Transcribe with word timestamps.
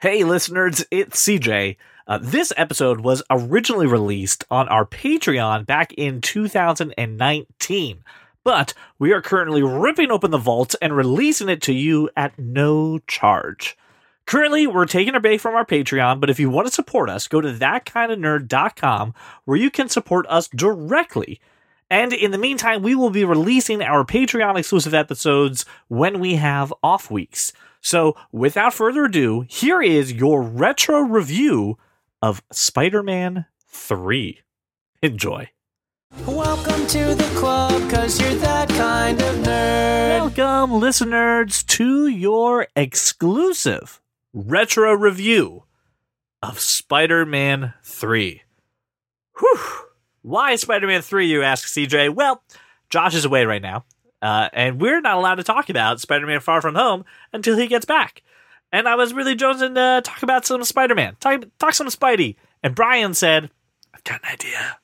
Hey, 0.00 0.24
listeners, 0.24 0.82
it's 0.90 1.22
CJ. 1.26 1.76
Uh, 2.06 2.18
this 2.22 2.54
episode 2.56 3.02
was 3.02 3.22
originally 3.28 3.86
released 3.86 4.46
on 4.50 4.66
our 4.68 4.86
Patreon 4.86 5.66
back 5.66 5.92
in 5.92 6.22
2019, 6.22 8.04
but 8.42 8.72
we 8.98 9.12
are 9.12 9.20
currently 9.20 9.62
ripping 9.62 10.10
open 10.10 10.30
the 10.30 10.38
vault 10.38 10.74
and 10.80 10.96
releasing 10.96 11.50
it 11.50 11.60
to 11.60 11.74
you 11.74 12.08
at 12.16 12.38
no 12.38 12.98
charge. 13.00 13.76
Currently, 14.24 14.66
we're 14.66 14.86
taking 14.86 15.14
a 15.14 15.20
break 15.20 15.38
from 15.38 15.54
our 15.54 15.66
Patreon, 15.66 16.18
but 16.18 16.30
if 16.30 16.40
you 16.40 16.48
want 16.48 16.66
to 16.66 16.72
support 16.72 17.10
us, 17.10 17.28
go 17.28 17.42
to 17.42 17.52
thatkindofnerd.com 17.52 19.12
where 19.44 19.58
you 19.58 19.70
can 19.70 19.90
support 19.90 20.24
us 20.30 20.48
directly. 20.48 21.42
And 21.90 22.14
in 22.14 22.30
the 22.30 22.38
meantime, 22.38 22.82
we 22.82 22.94
will 22.94 23.10
be 23.10 23.26
releasing 23.26 23.82
our 23.82 24.06
Patreon 24.06 24.56
exclusive 24.56 24.94
episodes 24.94 25.66
when 25.88 26.20
we 26.20 26.36
have 26.36 26.72
off 26.82 27.10
weeks. 27.10 27.52
So, 27.80 28.14
without 28.30 28.74
further 28.74 29.06
ado, 29.06 29.46
here 29.48 29.80
is 29.80 30.12
your 30.12 30.42
retro 30.42 31.00
review 31.00 31.78
of 32.20 32.42
Spider 32.52 33.02
Man 33.02 33.46
3. 33.68 34.40
Enjoy. 35.02 35.48
Welcome 36.26 36.86
to 36.88 37.14
the 37.14 37.32
club, 37.38 37.90
cause 37.90 38.20
you're 38.20 38.34
that 38.34 38.68
kind 38.68 39.20
of 39.20 39.34
nerd. 39.36 40.36
Welcome, 40.36 40.78
listeners, 40.78 41.62
to 41.64 42.06
your 42.06 42.66
exclusive 42.76 44.00
retro 44.34 44.92
review 44.92 45.64
of 46.42 46.60
Spider 46.60 47.24
Man 47.24 47.72
3. 47.82 48.42
Whew. 49.38 49.58
Why 50.20 50.56
Spider 50.56 50.86
Man 50.86 51.00
3, 51.00 51.26
you 51.28 51.42
ask, 51.42 51.66
CJ? 51.66 52.14
Well, 52.14 52.42
Josh 52.90 53.14
is 53.14 53.24
away 53.24 53.46
right 53.46 53.62
now, 53.62 53.86
uh, 54.22 54.48
and 54.52 54.80
we're 54.80 55.00
not 55.00 55.16
allowed 55.16 55.36
to 55.36 55.44
talk 55.44 55.68
about 55.68 56.00
Spider 56.00 56.26
Man 56.26 56.40
Far 56.40 56.60
From 56.60 56.74
Home 56.74 57.04
until 57.32 57.56
he 57.56 57.66
gets 57.66 57.84
back. 57.84 58.22
And 58.72 58.88
I 58.88 58.94
was 58.94 59.12
really 59.12 59.34
jonesing 59.34 59.74
to 59.74 60.02
talk 60.04 60.22
about 60.22 60.46
some 60.46 60.62
Spider 60.64 60.94
Man, 60.94 61.16
talk, 61.20 61.44
talk 61.58 61.74
some 61.74 61.88
Spidey. 61.88 62.36
And 62.62 62.74
Brian 62.74 63.14
said, 63.14 63.50
I've 63.94 64.04
got 64.04 64.20
an 64.22 64.30
idea. 64.32 64.78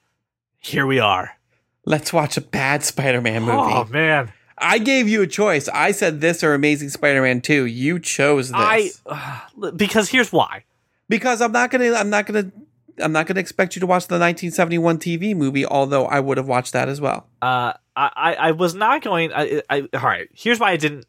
Here 0.59 0.87
we 0.87 0.98
are. 0.98 1.37
Let's 1.84 2.12
watch 2.12 2.37
a 2.37 2.41
bad 2.41 2.83
Spider-Man 2.83 3.43
movie. 3.43 3.73
Oh, 3.73 3.84
man. 3.84 4.33
I 4.59 4.78
gave 4.78 5.09
you 5.09 5.23
a 5.23 5.27
choice. 5.27 5.69
I 5.69 5.93
said 5.93 6.21
this 6.21 6.43
or 6.43 6.55
Amazing 6.55 6.89
Spider-Man 6.89 7.43
2. 7.43 7.67
You 7.67 8.00
chose 8.00 8.48
this. 8.48 8.56
I, 8.56 8.91
uh, 9.06 9.71
because 9.71 10.09
here's 10.09 10.33
why. 10.33 10.65
because 11.09 11.41
I'm 11.41 11.53
not 11.53 11.71
gonna 11.71 11.93
I'm 11.93 12.11
not 12.11 12.27
gonna 12.27 12.50
I'm 12.98 13.12
not 13.12 13.27
gonna 13.27 13.39
expect 13.41 13.77
you 13.77 13.81
to 13.81 13.87
watch 13.87 14.09
the 14.09 14.15
1971 14.15 14.98
TV 14.98 15.37
movie, 15.37 15.65
although 15.67 16.06
I 16.06 16.19
would 16.21 16.39
have 16.39 16.48
watched 16.48 16.73
that 16.73 16.89
as 16.89 17.00
well. 17.00 17.28
Uh, 17.41 17.75
I, 17.97 18.11
I 18.15 18.35
I 18.35 18.51
was 18.53 18.75
not 18.75 19.03
going. 19.03 19.33
I, 19.33 19.63
I 19.71 19.81
all 19.95 20.01
right. 20.01 20.29
Here's 20.35 20.61
why 20.61 20.71
I 20.71 20.77
didn't 20.77 21.07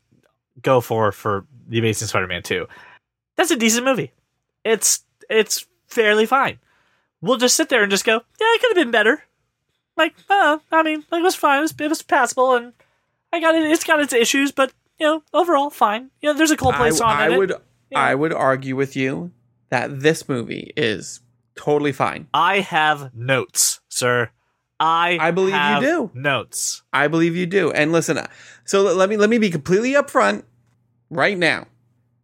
go 0.62 0.82
for 0.82 1.12
for 1.12 1.46
the 1.68 1.80
Amazing 1.80 2.08
Spider-Man 2.08 2.44
two. 2.44 2.68
That's 3.36 3.52
a 3.52 3.56
decent 3.56 3.86
movie. 3.86 4.14
It's 4.64 5.04
it's 5.30 5.66
fairly 5.88 6.26
fine. 6.26 6.60
We'll 7.22 7.38
just 7.38 7.56
sit 7.56 7.70
there 7.70 7.84
and 7.84 7.92
just 7.92 8.06
go, 8.06 8.14
yeah, 8.14 8.20
it 8.40 8.62
could 8.62 8.78
have 8.78 8.86
been 8.86 8.92
better. 8.92 9.24
Like, 9.96 10.14
uh, 10.30 10.60
I 10.72 10.84
mean, 10.84 11.04
like, 11.12 11.20
it 11.20 11.24
was 11.24 11.36
fine. 11.36 11.58
It 11.58 11.62
was, 11.62 11.74
it 11.80 11.90
was 11.90 12.02
passable, 12.04 12.56
and 12.56 12.74
I 13.34 13.40
got 13.40 13.56
it. 13.56 13.70
It's 13.72 13.84
got 13.84 14.00
its 14.00 14.14
issues, 14.14 14.52
but 14.52 14.72
you 15.00 15.06
know, 15.08 15.24
overall, 15.34 15.70
fine. 15.70 16.12
You 16.22 16.30
know, 16.32 16.38
there's 16.38 16.52
a 16.52 16.58
Coldplay 16.58 16.80
I, 16.80 16.90
song 16.92 17.10
I 17.10 17.26
in 17.28 17.34
it. 17.34 17.38
would 17.38 17.54
Yeah. 17.92 18.00
I 18.00 18.16
would 18.16 18.34
argue 18.34 18.76
with 18.76 18.96
you 18.96 19.32
that 19.70 20.00
this 20.02 20.30
movie 20.30 20.72
is 20.78 21.22
totally 21.56 21.92
fine. 21.92 22.28
I 22.34 22.60
have 22.60 23.14
notes, 23.16 23.82
sir. 23.90 24.30
I 24.80 25.18
I 25.20 25.32
believe 25.32 25.56
you 25.56 25.80
do. 25.82 26.12
notes. 26.14 26.84
I 26.94 27.08
believe 27.08 27.36
you 27.36 27.46
do. 27.46 27.72
And 27.72 27.92
listen, 27.92 28.20
so 28.66 28.84
let- 28.84 29.10
me 29.10 29.18
let 29.18 29.30
me 29.30 29.38
be 29.40 29.50
completely 29.50 29.94
upfront 29.94 30.44
right 31.10 31.38
now. 31.38 31.66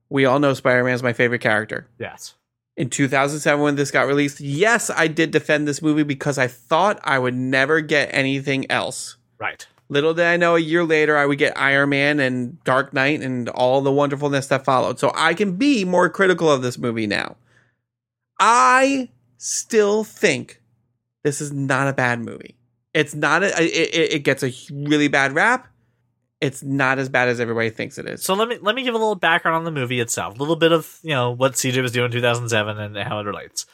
We 0.10 0.26
all 0.26 0.40
know 0.40 0.54
Spider-Man 0.54 0.94
is 0.94 1.02
my 1.04 1.14
favorite 1.14 1.42
character. 1.42 1.88
Yes. 2.00 2.36
in 2.76 2.90
2007 2.90 3.62
when 3.64 3.76
this 3.76 3.92
got 3.92 4.08
released. 4.08 4.40
Yes, 4.40 4.90
I 4.90 5.08
did 5.08 5.30
defend 5.32 5.68
this 5.68 5.82
movie 5.82 6.02
because 6.04 6.38
I 6.40 6.48
thought 6.48 7.00
I 7.04 7.20
would 7.20 7.36
never 7.36 7.82
get 7.82 8.10
anything 8.12 8.70
else. 8.72 9.18
Right. 9.40 9.66
Little 9.90 10.16
did 10.16 10.26
I 10.26 10.38
know 10.38 10.56
a 10.56 10.60
year 10.60 10.84
later 10.84 11.16
I 11.16 11.28
would 11.28 11.38
get 11.38 11.56
Iron 11.56 11.90
Man 11.90 12.20
and 12.20 12.64
Dark 12.64 12.92
Knight 12.94 13.22
and 13.22 13.48
all 13.50 13.82
the 13.82 13.92
wonderfulness 13.92 14.48
that 14.48 14.66
followed. 14.66 14.98
So 14.98 15.12
I 15.14 15.36
can 15.36 15.56
be 15.56 15.86
more 15.86 16.10
critical 16.10 16.50
of 16.52 16.64
this 16.64 16.80
movie 16.80 17.06
now. 17.06 17.36
I 18.40 19.10
still 19.38 20.04
think 20.04 20.60
this 21.24 21.42
is 21.42 21.52
not 21.52 21.88
a 21.88 21.94
bad 21.94 22.20
movie. 22.20 22.56
It's 22.94 23.16
not 23.16 23.44
a, 23.44 23.48
it, 23.64 24.14
it, 24.14 24.20
gets 24.24 24.44
a 24.44 24.52
really 24.72 25.08
bad 25.08 25.34
rap. 25.34 25.68
It's 26.42 26.62
not 26.62 27.00
as 27.00 27.10
bad 27.10 27.28
as 27.30 27.40
everybody 27.40 27.70
thinks 27.72 27.98
it 27.98 28.06
is. 28.08 28.22
So 28.24 28.34
let 28.36 28.48
me 28.50 28.58
let 28.62 28.76
me 28.76 28.84
give 28.84 28.94
a 28.94 28.98
little 28.98 29.16
background 29.16 29.56
on 29.56 29.64
the 29.64 29.72
movie 29.72 30.00
itself. 30.00 30.36
A 30.36 30.40
little 30.40 30.56
bit 30.58 30.72
of 30.72 31.00
you 31.02 31.10
know 31.12 31.32
what 31.32 31.54
CJ 31.54 31.82
was 31.82 31.92
doing 31.92 32.06
in 32.06 32.12
2007 32.12 32.78
and 32.78 32.98
how 32.98 33.20
it 33.20 33.24
relates. 33.26 33.66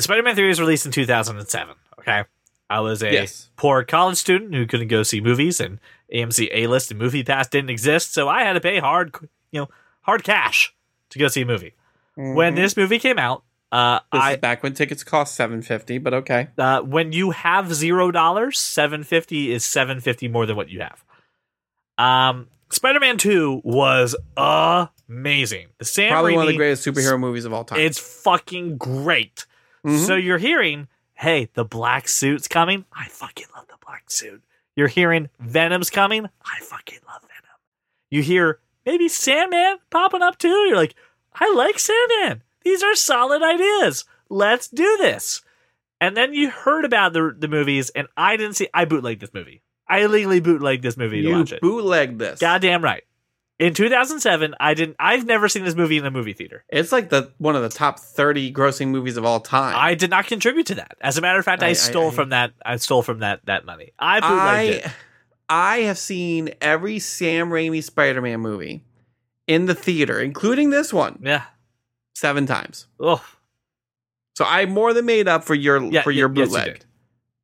Spider-Man 0.00 0.34
3 0.34 0.48
was 0.48 0.60
released 0.60 0.86
in 0.86 0.92
2007. 0.92 1.74
Okay, 2.00 2.24
I 2.68 2.80
was 2.80 3.02
a 3.02 3.12
Yes. 3.12 3.50
poor 3.56 3.84
college 3.84 4.16
student 4.16 4.54
who 4.54 4.66
couldn't 4.66 4.88
go 4.88 5.02
see 5.04 5.20
movies, 5.20 5.60
and 5.60 5.78
AMC 6.12 6.48
A 6.52 6.66
List 6.66 6.90
and 6.90 6.98
Movie 6.98 7.22
Pass 7.22 7.48
didn't 7.48 7.70
exist, 7.70 8.12
so 8.12 8.28
I 8.28 8.42
had 8.42 8.54
to 8.54 8.60
pay 8.60 8.78
hard 8.80 9.14
you 9.52 9.60
know 9.60 9.68
hard 10.02 10.24
cash 10.24 10.74
to 11.10 11.18
go 11.18 11.28
see 11.28 11.42
a 11.42 11.46
movie. 11.46 11.74
When 12.16 12.54
Mhm. 12.54 12.56
this 12.56 12.76
movie 12.76 12.98
came 12.98 13.18
out, 13.18 13.44
uh, 13.74 13.98
this 14.12 14.22
I 14.22 14.32
is 14.34 14.38
back 14.38 14.62
when 14.62 14.72
tickets 14.72 15.02
cost 15.02 15.34
750, 15.34 15.98
but 15.98 16.14
okay. 16.14 16.46
uh, 16.56 16.80
when 16.82 17.10
you 17.12 17.32
have 17.32 17.74
zero 17.74 18.12
dollars, 18.12 18.56
seven 18.56 19.02
fifty 19.02 19.52
is 19.52 19.64
seven 19.64 20.00
fifty 20.00 20.28
more 20.28 20.46
than 20.46 20.54
what 20.54 20.68
you 20.68 20.80
have. 20.80 21.04
Um, 21.98 22.46
Spider-Man 22.70 23.18
Two 23.18 23.60
was 23.64 24.14
amazing. 24.36 25.66
Sam 25.82 26.12
Probably 26.12 26.34
one 26.34 26.42
of 26.42 26.52
the 26.52 26.56
greatest 26.56 26.86
superhero 26.86 27.18
movies 27.18 27.46
of 27.46 27.52
all 27.52 27.64
time. 27.64 27.80
It's 27.80 27.98
fucking 27.98 28.78
great. 28.78 29.44
Mhm. 29.84 30.06
So 30.06 30.14
you're 30.14 30.38
hearing, 30.38 30.86
hey, 31.14 31.48
the 31.54 31.64
black 31.64 32.06
suit's 32.06 32.46
coming. 32.46 32.84
I 32.92 33.08
fucking 33.08 33.46
love 33.56 33.66
the 33.66 33.84
black 33.84 34.08
suit. 34.08 34.40
You're 34.76 34.86
hearing 34.86 35.30
Venom's 35.40 35.90
coming. 35.90 36.26
I 36.44 36.60
fucking 36.60 37.00
love 37.08 37.22
Venom. 37.22 37.58
You 38.08 38.22
hear 38.22 38.60
maybe 38.86 39.08
Sandman 39.08 39.78
popping 39.90 40.22
up 40.22 40.38
too. 40.38 40.48
You're 40.68 40.76
like, 40.76 40.94
I 41.34 41.52
like 41.52 41.80
Sandman. 41.80 42.43
These 42.64 42.82
are 42.82 42.94
solid 42.94 43.42
ideas. 43.42 44.04
Let's 44.30 44.68
do 44.68 44.96
this. 44.98 45.42
And 46.00 46.16
then 46.16 46.34
you 46.34 46.50
heard 46.50 46.84
about 46.84 47.12
the 47.12 47.34
the 47.38 47.48
movies, 47.48 47.90
and 47.90 48.08
I 48.16 48.36
didn't 48.36 48.54
see. 48.54 48.68
I 48.74 48.84
bootlegged 48.84 49.20
this 49.20 49.32
movie. 49.32 49.62
I 49.88 50.00
illegally 50.00 50.40
bootlegged 50.40 50.82
this 50.82 50.96
movie 50.96 51.22
to 51.22 51.32
watch 51.32 51.52
it. 51.52 51.60
bootleg 51.60 52.18
this. 52.18 52.40
Goddamn 52.40 52.82
right. 52.82 53.04
In 53.60 53.72
2007, 53.72 54.54
I 54.58 54.74
didn't. 54.74 54.96
I've 54.98 55.24
never 55.26 55.48
seen 55.48 55.64
this 55.64 55.76
movie 55.76 55.96
in 55.96 56.04
a 56.04 56.10
movie 56.10 56.32
theater. 56.32 56.64
It's 56.68 56.90
like 56.90 57.08
the 57.10 57.32
one 57.38 57.54
of 57.54 57.62
the 57.62 57.68
top 57.68 58.00
30 58.00 58.52
grossing 58.52 58.88
movies 58.88 59.16
of 59.16 59.24
all 59.24 59.38
time. 59.40 59.74
I 59.78 59.94
did 59.94 60.10
not 60.10 60.26
contribute 60.26 60.66
to 60.66 60.74
that. 60.76 60.96
As 61.00 61.16
a 61.18 61.20
matter 61.20 61.38
of 61.38 61.44
fact, 61.44 61.62
I, 61.62 61.66
I- 61.66 61.70
I- 61.70 61.74
stole 61.74 62.08
I- 62.08 62.14
from 62.14 62.30
that. 62.30 62.52
I 62.66 62.76
stole 62.76 63.02
from 63.02 63.20
that 63.20 63.40
that 63.46 63.64
money. 63.64 63.92
I 63.98 64.20
bootlegged 64.20 64.84
I, 64.84 64.88
it. 64.88 64.92
I 65.48 65.76
have 65.82 65.98
seen 65.98 66.50
every 66.60 66.98
Sam 66.98 67.50
Raimi 67.50 67.82
Spider-Man 67.84 68.40
movie 68.40 68.82
in 69.46 69.66
the 69.66 69.74
theater, 69.74 70.18
including 70.20 70.70
this 70.70 70.92
one, 70.92 71.20
Yeah. 71.22 71.44
Seven 72.14 72.46
times. 72.46 72.86
Oh. 73.00 73.24
So 74.36 74.44
I 74.44 74.66
more 74.66 74.92
than 74.92 75.06
made 75.06 75.28
up 75.28 75.44
for 75.44 75.54
your 75.54 75.82
Yeah, 75.82 76.02
for 76.02 76.10
your 76.10 76.28
y- 76.28 76.34
yes, 76.38 76.50
you 76.50 76.56
bootleg. 76.56 76.80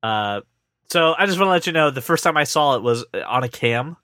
Uh, 0.03 0.41
so 0.89 1.15
I 1.17 1.27
just 1.27 1.39
want 1.39 1.49
to 1.49 1.53
let 1.53 1.67
you 1.67 1.73
know 1.73 1.91
the 1.91 2.01
first 2.01 2.25
time 2.25 2.37
I 2.37 2.45
saw 2.45 2.75
it 2.77 2.83
was 2.83 3.05
uh, 3.15 3.21
on 3.27 3.45
a 3.45 3.49
cam, 3.49 3.97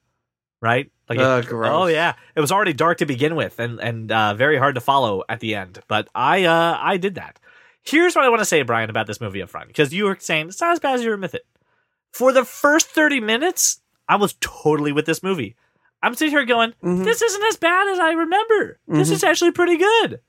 right? 0.63 0.91
Like, 1.09 1.19
Ugh, 1.19 1.47
gross. 1.47 1.71
oh 1.73 1.87
yeah, 1.87 2.15
it 2.35 2.41
was 2.41 2.53
already 2.53 2.73
dark 2.73 2.99
to 2.99 3.07
begin 3.07 3.35
with, 3.37 3.59
and 3.59 3.81
and 3.81 4.11
uh, 4.13 4.35
very 4.35 4.57
hard 4.59 4.75
to 4.77 4.81
follow 4.81 5.25
at 5.29 5.41
the 5.41 5.55
end. 5.55 5.81
But 5.89 6.09
I 6.15 6.45
uh 6.45 6.79
I 6.81 6.97
did 6.97 7.15
that. 7.17 7.39
Here's 7.83 8.15
what 8.17 8.25
I 8.25 8.29
want 8.29 8.41
to 8.41 8.45
say, 8.45 8.63
Brian, 8.63 8.91
about 8.91 9.07
this 9.07 9.21
movie 9.21 9.41
up 9.43 9.49
front, 9.49 9.69
because 9.69 9.95
you 9.95 10.05
were 10.05 10.17
saying 10.21 10.49
it's 10.49 10.61
not 10.61 10.73
as 10.73 10.81
bad 10.81 10.97
as 10.97 11.03
you 11.05 11.11
were 11.11 11.17
with 11.17 11.35
it. 11.35 11.47
For 12.13 12.33
the 12.33 12.45
first 12.45 12.89
thirty 12.89 13.21
minutes, 13.21 13.81
I 14.09 14.17
was 14.17 14.35
totally 14.41 14.93
with 14.93 15.07
this 15.07 15.23
movie. 15.23 15.55
I'm 16.03 16.15
sitting 16.15 16.31
here 16.33 16.45
going, 16.45 16.73
Mhm. 16.85 17.05
this 17.05 17.23
isn't 17.23 17.45
as 17.45 17.57
bad 17.57 17.89
as 17.89 17.99
I 17.99 18.13
remember. 18.13 18.79
This 18.87 19.09
Mhm. 19.09 19.13
is 19.13 19.25
actually 19.25 19.53
pretty 19.53 19.77
good. 19.77 20.21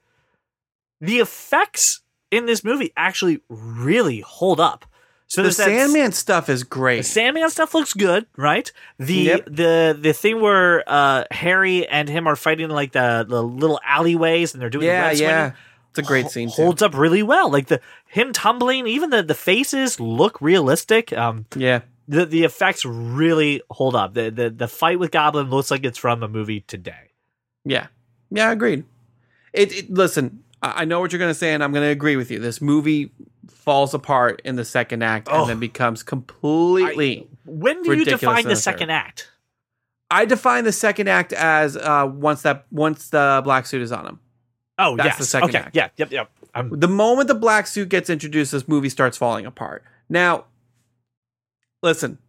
The 1.01 1.19
effects 1.19 2.01
in 2.31 2.45
this 2.45 2.63
movie 2.63 2.91
actually 2.97 3.41
really 3.49 4.21
hold 4.21 4.59
up. 4.59 4.85
So 5.29 5.43
the 5.43 5.51
Sandman 5.51 6.13
stuff 6.13 6.47
is 6.47 6.63
great. 6.63 6.97
the. 6.99 7.03
Sandman 7.03 7.49
stuff 7.49 7.73
looks 7.73 7.93
good, 7.93 8.25
right? 8.37 8.71
The 8.97 9.13
Yep. 9.13 9.45
the 9.47 9.97
the 9.99 10.13
thing 10.13 10.39
where 10.39 10.83
uh, 10.87 11.25
Harry 11.31 11.85
and 11.87 12.07
him 12.07 12.27
are 12.27 12.37
fighting 12.37 12.69
like 12.69 12.93
the, 12.93 13.25
the 13.27 13.43
little 13.43 13.79
alleyways 13.85 14.53
and 14.53 14.61
they're 14.61 14.69
doing 14.69 14.85
the 14.85 14.91
yeah, 14.93 15.07
red 15.07 15.17
yeah. 15.19 15.37
swinging, 15.49 15.57
It's 15.89 15.99
a 15.99 16.03
great 16.03 16.23
ho- 16.23 16.29
scene 16.29 16.47
too. 16.49 16.61
holds 16.63 16.81
up 16.81 16.95
really 16.97 17.23
well. 17.23 17.51
Like 17.51 17.67
the 17.67 17.81
him 18.07 18.31
tumbling, 18.31 18.87
even 18.87 19.09
the 19.09 19.21
the 19.21 19.35
faces 19.35 19.99
look 19.99 20.39
realistic. 20.41 21.11
Um, 21.11 21.45
Yeah. 21.57 21.81
the 22.07 22.25
the 22.25 22.45
effects 22.45 22.85
really 22.85 23.61
hold 23.69 23.95
up. 23.95 24.13
The 24.13 24.29
the 24.31 24.49
the 24.49 24.67
fight 24.69 24.97
with 24.97 25.11
Goblin 25.11 25.49
looks 25.49 25.69
like 25.69 25.83
it's 25.83 25.97
from 25.97 26.23
a 26.23 26.29
movie 26.29 26.61
today. 26.61 27.11
Yeah. 27.65 27.87
Yeah, 28.31 28.49
agreed. 28.51 28.85
It, 29.51 29.73
it 29.73 29.89
listen, 29.93 30.43
I 30.61 30.81
I 30.81 30.85
know 30.85 30.99
what 30.99 31.11
you're 31.11 31.19
going 31.19 31.31
to 31.31 31.35
say 31.39 31.53
and 31.53 31.63
I'm 31.63 31.71
going 31.71 31.85
to 31.85 31.89
agree 31.91 32.15
with 32.15 32.31
you. 32.31 32.39
This 32.39 32.61
movie 32.61 33.11
falls 33.49 33.93
apart 33.93 34.41
in 34.45 34.55
the 34.55 34.65
second 34.65 35.03
act 35.03 35.27
Oh. 35.31 35.41
and 35.41 35.49
then 35.49 35.59
becomes 35.59 36.03
completely 36.03 37.27
When 37.45 37.83
do 37.83 37.93
you 37.95 38.05
define 38.05 38.43
the 38.43 38.49
the 38.49 38.55
second 38.55 38.89
act? 38.89 39.29
I 40.09 40.25
define 40.25 40.63
the 40.63 40.71
second 40.71 41.09
act 41.09 41.33
as 41.33 41.75
uh, 41.75 42.09
once 42.11 42.41
that 42.43 42.65
once 42.71 43.09
the 43.09 43.41
black 43.43 43.65
suit 43.65 43.81
is 43.81 43.91
on 43.91 44.05
him. 44.05 44.19
Oh, 44.79 44.95
That's 44.95 45.07
yes. 45.07 45.17
the 45.17 45.25
second 45.25 45.49
okay. 45.49 45.57
act. 45.57 45.75
Yeah. 45.75 45.89
Yep. 45.97 46.11
Yep. 46.11 46.31
I'm, 46.55 46.79
The 46.79 46.87
moment 46.87 47.27
the 47.27 47.35
black 47.35 47.67
suit 47.67 47.89
gets 47.89 48.09
introduced, 48.09 48.51
this 48.51 48.67
movie 48.67 48.89
starts 48.89 49.17
falling 49.17 49.45
apart. 49.45 49.83
Now, 50.07 50.45
listen, 51.83 52.19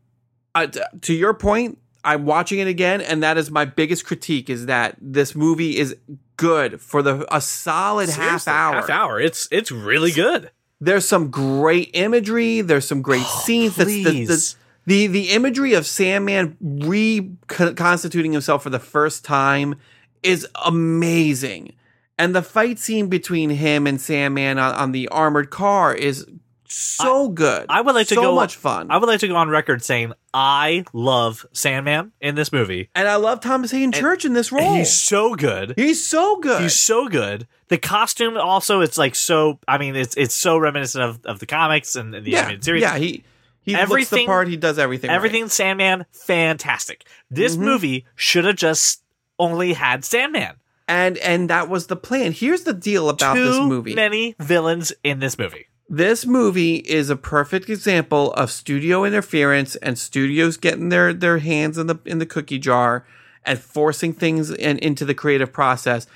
uh, 0.54 0.66
t- 0.66 0.80
to 1.02 1.14
your 1.14 1.34
point, 1.34 1.78
I'm 2.04 2.24
watching 2.24 2.58
it 2.58 2.66
again, 2.66 3.00
and 3.00 3.22
that 3.22 3.38
is 3.38 3.50
my 3.50 3.64
biggest 3.64 4.04
critique: 4.06 4.48
is 4.50 4.66
that 4.66 4.96
this 5.00 5.34
movie 5.34 5.76
is 5.78 5.96
good 6.38 6.80
for 6.80 7.02
the 7.02 7.26
a 7.34 7.42
solid 7.42 8.08
half 8.08 8.48
hour. 8.48 8.76
Half 8.76 8.88
hour. 8.88 9.20
It's 9.20 9.46
it's 9.50 9.70
really 9.70 10.10
good. 10.10 10.50
There's 10.80 11.06
some 11.06 11.30
great 11.30 11.90
imagery. 11.92 12.62
There's 12.62 12.88
some 12.88 13.02
great 13.02 13.24
oh, 13.26 13.42
scenes. 13.44 13.76
That's 13.76 13.90
the, 13.90 14.04
the, 14.04 14.10
please. 14.10 14.56
the 14.86 15.06
the 15.08 15.28
imagery 15.30 15.74
of 15.74 15.86
Sandman 15.86 16.56
reconstituting 16.60 18.32
himself 18.32 18.62
for 18.62 18.70
the 18.70 18.78
first 18.78 19.26
time 19.26 19.74
is 20.22 20.46
amazing, 20.64 21.74
and 22.18 22.34
the 22.34 22.42
fight 22.42 22.78
scene 22.78 23.08
between 23.08 23.50
him 23.50 23.86
and 23.86 24.00
Sandman 24.00 24.58
on, 24.58 24.74
on 24.74 24.92
the 24.92 25.08
armored 25.08 25.50
car 25.50 25.94
is 25.94 26.26
so 26.68 27.28
good. 27.28 27.66
I 27.68 27.80
would 27.80 27.94
like 27.94 28.08
to 28.08 28.14
so 28.14 28.22
go 28.22 28.34
much 28.34 28.56
fun. 28.56 28.90
I 28.90 28.98
would 28.98 29.06
like 29.08 29.20
to 29.20 29.28
go 29.28 29.36
on 29.36 29.48
record 29.48 29.82
saying 29.82 30.12
I 30.34 30.84
love 30.92 31.46
Sandman 31.52 32.12
in 32.20 32.34
this 32.34 32.52
movie. 32.52 32.90
and 32.94 33.08
I 33.08 33.16
love 33.16 33.40
Thomas 33.40 33.70
Haden 33.70 33.92
Church 33.92 34.24
in 34.24 34.32
this 34.34 34.52
role. 34.52 34.74
He's 34.74 34.92
so 34.94 35.34
good. 35.34 35.74
He's 35.76 36.06
so 36.06 36.36
good. 36.40 36.62
He's 36.62 36.76
so 36.76 37.08
good. 37.08 37.46
The 37.68 37.78
costume 37.78 38.36
also 38.36 38.80
it's 38.80 38.96
like 38.98 39.14
so 39.14 39.58
I 39.66 39.78
mean 39.78 39.96
it's 39.96 40.16
it's 40.16 40.34
so 40.34 40.58
reminiscent 40.58 41.04
of, 41.04 41.24
of 41.24 41.38
the 41.38 41.46
comics 41.46 41.96
and, 41.96 42.14
and 42.14 42.24
the 42.24 42.30
yeah, 42.32 42.38
animated 42.40 42.64
series. 42.64 42.82
yeah. 42.82 42.96
He 42.98 43.24
he 43.62 43.76
looks 43.76 44.08
the 44.10 44.24
part. 44.24 44.48
He 44.48 44.56
does 44.56 44.78
everything. 44.78 45.08
right. 45.08 45.14
Everything 45.16 45.48
Sandman, 45.48 46.06
fantastic. 46.12 47.06
This 47.30 47.56
Mhm. 47.56 47.60
movie 47.60 48.06
should 48.14 48.44
have 48.46 48.56
just 48.56 49.02
only 49.38 49.72
had 49.74 50.04
Sandman. 50.04 50.54
and 50.88 51.18
and 51.18 51.50
that 51.50 51.68
was 51.68 51.86
the 51.88 51.96
plan. 51.96 52.32
Here's 52.32 52.62
the 52.62 52.72
deal 52.72 53.08
about 53.10 53.34
Too 53.34 53.44
this 53.44 53.58
movie. 53.58 53.94
many 53.94 54.34
villains 54.40 54.92
in 55.04 55.18
this 55.20 55.38
movie. 55.38 55.66
This 55.88 56.26
movie 56.26 56.76
is 56.76 57.08
a 57.08 57.16
perfect 57.16 57.70
example 57.70 58.32
of 58.34 58.50
studio 58.50 59.04
interference 59.04 59.74
and 59.76 59.98
studios 59.98 60.56
getting 60.56 60.90
their 60.90 61.12
their 61.14 61.38
hands 61.38 61.78
in 61.78 61.86
the 61.86 61.98
in 62.04 62.18
the 62.18 62.26
cookie 62.26 62.58
jar 62.58 63.06
and 63.44 63.58
forcing 63.58 64.12
things 64.12 64.50
in, 64.50 64.78
into 64.78 65.04
the 65.04 65.14
creative 65.14 65.52
process, 65.52 66.06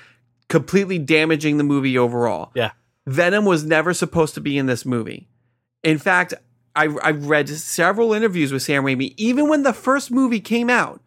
completely 0.47 0.99
damaging 0.99 1.57
the 1.57 1.63
movie 1.63 1.97
overall. 1.97 2.51
Yeah. 2.53 2.71
Venom 3.07 3.45
was 3.45 3.63
never 3.63 3.93
supposed 3.93 4.35
to 4.35 4.41
be 4.41 4.57
in 4.57 4.67
this 4.67 4.85
movie. 4.85 5.27
In 5.81 5.97
fact, 5.97 6.35
I 6.75 6.85
I 7.01 7.11
read 7.11 7.49
several 7.49 8.13
interviews 8.13 8.51
with 8.51 8.61
Sam 8.61 8.83
Raimi, 8.83 9.15
even 9.17 9.49
when 9.49 9.63
the 9.63 9.73
first 9.73 10.11
movie 10.11 10.39
came 10.39 10.69
out 10.69 11.01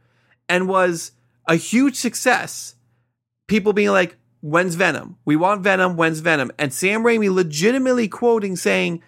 and 0.49 0.69
was 0.69 1.12
a 1.47 1.55
huge 1.55 1.95
success. 1.95 2.75
People 3.47 3.73
being 3.73 3.91
like, 3.91 4.17
"When's 4.51 4.75
Venom? 4.75 5.17
We 5.25 5.37
want 5.37 5.63
Venom. 5.63 5.97
When's 5.97 6.21
Venom?" 6.21 6.51
And 6.59 6.73
Sam 6.73 7.03
Raimi 7.03 7.33
legitimately 7.33 8.09
quoting 8.09 8.57
saying, 8.57 9.03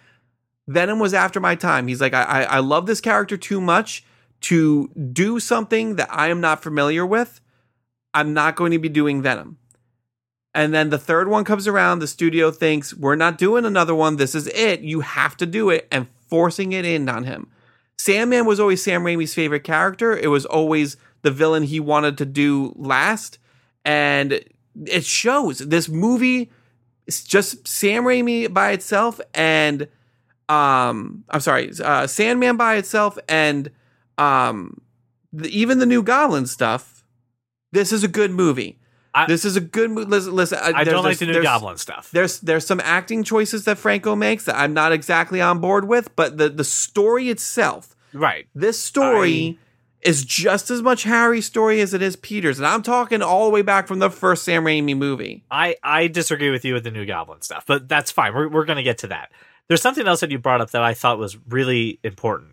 "Venom 0.67 0.99
was 0.99 1.15
after 1.15 1.41
my 1.41 1.55
time." 1.55 1.87
He's 1.87 2.01
like, 2.01 2.15
"I 2.15 2.23
I, 2.23 2.43
I 2.43 2.59
love 2.59 2.87
this 2.87 3.01
character 3.01 3.37
too 3.37 3.61
much 3.61 4.05
to 4.43 4.89
do 5.13 5.39
something 5.41 5.97
that 5.97 6.09
I 6.11 6.29
am 6.29 6.41
not 6.41 6.63
familiar 6.63 7.07
with. 7.07 7.41
I'm 8.13 8.35
not 8.35 8.57
going 8.57 8.73
to 8.73 8.79
be 8.79 8.89
doing 8.89 9.23
Venom." 9.23 9.59
And 10.55 10.75
then 10.75 10.91
the 10.91 10.99
third 10.99 11.29
one 11.29 11.45
comes 11.45 11.69
around. 11.69 12.01
The 12.01 12.07
studio 12.09 12.51
thinks, 12.51 12.93
we're 12.93 13.15
not 13.15 13.39
doing 13.39 13.65
another 13.65 13.95
one. 13.95 14.17
This 14.17 14.35
is 14.35 14.49
it. 14.49 14.81
You 14.81 15.01
have 15.01 15.37
to 15.37 15.47
do 15.47 15.71
it 15.71 15.87
and 15.93 16.09
forcing 16.29 16.73
it 16.73 16.85
in 16.85 17.09
on 17.09 17.25
him. 17.25 17.49
Sandman 17.97 18.47
was 18.47 18.59
always 18.59 18.83
Sam 18.83 19.05
Raimi's 19.05 19.35
favorite 19.35 19.63
character. 19.63 20.17
It 20.17 20.29
was 20.29 20.45
always 20.47 20.97
the 21.23 21.31
villain 21.31 21.65
he 21.65 21.79
wanted 21.79 22.19
to 22.19 22.27
do 22.27 22.73
last. 22.77 23.39
And 23.85 24.41
it 24.87 25.05
shows. 25.05 25.59
This 25.59 25.89
movie 25.89 26.51
is 27.07 27.25
just 27.25 27.67
Sam 27.67 28.05
Raimi 28.05 28.53
by 28.53 28.71
itself 28.73 29.21
and 29.35 29.89
um 30.49 31.25
I'm 31.31 31.41
sorry, 31.41 31.71
uh 31.83 32.07
Sandman 32.07 32.57
by 32.57 32.77
itself 32.77 33.19
and 33.29 33.71
um 34.17 34.81
the, 35.33 35.49
even 35.57 35.79
the 35.79 35.87
new 35.87 36.03
Goblin 36.03 36.47
stuff. 36.47 37.05
This 37.73 37.93
is 37.93 38.03
a 38.03 38.09
good 38.09 38.31
movie. 38.31 38.79
I- 39.15 39.27
this 39.27 39.45
is 39.45 39.57
a 39.57 39.61
good 39.61 39.91
movie. 39.91 40.09
Listen, 40.09 40.35
listen 40.35 40.59
I 40.63 40.73
there's- 40.85 40.89
don't 40.89 41.05
like 41.05 41.19
the 41.19 41.27
new 41.27 41.43
Goblin 41.43 41.77
stuff. 41.77 42.11
there's 42.13 42.41
there's 42.41 42.67
some 42.67 42.81
acting 42.85 43.25
choices 43.25 43.65
that 43.65 43.79
Franco 43.79 44.15
makes 44.17 44.45
that 44.45 44.57
I'm 44.57 44.73
not 44.75 44.93
exactly 44.93 45.41
on 45.41 45.61
board 45.61 45.87
with, 45.87 46.15
but 46.17 46.39
the 46.39 46.49
the 46.49 46.65
story 46.65 47.29
itself, 47.29 47.95
Right. 48.13 48.47
this 48.55 48.79
story 48.81 49.59
is 50.03 50.25
just 50.25 50.71
as 50.71 50.81
much 50.83 51.03
Harry's 51.03 51.47
story 51.47 51.81
as 51.81 51.93
it 51.95 52.03
is 52.03 52.17
Peter's, 52.17 52.59
and 52.59 52.67
I'm 52.67 52.83
talking 52.83 53.23
all 53.23 53.47
the 53.47 53.51
way 53.51 53.63
back 53.63 53.89
from 53.89 53.99
the 53.99 54.11
first 54.11 54.45
Sam 54.45 54.65
Raimi 54.65 54.97
movie. 54.97 55.45
I, 55.51 55.77
I 55.83 56.07
disagree 56.07 56.51
with 56.51 56.65
you 56.65 56.75
with 56.75 56.85
the 56.85 56.91
new 56.91 57.05
Goblin 57.05 57.43
stuff, 57.43 57.65
but 57.67 57.89
that's 57.89 58.11
fine. 58.11 58.35
We're, 58.35 58.49
we're 58.49 58.65
going 58.65 58.77
to 58.77 58.83
get 58.83 58.99
to 58.99 59.09
that. 59.09 59.33
There's 59.67 59.83
something 59.83 60.07
else 60.07 60.21
that 60.21 60.31
you 60.31 60.39
brought 60.39 60.61
up 60.61 60.71
that 60.71 60.83
I 60.83 60.95
thought 60.95 61.19
was 61.19 61.37
really 61.49 61.99
important. 62.05 62.53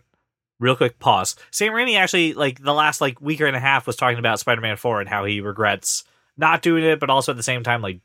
Real 0.60 0.76
quick 0.76 1.00
pause. 1.00 1.36
Sam 1.52 1.74
Raimi 1.74 1.98
actually, 1.98 2.34
like, 2.34 2.62
the 2.64 2.74
last, 2.74 3.00
like, 3.02 3.22
week 3.22 3.40
and 3.42 3.56
a 3.56 3.60
half 3.60 3.86
was 3.88 3.96
talking 3.96 4.20
about 4.20 4.40
Spider 4.40 4.62
Man 4.62 4.78
4 4.78 5.02
and 5.02 5.10
how 5.10 5.26
he 5.26 5.40
regrets 5.42 6.04
not 6.38 6.62
doing 6.62 6.84
it, 6.84 7.00
but 7.00 7.10
also 7.10 7.32
at 7.32 7.38
the 7.38 7.44
same 7.44 7.64
time, 7.64 7.82
like, 7.82 8.00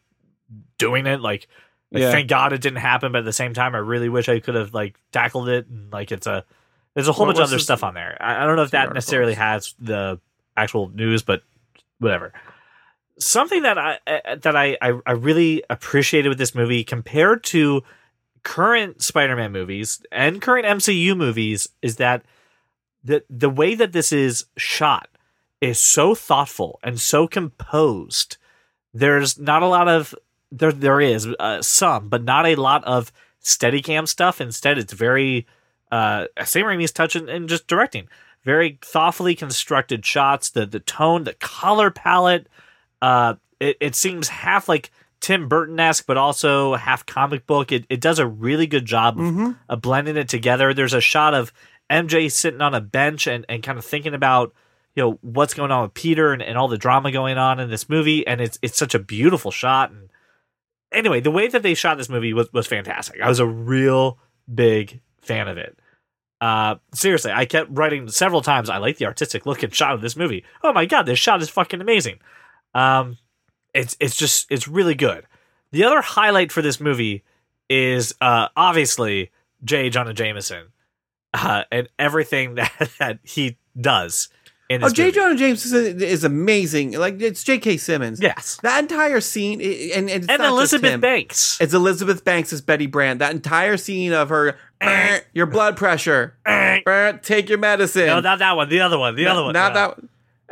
doing 0.79 1.07
it. 1.07 1.21
Like, 1.21 1.49
like, 1.93 2.03
Yeah. 2.03 2.11
thank 2.13 2.29
God 2.29 2.53
it 2.53 2.61
didn't 2.61 2.79
happen, 2.79 3.13
but 3.13 3.19
at 3.21 3.25
the 3.25 3.33
same 3.33 3.55
time, 3.55 3.75
I 3.75 3.79
really 3.79 4.09
wish 4.09 4.29
I 4.29 4.39
could 4.41 4.55
have, 4.55 4.75
like, 4.75 4.99
tackled 5.13 5.49
it. 5.49 5.67
And, 5.69 5.93
like, 5.93 6.13
it's 6.13 6.27
a, 6.27 6.45
there's 6.95 7.09
a 7.09 7.13
whole 7.13 7.27
What 7.27 7.37
bunch 7.37 7.45
of 7.45 7.53
other 7.53 7.59
stuff 7.59 7.85
on 7.85 7.95
there. 7.95 8.17
I, 8.21 8.43
I 8.43 8.47
don't 8.47 8.57
know 8.57 8.63
if 8.63 8.73
that 8.73 8.93
necessarily 8.93 9.35
has 9.35 9.75
the 9.79 10.21
actual 10.57 10.89
news, 10.89 11.23
but 11.23 11.43
whatever 11.99 12.33
something 13.21 13.63
that 13.63 13.79
I 13.79 13.99
uh, 14.07 14.37
that 14.37 14.57
I, 14.57 14.77
I 14.81 15.13
really 15.13 15.63
appreciated 15.71 16.29
with 16.29 16.39
this 16.39 16.55
movie 16.55 16.83
compared 16.83 17.45
to 17.45 17.83
current 18.43 19.03
Spider-Man 19.03 19.53
movies 19.53 20.03
and 20.11 20.41
current 20.41 20.67
MCU 20.67 21.17
movies 21.17 21.69
is 21.83 21.97
that 21.97 22.25
the 23.05 23.23
the 23.31 23.51
way 23.51 23.75
that 23.75 23.93
this 23.93 24.13
is 24.13 24.47
shot 24.57 25.09
is 25.61 25.79
so 25.79 26.15
thoughtful 26.15 26.81
and 26.83 27.01
so 27.01 27.29
composed. 27.29 28.39
There's 28.93 29.39
not 29.39 29.63
a 29.63 29.69
lot 29.69 29.89
of 29.89 30.15
there 30.51 30.73
there 30.73 31.01
is 31.01 31.29
uh, 31.39 31.63
some, 31.63 32.09
but 32.09 32.25
not 32.25 32.47
a 32.47 32.57
lot 32.57 32.83
of 32.85 33.13
Steadicam 33.43 34.09
stuff. 34.09 34.41
Instead, 34.41 34.79
it's 34.79 34.93
very 34.93 35.47
uh 35.91 36.27
Sam 36.45 36.67
Raimi's 36.67 36.93
touch 36.93 37.17
and, 37.17 37.29
and 37.29 37.49
just 37.49 37.67
directing. 37.67 38.09
Very 38.45 38.79
thoughtfully 38.83 39.35
constructed 39.35 40.05
shots. 40.07 40.51
The 40.51 40.67
the 40.67 40.81
tone, 40.81 41.25
the 41.25 41.35
color 41.35 41.91
palette. 41.91 42.47
Uh, 43.03 43.35
it, 43.59 43.77
it 43.81 43.95
seems 43.95 44.29
half 44.29 44.69
like 44.69 44.91
Tim 45.21 45.49
Burton 45.49 45.79
esque, 45.79 46.07
but 46.07 46.17
also 46.17 46.75
half 46.77 47.05
comic 47.05 47.47
book. 47.47 47.71
It 47.73 47.85
it 47.91 48.01
does 48.01 48.19
a 48.19 48.27
really 48.27 48.67
good 48.67 48.87
job 48.87 49.19
of, 49.19 49.25
Mm-hmm. 49.27 49.51
of 49.69 49.81
blending 49.83 50.17
it 50.17 50.29
together. 50.29 50.73
There's 50.73 50.95
a 50.95 51.01
shot 51.01 51.35
of 51.35 51.53
MJ 51.91 52.31
sitting 52.33 52.61
on 52.63 52.75
a 52.75 52.81
bench 52.81 53.27
and, 53.27 53.45
and 53.49 53.63
kind 53.63 53.77
of 53.79 53.85
thinking 53.85 54.15
about 54.15 54.55
you 54.95 55.03
know 55.03 55.19
what's 55.21 55.53
going 55.55 55.71
on 55.71 55.83
with 55.83 55.95
Peter 55.95 56.33
and, 56.33 56.41
and 56.43 56.57
all 56.57 56.69
the 56.69 56.79
drama 56.79 57.13
going 57.13 57.37
on 57.37 57.61
in 57.61 57.69
this 57.69 57.89
movie, 57.91 58.27
and 58.27 58.41
it's 58.41 58.59
it's 58.63 58.79
such 58.79 58.95
a 58.95 58.99
beautiful 58.99 59.51
shot. 59.51 59.91
And 59.91 60.09
anyway, 60.93 61.21
the 61.21 61.31
way 61.31 61.49
that 61.49 61.63
they 61.63 61.75
shot 61.75 61.99
this 61.99 62.09
movie 62.09 62.33
was 62.33 62.51
was 62.55 62.67
fantastic. 62.67 63.21
I 63.21 63.29
was 63.29 63.39
a 63.41 63.47
real 63.47 64.19
big 64.53 65.01
fan 65.21 65.47
of 65.49 65.59
it. 65.59 65.79
Uh, 66.41 66.77
seriously, 66.95 67.33
I 67.33 67.45
kept 67.45 67.71
writing 67.71 68.09
several 68.09 68.41
times. 68.41 68.71
I 68.71 68.79
like 68.79 68.97
the 68.97 69.07
artistic 69.07 69.45
look 69.45 69.63
and 69.63 69.75
shot 69.75 69.95
of 69.95 70.01
this 70.01 70.17
movie. 70.17 70.45
Oh 70.63 70.73
my 70.73 70.87
god, 70.87 71.05
this 71.05 71.19
shot 71.19 71.43
is 71.43 71.51
fucking 71.51 71.81
amazing. 71.81 72.19
Um, 72.75 73.19
it's 73.75 73.97
it's 74.01 74.17
just 74.17 74.47
it's 74.51 74.67
really 74.67 74.95
good. 74.95 75.27
The 75.73 75.85
other 75.85 76.01
highlight 76.01 76.51
for 76.51 76.63
this 76.63 76.81
movie 76.81 77.23
is 77.69 78.15
uh 78.21 78.49
obviously 78.57 79.31
J. 79.65 79.91
Jonah 79.91 80.15
Jameson 80.15 80.69
uh, 81.35 81.65
and 81.71 81.89
everything 81.99 82.55
that, 82.57 82.91
that 82.99 83.19
he 83.23 83.59
does 83.81 84.29
in 84.71 84.83
Oh, 84.83 84.89
J. 84.89 85.11
Jonah 85.11 85.35
James 85.37 85.65
is, 85.67 85.75
is 86.01 86.25
amazing. 86.25 86.93
Like 86.93 87.21
it's 87.21 87.45
J.K. 87.45 87.77
Simmons. 87.77 88.21
Yes, 88.23 88.59
That 88.63 88.79
entire 88.81 89.21
scene, 89.21 89.61
and, 89.61 90.09
and, 90.09 90.25
it's 90.25 90.29
and 90.29 90.43
Elizabeth. 90.43 91.01
Banks. 91.01 91.61
It's 91.61 91.75
Elizabeth 91.75 92.25
Banks 92.25 92.53
as 92.55 92.63
Betty 92.63 92.87
Brant. 92.87 93.19
That 93.19 93.33
entire 93.35 93.77
scene 93.77 94.13
of 94.15 94.29
her, 94.31 94.57
"Eh, 94.81 95.21
your 95.35 95.47
blood 95.47 95.77
pressure, 95.77 96.37
Eh. 96.47 96.81
Eh, 96.87 97.13
take 97.21 97.49
your 97.51 97.59
medicine. 97.59 98.07
no, 98.07 98.21
not 98.21 98.39
that 98.39 98.57
one. 98.57 98.69
The 98.71 98.81
other 98.81 98.99
one. 98.99 99.17
The 99.17 99.27
other 99.27 99.43
one. 99.43 99.53
Not 99.53 99.75
Yeah. 99.75 99.89
that. 99.89 99.99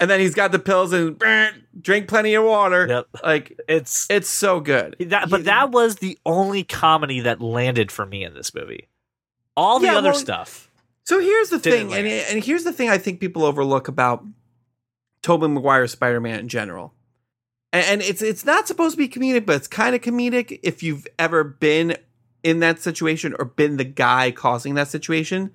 And 0.00 0.08
then 0.10 0.20
he's 0.20 0.34
got 0.34 0.52
the 0.52 0.58
pills 0.60 0.92
and 0.92 1.20
"Eh, 1.22 1.50
drink 1.80 2.08
plenty 2.08 2.34
of 2.34 2.44
water. 2.44 2.87
Yep. 2.88 3.06
Like 3.25 3.58
It's 3.68 4.06
it's 4.10 4.28
so 4.28 4.60
good. 4.60 4.96
that, 5.00 5.30
but 5.30 5.44
that 5.44 5.70
was 5.70 5.96
the 5.96 6.18
only 6.26 6.64
comedy 6.64 7.20
that 7.20 7.40
landed 7.40 7.90
for 7.92 8.04
me 8.04 8.25
in 8.25 8.34
this 8.34 8.52
movie. 8.54 8.88
All 9.56 9.78
the 9.80 9.87
Yeah, 9.87 9.96
other 9.98 10.10
well, 10.10 10.18
stuff. 10.18 10.67
So 11.08 11.20
here's 11.20 11.48
the 11.48 11.58
Didn't 11.58 11.88
thing, 11.88 11.98
and, 11.98 12.06
and 12.06 12.44
here's 12.44 12.64
the 12.64 12.72
thing 12.72 12.90
I 12.90 12.98
think 12.98 13.18
people 13.18 13.42
overlook 13.42 13.88
about 13.88 14.26
Tobey 15.22 15.48
Maguire's 15.48 15.92
Spider-Man 15.92 16.40
in 16.40 16.48
general. 16.48 16.92
And, 17.72 17.86
and 17.86 18.02
it's 18.02 18.20
it's 18.20 18.44
not 18.44 18.68
supposed 18.68 18.92
to 18.92 18.98
be 18.98 19.08
comedic, 19.08 19.46
but 19.46 19.56
it's 19.56 19.68
kind 19.68 19.94
of 19.94 20.02
comedic 20.02 20.60
if 20.62 20.82
you've 20.82 21.06
ever 21.18 21.44
been 21.44 21.96
in 22.42 22.60
that 22.60 22.82
situation 22.82 23.34
or 23.38 23.46
been 23.46 23.78
the 23.78 23.84
guy 23.84 24.30
causing 24.30 24.74
that 24.74 24.88
situation. 24.88 25.50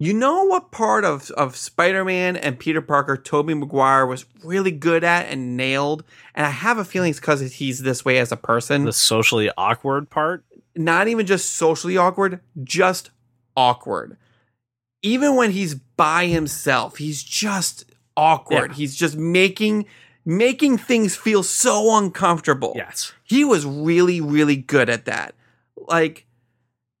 You 0.00 0.14
know 0.14 0.46
what 0.46 0.72
part 0.72 1.04
of, 1.04 1.30
of 1.30 1.54
Spider 1.54 2.04
Man 2.04 2.34
and 2.34 2.58
Peter 2.58 2.82
Parker, 2.82 3.16
Tobey 3.16 3.54
Maguire 3.54 4.04
was 4.04 4.26
really 4.42 4.72
good 4.72 5.04
at 5.04 5.26
and 5.26 5.56
nailed? 5.56 6.02
And 6.34 6.44
I 6.44 6.50
have 6.50 6.78
a 6.78 6.84
feeling 6.84 7.10
it's 7.10 7.20
because 7.20 7.52
he's 7.52 7.82
this 7.82 8.04
way 8.04 8.18
as 8.18 8.32
a 8.32 8.36
person. 8.36 8.84
The 8.84 8.92
socially 8.92 9.48
awkward 9.56 10.10
part. 10.10 10.44
Not 10.74 11.06
even 11.06 11.24
just 11.24 11.52
socially 11.52 11.96
awkward, 11.96 12.40
just 12.64 13.10
awkward. 13.56 14.16
Even 15.02 15.36
when 15.36 15.50
he's 15.50 15.74
by 15.74 16.26
himself, 16.26 16.96
he's 16.96 17.22
just 17.22 17.84
awkward. 18.16 18.70
Yeah. 18.70 18.76
He's 18.76 18.96
just 18.96 19.16
making 19.16 19.86
making 20.24 20.78
things 20.78 21.16
feel 21.16 21.42
so 21.42 21.96
uncomfortable. 21.96 22.72
Yes. 22.76 23.12
He 23.24 23.44
was 23.44 23.66
really, 23.66 24.20
really 24.20 24.56
good 24.56 24.88
at 24.88 25.06
that. 25.06 25.34
Like, 25.76 26.26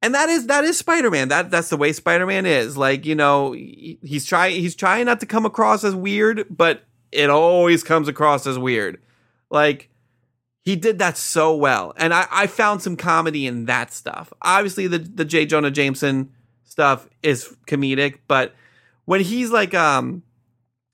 and 0.02 0.14
that 0.14 0.28
is 0.28 0.48
that 0.48 0.64
is 0.64 0.76
Spider 0.76 1.10
Man. 1.10 1.28
That 1.28 1.50
that's 1.50 1.68
the 1.68 1.76
way 1.76 1.92
Spider 1.92 2.26
Man 2.26 2.44
is. 2.44 2.76
Like, 2.76 3.06
you 3.06 3.14
know, 3.14 3.52
he's 3.52 4.26
trying 4.26 4.56
he's 4.56 4.74
trying 4.74 5.06
not 5.06 5.20
to 5.20 5.26
come 5.26 5.46
across 5.46 5.84
as 5.84 5.94
weird, 5.94 6.46
but 6.50 6.82
it 7.12 7.30
always 7.30 7.84
comes 7.84 8.08
across 8.08 8.46
as 8.46 8.58
weird. 8.58 9.00
Like, 9.50 9.90
he 10.64 10.74
did 10.74 10.98
that 10.98 11.16
so 11.16 11.54
well, 11.54 11.92
and 11.96 12.12
I, 12.12 12.26
I 12.30 12.46
found 12.48 12.82
some 12.82 12.96
comedy 12.96 13.46
in 13.46 13.66
that 13.66 13.92
stuff. 13.92 14.32
Obviously, 14.42 14.88
the 14.88 14.98
the 14.98 15.24
J 15.24 15.46
Jonah 15.46 15.70
Jameson 15.70 16.32
stuff 16.72 17.06
is 17.22 17.54
comedic, 17.66 18.18
but 18.26 18.54
when 19.04 19.20
he's 19.20 19.50
like 19.50 19.74
um 19.74 20.22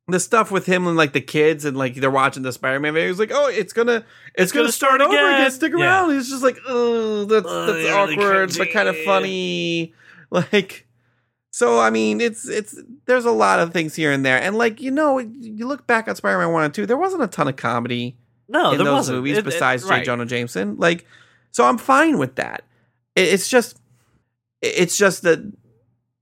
the 0.09 0.19
stuff 0.19 0.51
with 0.51 0.65
him 0.67 0.87
and 0.87 0.97
like 0.97 1.13
the 1.13 1.21
kids 1.21 1.65
and 1.67 1.77
like 1.77 1.95
they're 1.95 2.11
watching 2.11 2.43
the 2.43 2.51
Spider-Man 2.53 2.95
video. 2.95 3.09
He's 3.09 3.19
like, 3.19 3.31
"Oh, 3.33 3.47
it's 3.49 3.73
gonna, 3.75 4.05
it's, 4.35 4.53
gonna, 4.53 4.65
gonna 4.65 4.73
start, 4.73 5.01
start 5.01 5.03
over 5.03 5.15
again. 5.15 5.35
again." 5.35 5.51
Stick 5.51 5.73
Yeah. 5.77 5.85
around." 5.85 6.15
He's 6.15 6.31
just 6.31 6.43
like, 6.43 6.57
"Oh, 6.67 7.25
that's 7.27 7.45
that's 7.45 7.83
you're 7.85 7.95
really 8.07 8.15
awkward, 8.17 8.55
but 8.59 8.71
kind 8.73 8.89
of 8.89 8.97
funny." 9.05 9.95
Like, 10.31 10.87
so 11.51 11.79
I 11.81 11.89
mean, 11.91 12.21
it's 12.21 12.47
it's 12.49 12.79
there's 13.07 13.25
a 13.25 13.31
lot 13.31 13.61
of 13.61 13.73
things 13.73 13.95
here 13.95 14.13
and 14.13 14.25
there, 14.27 14.39
and 14.43 14.57
like 14.59 14.79
you 14.81 14.91
know, 14.91 15.19
you 15.19 15.67
look 15.67 15.87
back 15.87 16.07
at 16.09 16.17
Spider-Man 16.19 16.53
one 16.53 16.65
and 16.65 16.75
two, 16.75 16.85
there 16.87 16.99
wasn't 16.99 17.23
a 17.23 17.27
ton 17.29 17.49
of 17.49 17.57
comedy 17.57 18.17
No, 18.49 18.73
in 18.73 18.77
there 18.79 18.85
those 18.87 18.95
wasn't. 18.95 19.19
movies 19.19 19.37
It- 19.37 19.41
it- 19.41 19.45
besides 19.47 19.85
J. 19.85 19.89
right. 19.91 20.05
Jonah 20.05 20.27
Jameson. 20.27 20.77
Like, 20.77 21.07
so 21.51 21.65
I'm 21.65 21.79
fine 21.79 22.19
with 22.19 22.35
that. 22.37 22.65
It- 23.17 23.29
it's 23.33 23.49
just, 23.49 23.79
it's 24.61 24.97
just 24.99 25.23
that 25.23 25.41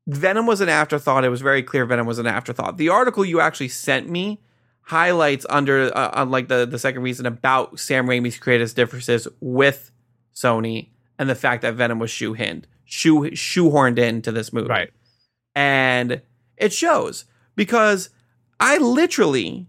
Venom 0.06 0.46
was 0.46 0.60
an 0.60 0.68
afterthought. 0.68 1.24
It 1.24 1.30
was 1.30 1.40
very 1.40 1.62
clear 1.62 1.84
Venom 1.84 2.06
was 2.06 2.18
an 2.18 2.26
afterthought. 2.26 2.76
The 2.76 2.88
article 2.88 3.24
you 3.24 3.40
actually 3.40 3.68
sent 3.68 4.08
me 4.08 4.40
highlights 4.82 5.44
under 5.50 5.90
uh, 5.96 6.10
on 6.14 6.30
like 6.30 6.48
the 6.48 6.64
the 6.66 6.78
second 6.78 7.02
reason 7.02 7.26
about 7.26 7.78
Sam 7.80 8.06
Raimi's 8.06 8.38
creative 8.38 8.72
differences 8.74 9.26
with 9.40 9.90
Sony 10.34 10.88
and 11.18 11.28
the 11.28 11.34
fact 11.34 11.62
that 11.62 11.74
Venom 11.74 11.98
was 11.98 12.10
shoe-hinned, 12.10 12.66
shoe 12.84 13.30
shoehorned 13.32 13.98
into 13.98 14.30
this 14.30 14.52
movie 14.52 14.68
Right. 14.68 14.90
and 15.54 16.20
it 16.56 16.72
shows 16.72 17.24
because 17.56 18.10
I 18.60 18.78
literally 18.78 19.66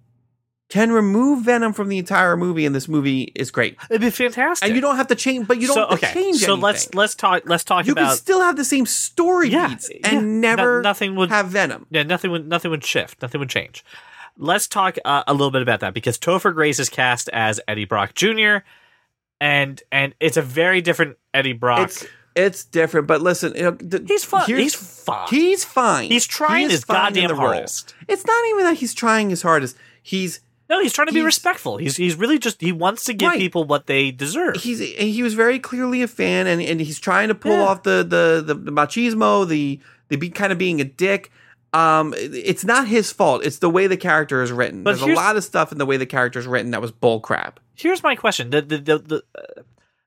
can 0.69 0.91
remove 0.91 1.45
Venom 1.45 1.71
from 1.71 1.87
the 1.87 1.97
entire 1.97 2.35
movie, 2.35 2.65
and 2.65 2.75
this 2.75 2.87
movie 2.89 3.31
is 3.35 3.51
great. 3.51 3.77
It'd 3.89 4.01
be 4.01 4.09
fantastic. 4.09 4.65
And 4.67 4.75
you 4.75 4.81
don't 4.81 4.97
have 4.97 5.07
to 5.07 5.15
change, 5.15 5.47
but 5.47 5.61
you 5.61 5.67
don't 5.67 5.75
so, 5.75 5.87
have 5.87 5.99
to 5.99 6.05
okay. 6.07 6.13
change 6.13 6.37
So 6.37 6.45
anything. 6.53 6.61
let's 6.61 6.93
let's 6.93 7.15
talk 7.15 7.43
let's 7.45 7.63
talk 7.63 7.85
you 7.87 7.95
can 7.95 8.13
still 8.15 8.41
have 8.41 8.57
the 8.57 8.65
same 8.65 8.85
story 8.85 9.49
Yeah, 9.49 9.69
beats 9.69 9.89
yeah. 9.93 10.09
and 10.09 10.41
No- 10.41 10.55
never 10.55 10.81
nothing 10.81 11.15
would 11.15 11.29
have 11.29 11.47
Venom. 11.47 11.85
yeah 11.89 12.03
nothing 12.03 12.31
would 12.31 12.47
nothing 12.47 12.69
would 12.71 12.83
shift 12.83 13.21
nothing 13.21 13.39
would 13.39 13.49
change. 13.49 13.85
Let's 14.39 14.67
talk 14.67 14.97
uh, 15.05 15.23
a 15.25 15.31
little 15.33 15.51
bit 15.51 15.61
about 15.61 15.79
that 15.79 15.93
because 15.93 16.17
Topher 16.19 16.53
Grace 16.53 16.79
is 16.79 16.89
cast 16.89 17.27
as 17.29 17.59
Eddie 17.67 17.85
Brock 17.85 18.13
Jr. 18.13 18.57
and 19.39 19.81
and 19.91 20.13
it's 20.19 20.37
a 20.37 20.41
very 20.41 20.81
different 20.81 21.17
Eddie 21.33 21.53
Brock. 21.53 21.85
It's 21.89 22.05
it's 22.35 22.63
different, 22.65 23.07
but 23.07 23.21
listen, 23.21 23.55
you 23.55 23.63
know, 23.63 23.77
he's 24.05 24.23
fun. 24.23 24.45
He's 24.45 24.75
fine. 24.75 25.27
He's 25.29 25.63
fine. 25.65 26.09
He's 26.11 26.27
trying 26.27 26.59
He 26.59 26.65
is 26.65 26.71
his 26.73 26.85
goddamn 26.85 27.31
role. 27.31 27.39
hardest. 27.39 27.95
It's 28.07 28.25
not 28.27 28.45
even 28.49 28.65
that 28.65 28.75
he's 28.77 28.93
trying 28.93 29.31
his 29.31 29.41
hardest. 29.41 29.75
He's 30.03 30.41
no, 30.69 30.81
he's 30.81 30.93
trying 30.93 31.07
to 31.07 31.13
be 31.13 31.19
he's- 31.19 31.25
respectful. 31.25 31.77
He's 31.77 31.95
he's 31.97 32.15
really 32.15 32.39
just 32.39 32.59
he 32.61 32.71
wants 32.71 33.03
to 33.05 33.13
give 33.13 33.29
Right. 33.29 33.39
people 33.39 33.63
what 33.63 33.87
they 33.87 34.11
deserve. 34.11 34.57
he's 34.57 34.79
he 34.79 35.23
was 35.23 35.33
very 35.33 35.59
clearly 35.59 36.01
a 36.01 36.07
fan 36.07 36.47
and, 36.47 36.61
and 36.61 36.79
he's 36.81 36.99
trying 36.99 37.27
to 37.29 37.35
pull 37.35 37.51
Yeah. 37.53 37.67
off 37.67 37.83
the, 37.83 38.05
the 38.07 38.43
the 38.45 38.53
the 38.53 38.71
machismo 38.71 39.47
the 39.47 39.79
the 40.09 40.15
be 40.17 40.29
kind 40.29 40.51
of 40.51 40.57
being 40.57 40.79
a 40.81 40.85
dick 40.85 41.31
um 41.73 42.13
it's 42.17 42.63
not 42.63 42.87
his 42.87 43.11
fault 43.11 43.43
it's 43.45 43.59
the 43.59 43.69
way 43.69 43.87
the 43.87 43.97
character 43.97 44.41
is 44.41 44.51
written 44.53 44.83
But 44.83 44.97
there's 44.99 45.11
a 45.11 45.15
lot 45.15 45.35
of 45.35 45.43
stuff 45.43 45.71
in 45.73 45.77
the 45.77 45.85
way 45.85 45.97
the 45.97 46.05
character 46.05 46.39
is 46.39 46.47
written 46.47 46.71
that 46.71 46.81
was 46.81 46.91
bull 46.91 47.19
crap 47.19 47.59
Here's 47.75 48.01
my 48.01 48.15
question: 48.15 48.49
the 48.49 48.61
the 48.61 48.77
the, 48.77 48.97
the, 48.97 49.15
uh, 49.37 49.61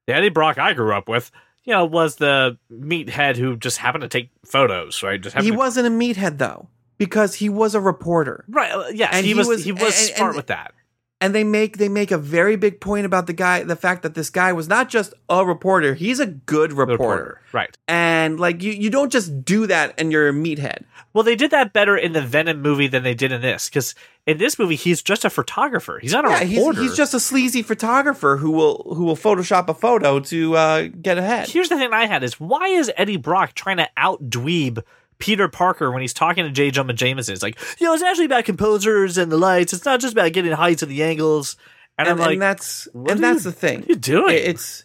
the 0.07 0.15
Eddie 0.15 0.29
Brock 0.31 0.59
I 0.59 0.73
grew 0.73 0.93
up 0.93 1.09
with, 1.09 1.31
you 1.63 1.73
know, 1.73 1.85
was 1.85 2.17
the 2.17 2.59
meathead 2.73 3.37
who 3.37 3.57
just 3.57 3.77
happened 3.79 4.03
to 4.03 4.09
take 4.09 4.31
photos, 4.45 5.05
right? 5.05 5.21
Just 5.21 5.37
he 5.39 5.51
to- 5.51 5.57
wasn't 5.57 5.87
a 5.87 5.91
meathead 5.91 6.39
though 6.39 6.67
because 7.01 7.35
he 7.35 7.49
was 7.49 7.75
a 7.75 7.81
reporter 7.81 8.45
right. 8.49 8.71
uh, 8.71 8.85
yes, 8.95 9.11
and 9.13 9.25
he, 9.27 9.33
he 9.33 9.39
was, 9.39 9.49
was- 9.49 9.65
he 9.65 9.73
was 9.73 9.83
and- 9.99 10.17
smart 10.17 10.31
and- 10.31 10.37
with 10.37 10.47
that. 10.47 10.73
and 11.21 11.35
they 11.35 11.43
make 11.45 11.77
they 11.79 11.89
make 11.89 12.11
a 12.13 12.19
very 12.19 12.55
big 12.57 12.81
point 12.81 13.05
about 13.05 13.27
the 13.27 13.33
guy 13.33 13.63
the 13.65 13.75
fact 13.77 14.03
that 14.05 14.15
this 14.15 14.31
guy 14.31 14.53
was 14.53 14.69
not 14.69 14.89
just 14.89 15.13
a 15.29 15.45
reporter 15.45 15.95
he's 15.95 16.21
a 16.21 16.27
good 16.27 16.71
The 16.71 16.77
reporter, 16.77 17.41
right? 17.53 17.77
and 17.89 18.39
like 18.39 18.63
you 18.63 18.73
you 18.73 18.89
don't 18.91 19.11
just 19.13 19.45
do 19.45 19.67
that 19.67 19.95
and 19.99 20.13
you're 20.13 20.29
a 20.29 20.33
meathead 20.33 20.85
Well, 21.13 21.25
they 21.25 21.35
did 21.37 21.51
that 21.51 21.73
better 21.73 21.97
in 21.97 22.13
the 22.13 22.23
Venom 22.23 22.63
movie 22.63 22.87
than 22.87 23.03
they 23.03 23.15
did 23.15 23.33
in 23.33 23.41
this, 23.43 23.69
because 23.69 23.95
in 24.27 24.39
this 24.39 24.59
movie 24.61 24.77
he's 24.77 25.03
just 25.03 25.25
a 25.25 25.31
photographer. 25.31 25.99
He's 26.01 26.13
not 26.13 26.25
a 26.25 26.31
yeah, 26.31 26.45
he's, 26.45 26.59
reporter. 26.59 26.83
he's 26.83 26.97
just 26.97 27.15
a 27.15 27.19
sleazy 27.21 27.63
photographer 27.63 28.37
who 28.37 28.53
will 28.53 28.95
who 28.97 29.05
will 29.05 29.17
Photoshop 29.17 29.69
a 29.69 29.75
photo 29.75 30.21
to 30.21 30.55
uh, 30.57 30.89
get 31.03 31.19
ahead. 31.19 31.49
Here's 31.49 31.69
the 31.69 31.77
thing 31.77 31.93
I 31.93 32.07
had 32.07 32.23
is 32.23 32.39
why 32.39 32.69
is 32.69 32.93
Eddie 32.97 33.17
Brock 33.17 33.55
trying 33.55 33.79
to 33.79 33.89
out 33.97 34.31
dweeb 34.31 34.85
Peter 35.21 35.47
Parker 35.49 35.91
when 35.93 36.01
he's 36.01 36.15
talking 36.15 36.45
to 36.45 36.51
J. 36.51 36.71
Jonah 36.71 36.93
Jameson? 36.93 37.33
It's 37.35 37.43
like, 37.43 37.59
you 37.79 37.87
know, 37.87 37.95
it's 37.95 38.03
actually 38.03 38.25
about 38.25 38.45
composers 38.45 39.17
and 39.19 39.31
the 39.31 39.37
lights. 39.37 39.73
It's 39.73 39.85
not 39.85 40.01
just 40.01 40.15
about 40.15 40.33
getting 40.33 40.53
heights 40.53 40.83
and 40.83 40.91
the 40.91 41.03
angles. 41.03 41.57
And, 41.99 42.09
and, 42.09 42.19
I'm 42.19 42.27
like, 42.27 42.33
and 42.33 42.43
that's 42.43 42.89
and 42.95 43.23
that's 43.23 43.45
you- 43.45 43.51
the 43.51 43.57
thing. 43.57 43.81
what 43.81 43.89
are 43.89 43.93
you 43.93 43.97
doing? 43.97 44.35
It's 44.37 44.85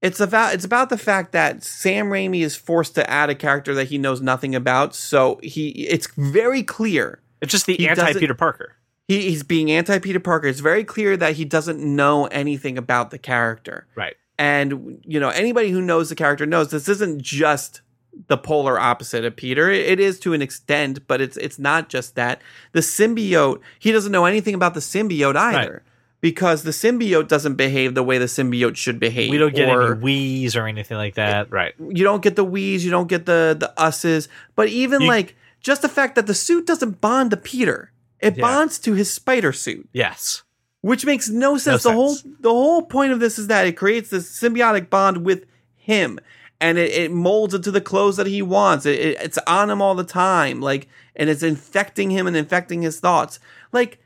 it's 0.00 0.20
about 0.20 0.54
it's 0.54 0.64
about 0.64 0.88
the 0.90 0.98
fact 0.98 1.32
that 1.32 1.62
Sam 1.62 2.06
Raimi 2.06 2.40
is 2.40 2.56
forced 2.56 2.94
to 2.94 3.08
add 3.08 3.30
a 3.30 3.34
character 3.34 3.74
that 3.74 3.88
he 3.88 3.98
knows 3.98 4.20
nothing 4.20 4.54
about. 4.54 4.94
So 4.94 5.40
he 5.42 5.68
it's 5.88 6.06
very 6.16 6.62
clear 6.62 7.20
it's 7.40 7.52
just 7.52 7.66
the 7.66 7.88
anti 7.88 8.12
Peter 8.14 8.34
Parker. 8.34 8.76
he, 9.08 9.22
he's 9.30 9.42
being 9.42 9.70
anti 9.70 9.98
Peter 9.98 10.20
Parker. 10.20 10.46
It's 10.46 10.60
very 10.60 10.84
clear 10.84 11.16
that 11.16 11.34
he 11.34 11.44
doesn't 11.44 11.80
know 11.80 12.26
anything 12.26 12.78
about 12.78 13.10
the 13.10 13.18
character. 13.18 13.86
Right. 13.96 14.14
And 14.38 15.00
you 15.04 15.18
know 15.18 15.30
anybody 15.30 15.70
who 15.70 15.82
knows 15.82 16.08
the 16.08 16.14
character 16.14 16.46
knows 16.46 16.70
this 16.70 16.88
isn't 16.88 17.20
just 17.20 17.82
the 18.26 18.36
polar 18.36 18.78
opposite 18.78 19.24
of 19.24 19.36
Peter. 19.36 19.70
It 19.70 19.86
it 19.86 20.00
is 20.00 20.18
to 20.20 20.32
an 20.34 20.42
extent, 20.42 21.06
but 21.06 21.20
it's 21.20 21.36
it's 21.36 21.58
not 21.58 21.88
just 21.88 22.14
that. 22.16 22.42
The 22.72 22.80
symbiote, 22.80 23.60
he 23.78 23.92
doesn't 23.92 24.12
know 24.12 24.24
anything 24.24 24.54
about 24.54 24.74
the 24.74 24.80
symbiote 24.80 25.36
either. 25.36 25.82
Because 26.20 26.64
the 26.64 26.72
symbiote 26.72 27.28
doesn't 27.28 27.54
behave 27.54 27.94
the 27.94 28.02
way 28.02 28.18
the 28.18 28.24
symbiote 28.24 28.74
should 28.74 28.98
behave. 28.98 29.30
We 29.30 29.38
don't 29.38 29.54
get 29.54 29.68
or 29.68 29.92
any 29.92 30.00
wheeze 30.02 30.56
or 30.56 30.66
anything 30.66 30.96
like 30.96 31.14
that. 31.14 31.48
Right. 31.52 31.74
you 31.78 32.02
don't 32.02 32.22
get 32.22 32.34
the 32.34 32.42
we's, 32.44 32.84
you 32.84 32.90
don't 32.90 33.06
get 33.06 33.24
the 33.26 33.56
the 33.58 33.72
us's. 33.80 34.28
But 34.56 34.66
even 34.68 35.02
You- 35.02 35.06
like 35.08 35.36
just 35.60 35.82
the 35.82 35.88
fact 35.88 36.16
that 36.16 36.26
the 36.26 36.34
suit 36.34 36.66
doesn't 36.66 37.00
bond 37.00 37.30
to 37.30 37.36
Peter, 37.36 37.92
it 38.18 38.36
Yeah. 38.36 38.40
bonds 38.42 38.80
to 38.80 38.94
his 38.94 39.12
spider 39.12 39.52
suit 39.52 39.88
Yes. 39.92 40.42
which 40.80 41.06
makes 41.06 41.28
no 41.28 41.56
sense. 41.56 41.84
the 41.84 41.90
sense. 41.90 41.94
whole 41.94 42.16
the 42.40 42.50
whole 42.50 42.82
point 42.82 43.12
of 43.12 43.20
this 43.20 43.38
is 43.38 43.46
that 43.46 43.66
it 43.68 43.76
creates 43.76 44.10
this 44.10 44.28
symbiotic 44.28 44.90
bond 44.90 45.24
with 45.24 45.44
him, 45.76 46.18
and 46.60 46.78
it, 46.78 46.90
it 46.92 47.10
molds 47.12 47.54
into 47.54 47.70
the 47.70 47.80
clothes 47.80 48.16
that 48.16 48.26
he 48.26 48.42
wants. 48.42 48.84
It, 48.86 48.98
it- 48.98 49.20
it's 49.20 49.38
on 49.46 49.70
him 49.70 49.80
all 49.82 49.94
the 49.94 50.04
time, 50.04 50.60
like, 50.60 50.88
and 51.16 51.28
it's 51.30 51.42
infecting 51.42 52.10
him 52.10 52.26
and 52.26 52.36
infecting 52.36 52.82
his 52.82 53.00
thoughts. 53.00 53.38
Like, 53.72 53.98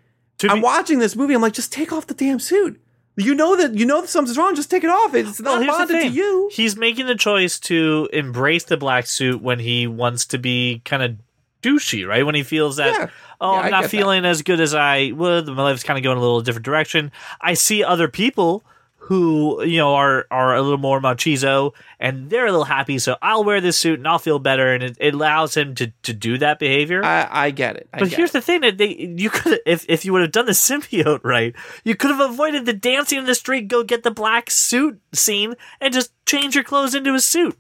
I'm 0.49 0.61
watching 0.61 0.99
this 0.99 1.15
movie. 1.15 1.35
I'm 1.35 1.43
like, 1.43 1.53
just 1.53 1.73
take 1.73 1.93
off 1.93 2.07
the 2.07 2.15
damn 2.15 2.41
suit. 2.41 2.81
You 3.17 3.35
know 3.35 3.55
that 3.57 3.75
you 3.75 3.85
know 3.85 4.01
that 4.01 4.09
something's 4.09 4.39
wrong. 4.39 4.55
Just 4.55 4.71
take 4.71 4.83
it 4.85 4.91
off. 4.91 5.15
It's 5.15 5.39
not 5.41 5.61
the 5.61 5.67
bonded 5.67 6.01
to 6.03 6.09
you. 6.09 6.49
He's 6.53 6.77
making 6.77 7.07
the 7.07 7.15
choice 7.15 7.59
to 7.61 8.09
embrace 8.13 8.65
the 8.65 8.79
black 8.79 9.07
suit 9.07 9.43
when 9.43 9.59
he 9.59 9.87
wants 9.87 10.25
to 10.27 10.39
be 10.39 10.81
kind 10.87 11.03
of 11.03 11.17
douchey, 11.63 12.09
right? 12.09 12.25
When 12.25 12.35
he 12.35 12.43
feels 12.43 12.77
that, 12.77 12.99
Yeah. 12.99 13.11
oh, 13.41 13.53
Yeah, 13.53 13.59
I'm 13.61 13.67
I 13.67 13.69
not 13.69 13.83
get 13.83 13.91
that. 13.91 13.97
feeling 13.97 14.25
as 14.25 14.41
good 14.43 14.61
as 14.61 14.75
I 14.75 15.13
would. 15.15 15.47
My 15.47 15.63
life's 15.63 15.85
kind 15.85 15.99
of 15.99 16.03
going 16.03 16.17
a 16.17 16.21
little 16.21 16.41
different 16.41 16.65
direction. 16.65 17.13
I 17.41 17.53
see 17.55 17.85
other 17.85 18.09
people 18.09 18.65
who, 19.07 19.63
you 19.65 19.79
know, 19.79 19.95
are 19.95 20.27
are 20.31 20.55
a 20.55 20.63
little 20.63 20.79
more 20.79 21.01
machizo 21.01 21.73
and 21.99 22.31
they're 22.31 22.47
a 22.47 22.51
little 22.53 22.65
happy. 22.65 22.99
So 22.99 23.17
I'll 23.21 23.43
wear 23.43 23.61
this 23.61 23.77
suit 23.77 23.99
and 23.99 24.07
I'll 24.07 24.19
feel 24.21 24.39
better. 24.39 24.73
And 24.73 24.83
it, 24.83 24.97
it 25.01 25.15
allows 25.15 25.57
him 25.57 25.75
to, 25.77 25.93
to 26.05 26.13
do 26.13 26.39
that 26.39 26.59
behavior. 26.61 27.05
I, 27.05 27.29
I 27.47 27.51
get 27.51 27.77
it. 27.77 27.89
I 27.93 27.99
But 27.99 28.11
get 28.11 28.17
here's 28.17 28.31
it. 28.31 28.35
the 28.35 28.41
thing 28.43 28.61
that 28.61 28.79
they 28.79 28.95
you 29.19 29.29
could 29.29 29.61
if 29.67 29.85
if 29.89 30.05
you 30.05 30.13
would 30.13 30.23
have 30.23 30.31
done 30.33 30.47
the 30.47 30.53
symbiote 30.53 31.21
right, 31.25 31.55
you 31.85 31.97
could 31.97 32.11
have 32.11 32.21
avoided 32.31 32.65
the 32.65 32.73
dancing 32.73 33.19
in 33.19 33.25
the 33.25 33.35
street, 33.35 33.67
go 33.69 33.83
get 33.83 34.03
the 34.05 34.11
black 34.13 34.51
suit 34.51 35.01
scene, 35.13 35.55
and 35.81 35.93
just 35.93 36.13
change 36.25 36.55
your 36.55 36.65
clothes 36.65 36.95
into 36.95 37.13
a 37.15 37.21
suit. 37.21 37.59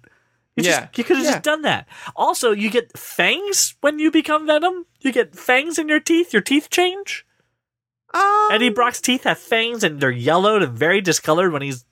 You 0.57 0.65
Yeah. 0.65 0.81
just, 0.83 0.99
you 0.99 1.05
could 1.05 1.17
have 1.17 1.25
Yeah. 1.27 1.33
just 1.33 1.43
done 1.45 1.63
that. 1.63 1.89
Also, 2.15 2.53
you 2.53 2.71
get 2.71 2.97
fangs 2.97 3.75
when 3.81 3.99
you 3.99 4.11
become 4.11 4.47
Venom. 4.47 4.87
You 5.01 5.11
get 5.11 5.35
fangs 5.35 5.79
in 5.79 5.89
your 5.89 5.99
teeth. 6.01 6.33
Your 6.33 6.43
teeth 6.43 6.71
change. 6.71 7.27
Um, 8.15 8.49
Eddie 8.53 8.69
Brock's 8.71 9.01
teeth 9.01 9.25
have 9.25 9.39
fangs, 9.39 9.83
and 9.85 10.01
they're 10.01 10.11
yellowed 10.11 10.63
and 10.63 10.77
very 10.77 11.01
discolored 11.01 11.53
when 11.53 11.63
he's 11.63 11.85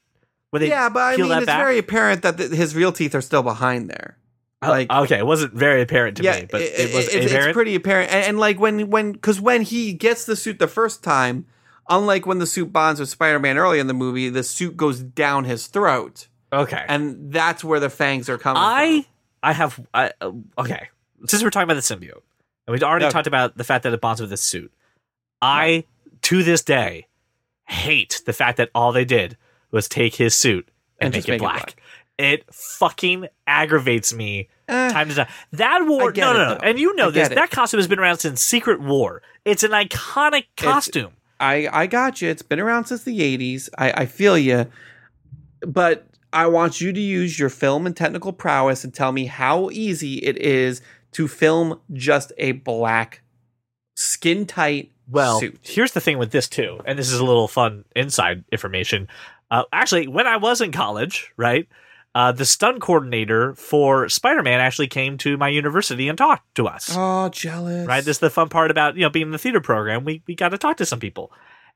when 0.51 0.61
they 0.63 0.69
yeah, 0.69 0.89
but 0.89 1.01
I 1.01 1.17
mean, 1.17 1.31
it's 1.33 1.47
back. 1.47 1.59
very 1.61 1.79
apparent 1.79 2.23
that 2.23 2.37
th 2.37 2.51
his 2.51 2.75
real 2.75 2.93
teeth 2.93 3.15
are 3.15 3.21
still 3.23 3.43
behind 3.43 3.89
there. 3.89 4.19
Like- 4.63 4.91
okay, 4.93 5.19
it 5.19 5.25
wasn't 5.27 5.55
very 5.55 5.81
apparent 5.81 6.19
to 6.19 6.23
yeah, 6.23 6.41
me, 6.41 6.47
but 6.51 6.61
it- 6.61 6.79
it, 6.79 6.95
was 6.95 7.07
it's, 7.09 7.27
apparent. 7.27 7.49
it's 7.49 7.55
pretty 7.55 7.75
apparent. 7.75 8.13
And, 8.13 8.25
and 8.27 8.39
like 8.39 8.61
when 8.61 8.91
when 8.91 9.13
because 9.13 9.41
when 9.41 9.63
he 9.63 9.95
gets 9.95 10.27
the 10.27 10.37
suit 10.37 10.59
the 10.59 10.69
first 10.69 11.03
time, 11.03 11.47
unlike 11.89 12.27
when 12.27 12.39
the 12.41 12.47
suit 12.47 12.71
bonds 12.71 13.01
with 13.01 13.09
Spider-Man 13.09 13.57
early 13.57 13.79
in 13.79 13.87
the 13.87 13.95
movie, 13.95 14.29
the 14.29 14.43
suit 14.43 14.77
goes 14.77 15.01
down 15.01 15.45
his 15.45 15.67
throat, 15.67 16.29
okay, 16.53 16.85
and 16.89 17.33
that's 17.33 17.65
where 17.65 17.81
the 17.81 17.89
fangs 17.89 18.29
are 18.29 18.37
coming. 18.37 18.63
I 18.63 19.03
from. 19.03 19.07
I 19.43 19.53
have 19.55 19.81
I, 19.95 20.13
uh, 20.21 20.33
okay. 20.59 20.89
Since 21.27 21.43
we're 21.43 21.49
talking 21.51 21.65
about 21.71 21.83
the 21.83 21.95
symbiote, 21.95 22.21
and 22.67 22.73
we've 22.75 22.83
already 22.83 23.07
Okay. 23.07 23.13
talked 23.13 23.27
about 23.29 23.57
the 23.57 23.65
fact 23.65 23.85
that 23.85 23.95
it 23.95 24.01
bonds 24.03 24.21
with 24.21 24.29
the 24.29 24.37
suit, 24.37 24.71
I 25.41 25.85
to 26.23 26.43
this 26.43 26.63
day 26.63 27.07
hate 27.65 28.23
the 28.27 28.33
fact 28.33 28.57
that 28.59 28.71
all 28.75 28.93
they 28.93 29.05
did 29.05 29.37
was 29.71 29.89
take 29.89 30.17
his 30.17 30.35
suit 30.35 30.69
and, 30.99 31.15
And 31.15 31.15
make, 31.15 31.29
it, 31.29 31.31
make 31.33 31.37
it 31.37 31.43
black. 31.43 31.57
black. 31.59 31.83
It 32.19 32.55
fucking 32.55 33.29
aggravates 33.47 34.13
me 34.13 34.49
Eh, 34.71 34.91
time 34.91 35.09
to 35.09 35.15
time. 35.17 35.27
That 35.53 35.87
war, 35.87 36.13
no, 36.13 36.33
no, 36.33 36.55
no, 36.55 36.59
and 36.63 36.79
you 36.79 36.95
know 36.95 37.09
I 37.09 37.11
this. 37.11 37.29
That 37.31 37.51
costume 37.51 37.79
has 37.79 37.89
been 37.89 37.99
around 37.99 38.19
since 38.19 38.41
Secret 38.41 38.81
War. 38.81 39.21
It's 39.45 39.65
an 39.65 39.73
iconic 39.73 40.45
costume. 40.57 41.13
I 41.41 41.69
I 41.73 41.87
got 41.87 42.23
you. 42.23 42.29
It's 42.29 42.43
been 42.43 42.61
around 42.61 42.85
since 42.85 43.03
the 43.03 43.19
'80s. 43.19 43.69
I 43.77 44.03
I 44.03 44.07
feel 44.07 44.39
you, 44.39 44.67
but 45.67 46.07
I 46.33 46.47
want 46.47 46.81
you 46.81 46.93
to 46.93 47.01
use 47.01 47.37
your 47.37 47.49
film 47.49 47.85
and 47.85 47.97
technical 47.97 48.33
prowess 48.33 48.85
and 48.85 48.95
tell 48.95 49.11
me 49.11 49.27
how 49.27 49.71
easy 49.71 50.19
it 50.19 50.39
is 50.39 50.83
to 51.13 51.27
film 51.27 51.81
just 51.93 52.33
a 52.39 52.53
black, 52.53 53.23
skin 53.97 54.47
tight 54.47 54.93
Well, 55.11 55.41
suit. 55.41 55.59
here's 55.63 55.93
the 55.93 56.01
thing 56.01 56.19
with 56.19 56.31
this 56.31 56.49
too, 56.49 56.81
and 56.85 56.99
this 56.99 57.11
is 57.11 57.19
a 57.19 57.25
little 57.25 57.49
fun 57.49 57.85
inside 57.97 58.45
information. 58.53 59.09
Uh, 59.51 59.65
actually, 59.73 60.07
when 60.07 60.27
I 60.27 60.37
was 60.37 60.61
in 60.61 60.73
college, 60.73 61.33
right, 61.37 61.69
uh, 62.15 62.33
the 62.33 62.45
stunt 62.45 62.81
coordinator 62.81 63.55
for 63.55 64.09
Spider-Man 64.09 64.61
actually 64.61 64.89
came 64.89 65.17
to 65.19 65.37
my 65.37 65.49
university 65.49 66.09
and 66.09 66.19
talked 66.19 66.55
to 66.57 66.67
us. 66.67 66.91
Oh, 66.93 67.29
jealous. 67.29 67.87
Right, 67.87 68.05
this 68.05 68.17
is 68.17 68.21
the 68.21 68.31
fun 68.31 68.49
part 68.49 68.71
about 68.71 68.97
you 68.97 69.03
know 69.03 69.11
being 69.11 69.27
in 69.27 69.33
the 69.33 69.39
theater 69.39 69.61
program. 69.61 70.05
We 70.05 70.23
we 70.27 70.35
got 70.35 70.51
to 70.51 70.59
talk 70.59 70.77
to 70.79 70.87
some 70.87 71.01
people, 71.01 71.33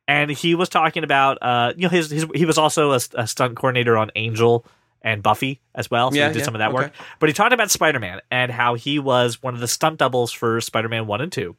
and 0.06 0.30
he 0.30 0.54
was 0.54 0.68
talking 0.68 1.04
about 1.04 1.38
uh 1.42 1.72
you 1.76 1.82
know 1.82 1.88
his, 1.88 2.10
his 2.10 2.26
he 2.34 2.44
was 2.44 2.58
also 2.58 2.92
a, 2.92 3.00
a 3.14 3.26
stunt 3.26 3.56
coordinator 3.56 3.96
on 3.96 4.10
Angel 4.16 4.64
and 5.02 5.22
Buffy 5.22 5.60
as 5.74 5.90
well. 5.90 6.10
So 6.10 6.16
Yeah, 6.16 6.28
he 6.28 6.32
did 6.32 6.38
yeah, 6.40 6.44
some 6.46 6.54
of 6.54 6.60
that 6.60 6.72
work. 6.72 6.92
But 7.20 7.28
he 7.28 7.32
talked 7.32 7.52
about 7.52 7.70
Spider-Man 7.70 8.20
and 8.30 8.50
how 8.50 8.74
he 8.74 8.98
was 8.98 9.42
one 9.42 9.54
of 9.54 9.60
the 9.60 9.68
stunt 9.68 9.98
doubles 9.98 10.32
for 10.32 10.60
Spider-Man 10.60 11.06
one 11.06 11.20
and 11.20 11.30
two. 11.30 11.56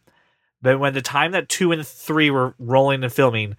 But 0.65 0.79
when 0.79 0.95
the 0.95 1.01
time 1.03 1.33
that 1.33 1.47
two 1.47 1.71
and 1.71 1.85
three 1.85 2.31
were 2.31 2.55
rolling 2.57 3.03
and 3.03 3.13
filming, 3.13 3.55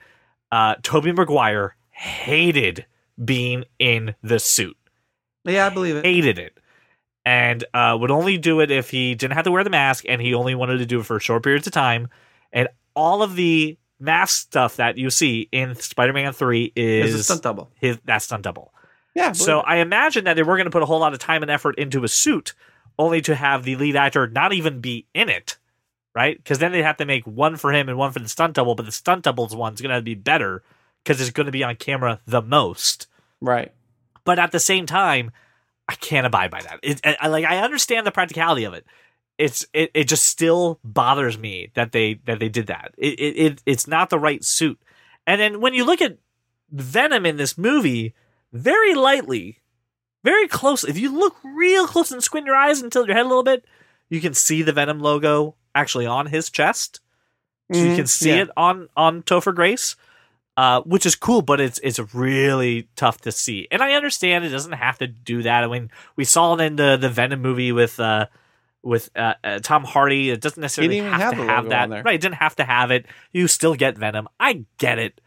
uh, 0.50 0.74
Tobey 0.82 1.12
Maguire 1.12 1.76
hated 1.90 2.84
being 3.24 3.62
in 3.78 4.16
the 4.24 4.40
suit. 4.40 4.76
Yeah, 5.44 5.66
I 5.66 5.68
believe 5.68 5.94
it. 5.94 6.04
Hated 6.04 6.40
it. 6.40 6.58
And 7.24 7.64
uh, 7.72 7.96
would 8.00 8.10
only 8.10 8.38
do 8.38 8.58
it 8.58 8.72
if 8.72 8.90
he 8.90 9.14
didn't 9.14 9.34
have 9.34 9.44
to 9.44 9.52
wear 9.52 9.62
the 9.62 9.70
mask 9.70 10.04
and 10.08 10.20
he 10.20 10.34
only 10.34 10.56
wanted 10.56 10.78
to 10.78 10.86
do 10.86 10.98
it 10.98 11.06
for 11.06 11.20
short 11.20 11.44
periods 11.44 11.68
of 11.68 11.72
time. 11.72 12.08
And 12.52 12.66
all 12.96 13.22
of 13.22 13.36
the 13.36 13.78
mask 14.00 14.38
stuff 14.38 14.74
that 14.74 14.98
you 14.98 15.08
see 15.10 15.48
in 15.52 15.76
Spider 15.76 16.12
Man 16.12 16.32
3 16.32 16.72
It's 16.74 17.12
a 17.14 17.18
is 17.18 17.24
stunt 17.26 17.42
double. 17.44 17.70
his, 17.76 18.00
that 18.06 18.18
stunt 18.18 18.42
double. 18.42 18.74
Yeah. 19.14 19.30
So 19.30 19.60
believe 19.60 19.64
I 19.64 19.76
imagine 19.76 20.24
that 20.24 20.34
they 20.34 20.42
were 20.42 20.56
going 20.56 20.64
to 20.64 20.72
put 20.72 20.82
a 20.82 20.86
whole 20.86 20.98
lot 20.98 21.12
of 21.12 21.20
time 21.20 21.42
and 21.42 21.52
effort 21.52 21.78
into 21.78 22.02
a 22.02 22.08
suit, 22.08 22.52
only 22.98 23.20
to 23.20 23.36
have 23.36 23.62
the 23.62 23.76
lead 23.76 23.94
actor 23.94 24.26
not 24.26 24.52
even 24.52 24.80
be 24.80 25.06
in 25.14 25.28
it, 25.28 25.56
right? 26.16 26.38
Because 26.38 26.58
then 26.58 26.72
they'd 26.72 26.82
have 26.82 26.96
to 26.96 27.04
make 27.04 27.26
one 27.26 27.56
for 27.56 27.74
him 27.74 27.90
and 27.90 27.98
one 27.98 28.10
for 28.10 28.20
the 28.20 28.28
stunt 28.28 28.54
double, 28.54 28.74
but 28.74 28.86
the 28.86 28.90
stunt 28.92 29.22
double's 29.22 29.54
one's 29.54 29.82
going 29.82 29.94
to 29.94 30.00
be 30.00 30.14
better 30.14 30.62
because 31.04 31.20
it's 31.20 31.30
going 31.30 31.44
to 31.44 31.52
be 31.52 31.62
on 31.62 31.76
camera 31.76 32.20
the 32.26 32.40
most. 32.40 33.06
right. 33.40 33.72
But 34.24 34.40
at 34.40 34.50
the 34.50 34.58
same 34.58 34.86
time, 34.86 35.30
I 35.88 35.94
can't 35.94 36.26
abide 36.26 36.50
by 36.50 36.60
that. 36.62 36.80
It, 36.82 37.00
I, 37.04 37.28
like 37.28 37.44
I 37.44 37.58
understand 37.58 38.06
the 38.06 38.10
practicality 38.10 38.64
of 38.64 38.74
it. 38.74 38.84
It's 39.38 39.64
it, 39.72 39.92
it 39.94 40.08
just 40.08 40.24
still 40.24 40.80
bothers 40.82 41.38
me 41.38 41.70
that 41.74 41.92
they 41.92 42.14
that 42.24 42.40
they 42.40 42.48
did 42.48 42.66
that. 42.66 42.92
It, 42.98 43.20
it 43.20 43.36
it 43.36 43.62
it's 43.66 43.86
not 43.86 44.10
the 44.10 44.18
right 44.18 44.42
suit. 44.42 44.80
And 45.28 45.40
then 45.40 45.60
when 45.60 45.74
you 45.74 45.84
look 45.84 46.00
at 46.02 46.18
Venom 46.72 47.24
in 47.24 47.36
this 47.36 47.56
movie, 47.56 48.14
very 48.52 48.94
lightly, 48.94 49.60
very 50.24 50.48
close. 50.48 50.82
If 50.82 50.98
you 50.98 51.16
look 51.16 51.36
real 51.44 51.86
close 51.86 52.10
and 52.10 52.24
squint 52.24 52.46
your 52.46 52.56
eyes 52.56 52.80
and 52.80 52.90
tilt 52.90 53.06
your 53.06 53.16
head 53.16 53.26
a 53.26 53.28
little 53.28 53.44
bit, 53.44 53.64
you 54.08 54.20
can 54.20 54.34
see 54.34 54.62
the 54.62 54.72
Venom 54.72 54.98
logo 54.98 55.54
actually 55.76 56.06
on 56.06 56.26
his 56.26 56.50
chest. 56.50 57.00
So 57.72 57.80
you 57.80 57.86
Mhm, 57.92 57.96
can 57.96 58.06
see 58.06 58.30
yeah. 58.30 58.42
it 58.42 58.50
on 58.56 58.88
on 58.96 59.22
Topher 59.22 59.54
Grace, 59.54 59.96
uh, 60.56 60.80
which 60.82 61.04
is 61.04 61.14
cool, 61.16 61.42
but 61.42 61.60
it's 61.60 61.78
it's 61.82 61.98
really 62.14 62.88
tough 62.96 63.20
to 63.22 63.32
see. 63.32 63.66
And 63.70 63.82
I 63.82 63.92
understand 63.92 64.44
it 64.44 64.50
doesn't 64.50 64.72
have 64.72 64.98
to 64.98 65.06
do 65.06 65.42
that. 65.42 65.64
I 65.64 65.66
mean, 65.66 65.90
we 66.16 66.24
saw 66.24 66.54
it 66.54 66.60
in 66.60 66.76
the 66.76 66.96
the 66.96 67.08
Venom 67.08 67.42
movie 67.42 67.72
with 67.72 67.98
uh, 68.00 68.26
with 68.84 69.10
uh, 69.16 69.34
uh, 69.42 69.58
Tom 69.60 69.82
Hardy. 69.82 70.30
It 70.30 70.40
doesn't 70.40 70.60
necessarily 70.60 70.98
have, 70.98 71.20
have 71.20 71.34
to 71.36 71.44
have 71.44 71.68
that. 71.70 71.90
Right? 71.90 72.14
It 72.14 72.20
didn't 72.20 72.36
have 72.36 72.54
to 72.56 72.64
have 72.64 72.92
it. 72.92 73.06
You 73.32 73.48
still 73.48 73.74
get 73.74 73.98
Venom. 73.98 74.28
I 74.38 74.64
get 74.78 74.98
it. 75.00 75.20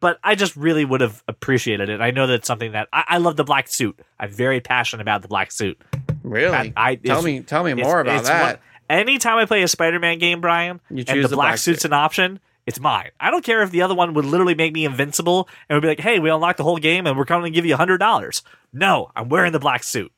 But 0.00 0.18
I 0.24 0.34
just 0.34 0.56
really 0.56 0.84
would 0.84 1.00
have 1.00 1.22
appreciated 1.28 1.88
it. 1.88 2.00
I 2.00 2.10
know 2.10 2.26
that's 2.26 2.48
something 2.48 2.72
that 2.72 2.88
I, 2.92 3.04
I 3.06 3.18
love 3.18 3.36
the 3.36 3.44
black 3.44 3.68
suit. 3.68 3.96
I'm 4.18 4.30
very 4.32 4.60
passionate 4.60 5.02
about 5.02 5.22
the 5.22 5.28
black 5.28 5.52
suit. 5.52 5.80
Really? 6.24 6.72
I- 6.76 6.96
tell 6.96 7.22
me. 7.22 7.38
Tell 7.42 7.62
me 7.62 7.74
more 7.74 8.00
about 8.00 8.24
that. 8.24 8.42
one- 8.42 8.58
anytime 8.88 9.36
I 9.38 9.44
play 9.44 9.62
a 9.62 9.68
Spider-Man 9.68 10.18
game, 10.18 10.40
Brian, 10.40 10.80
You 10.90 10.98
and 10.98 11.06
choose 11.06 11.22
the, 11.24 11.28
the 11.28 11.36
black, 11.36 11.52
black 11.52 11.58
suit's 11.58 11.84
an 11.84 11.92
option, 11.92 12.40
it's 12.66 12.80
mine. 12.80 13.10
I 13.20 13.30
don't 13.30 13.44
care 13.44 13.62
if 13.62 13.70
the 13.70 13.82
other 13.82 13.94
one 13.94 14.12
would 14.14 14.24
literally 14.24 14.54
make 14.54 14.72
me 14.72 14.84
invincible 14.84 15.48
and 15.68 15.76
would 15.76 15.82
be 15.82 15.88
like, 15.88 16.00
"Hey, 16.00 16.18
we 16.18 16.30
unlocked 16.30 16.58
the 16.58 16.64
whole 16.64 16.78
game 16.78 17.06
and 17.06 17.16
we're 17.16 17.24
coming 17.24 17.52
to 17.52 17.54
give 17.54 17.64
you 17.64 17.76
hundred 17.76 17.98
dollars." 17.98 18.42
No, 18.72 19.10
I'm 19.14 19.28
wearing 19.28 19.52
the 19.52 19.60
black 19.60 19.84
suit. 19.84 20.10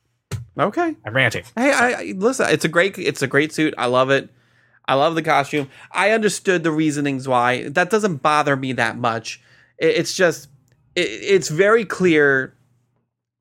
okay. 0.57 0.95
I'm 1.05 1.13
ranting. 1.15 1.43
Hey, 1.55 1.71
I, 1.71 1.89
I 1.91 2.13
listen. 2.17 2.47
It's 2.49 2.65
a 2.65 2.67
great. 2.67 2.97
It's 2.97 3.21
a 3.21 3.27
great 3.27 3.53
suit. 3.53 3.73
I 3.77 3.85
love 3.85 4.09
it. 4.09 4.29
I 4.87 4.95
love 4.95 5.13
the 5.13 5.21
costume. 5.21 5.69
I 5.91 6.09
understood 6.11 6.63
the 6.63 6.71
reasonings 6.71 7.27
why. 7.27 7.69
That 7.69 7.91
doesn't 7.91 8.17
bother 8.17 8.55
me 8.55 8.73
that 8.73 8.97
much. 8.97 9.39
It, 9.77 9.97
it's 9.97 10.15
just. 10.15 10.49
It, 10.95 11.01
it's 11.01 11.49
very 11.49 11.85
clear 11.85 12.55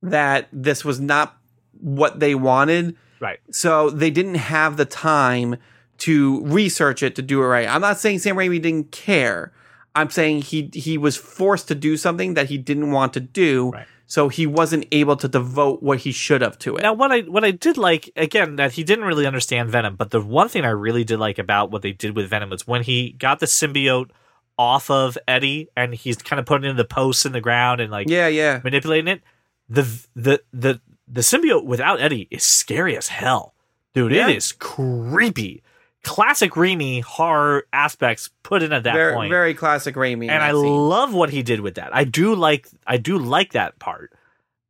that 0.03 0.49
this 0.53 0.85
was 0.85 1.01
not 1.01 1.35
what 1.81 2.21
they 2.21 2.35
wanted. 2.35 2.97
Right. 3.21 3.41
So 3.51 3.91
they 3.91 4.11
didn't 4.11 4.37
have 4.37 4.77
the 4.77 4.85
time 4.85 5.57
to 5.99 6.45
research 6.45 7.03
it 7.03 7.17
to 7.17 7.23
do 7.23 7.43
it 7.43 7.47
right. 7.47 7.69
I'm 7.69 7.81
not 7.81 7.99
saying 7.99 8.21
Sam 8.21 8.37
Raimi 8.37 8.63
didn't 8.63 8.93
care. 8.93 9.53
I'm 9.95 10.11
saying 10.11 10.43
he 10.43 10.71
he 10.73 10.97
was 10.97 11.17
forced 11.17 11.69
to 11.69 11.75
do 11.75 11.97
something 11.97 12.35
that 12.35 12.49
he 12.49 12.59
didn't 12.59 12.93
want 12.93 13.13
to 13.15 13.21
do. 13.21 13.71
Right. 13.71 13.87
So 14.07 14.31
he 14.31 14.47
wasn't 14.47 14.87
able 14.91 15.17
to 15.17 15.29
devote 15.29 15.83
what 15.83 15.99
he 15.99 16.13
should 16.13 16.41
have 16.41 16.59
to 16.61 16.77
it. 16.77 16.83
Now, 16.83 16.95
what 16.95 17.13
I 17.13 17.21
what 17.23 17.45
I 17.45 17.51
did 17.51 17.77
like 17.77 18.11
again 18.17 18.57
that 18.57 18.73
he 18.73 18.85
didn't 18.85 19.05
really 19.05 19.27
understand 19.27 19.71
Venom, 19.71 19.97
but 19.97 20.11
the 20.11 20.21
one 20.21 20.49
thing 20.49 20.65
I 20.65 20.71
really 20.71 21.05
did 21.05 21.19
like 21.19 21.39
about 21.39 21.71
what 21.71 21.83
they 21.83 21.93
did 21.93 22.17
with 22.17 22.31
Venom 22.31 22.51
was 22.51 22.67
when 22.67 22.83
he 22.83 23.13
got 23.13 23.41
the 23.41 23.47
symbiote 23.47 24.11
off 24.57 24.91
of 24.91 25.19
Eddie 25.29 25.69
and 25.77 25.95
he's 25.95 26.17
kind 26.17 26.41
of 26.41 26.47
putting 26.47 26.69
in 26.69 26.77
the 26.77 26.85
posts 26.85 27.27
in 27.27 27.33
the 27.33 27.41
ground 27.41 27.81
and 27.81 27.91
like 27.91 28.09
yeah, 28.09 28.29
yeah. 28.29 28.61
manipulating 28.65 29.09
it. 29.09 29.23
The 29.69 29.83
the 30.15 30.43
the 30.53 30.81
the 31.11 31.21
symbiote 31.21 31.65
without 31.65 32.01
Eddie 32.01 32.29
is 32.31 32.45
scary 32.45 32.97
as 32.97 33.09
hell, 33.09 33.55
dude. 33.95 34.13
Yeah. 34.13 34.29
It 34.29 34.37
is 34.37 34.53
creepy. 34.53 35.63
Classic 36.05 36.53
Raimi 36.53 37.03
horror 37.03 37.67
aspects 37.73 38.31
put 38.43 38.63
in 38.63 38.73
at 38.73 38.85
that 38.85 38.95
very, 38.95 39.15
point. 39.15 39.31
very 39.31 39.53
classic 39.53 39.95
Raimi. 39.97 40.23
and 40.23 40.31
that 40.31 40.43
I 40.43 40.53
love 40.53 41.13
what 41.13 41.31
he 41.31 41.43
did 41.43 41.61
with 41.61 41.75
that. 41.75 41.95
I 41.95 42.05
do 42.05 42.35
like 42.35 42.69
I 42.87 42.97
do 42.99 43.19
like 43.19 43.53
that 43.53 43.79
part. 43.79 44.13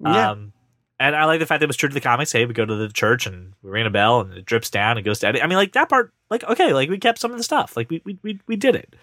yeah. 0.01 0.31
Um, 0.31 0.53
and 1.01 1.15
I 1.15 1.27
like 1.27 1.39
the 1.39 1.47
fact 1.47 1.61
that 1.61 1.67
it 1.67 1.69
was 1.69 1.77
true 1.77 1.89
to 1.89 1.95
the 1.95 2.01
comics. 2.01 2.33
Hey, 2.33 2.45
we 2.45 2.55
go 2.55 2.65
to 2.65 2.75
the 2.75 2.89
church 2.89 3.27
and 3.27 3.53
we 3.63 3.71
ring 3.71 3.87
a 3.87 3.91
bell 3.91 4.21
and 4.21 4.33
it 4.35 4.45
drips 4.45 4.69
down 4.69 4.97
and 4.97 5.05
goes 5.05 5.21
to 5.21 5.29
Eddie. 5.29 5.43
I 5.43 5.47
mean, 5.47 5.59
like 5.59 5.73
that 5.73 5.89
part, 5.89 6.13
like 6.31 6.43
okay, 6.45 6.73
like 6.73 6.91
we 6.91 6.99
kept 6.99 7.21
some 7.21 7.31
of 7.31 7.37
the 7.37 7.45
stuff, 7.45 7.77
like 7.77 7.91
we 7.91 8.03
we 8.05 8.19
we, 8.23 8.41
we 8.47 8.57
did 8.57 8.75
it. 8.75 8.97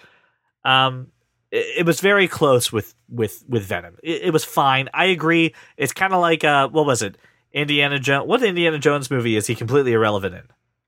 Um, 0.65 1.12
it, 1.56 1.80
it 1.80 1.86
was 1.86 2.00
very 2.02 2.28
close 2.28 2.72
with 2.72 2.94
with 3.10 3.44
with 3.48 3.63
Venom. 3.63 3.98
It, 4.04 4.24
it 4.24 4.34
was 4.34 4.44
fine. 4.46 4.89
I 4.94 5.06
agree. 5.06 5.54
It's 5.78 5.94
kind 5.94 6.13
of 6.13 6.22
like 6.22 6.44
uh, 6.44 6.68
what 6.70 6.86
was 6.86 7.02
it? 7.02 7.18
Indiana 7.54 8.00
Jones. 8.00 8.28
What 8.28 8.44
Indiana 8.44 8.78
Jones 8.80 9.10
movie 9.10 9.36
is 9.38 9.48
he 9.48 9.56
completely 9.56 9.94
irrelevant 9.94 10.36
in? 10.36 10.44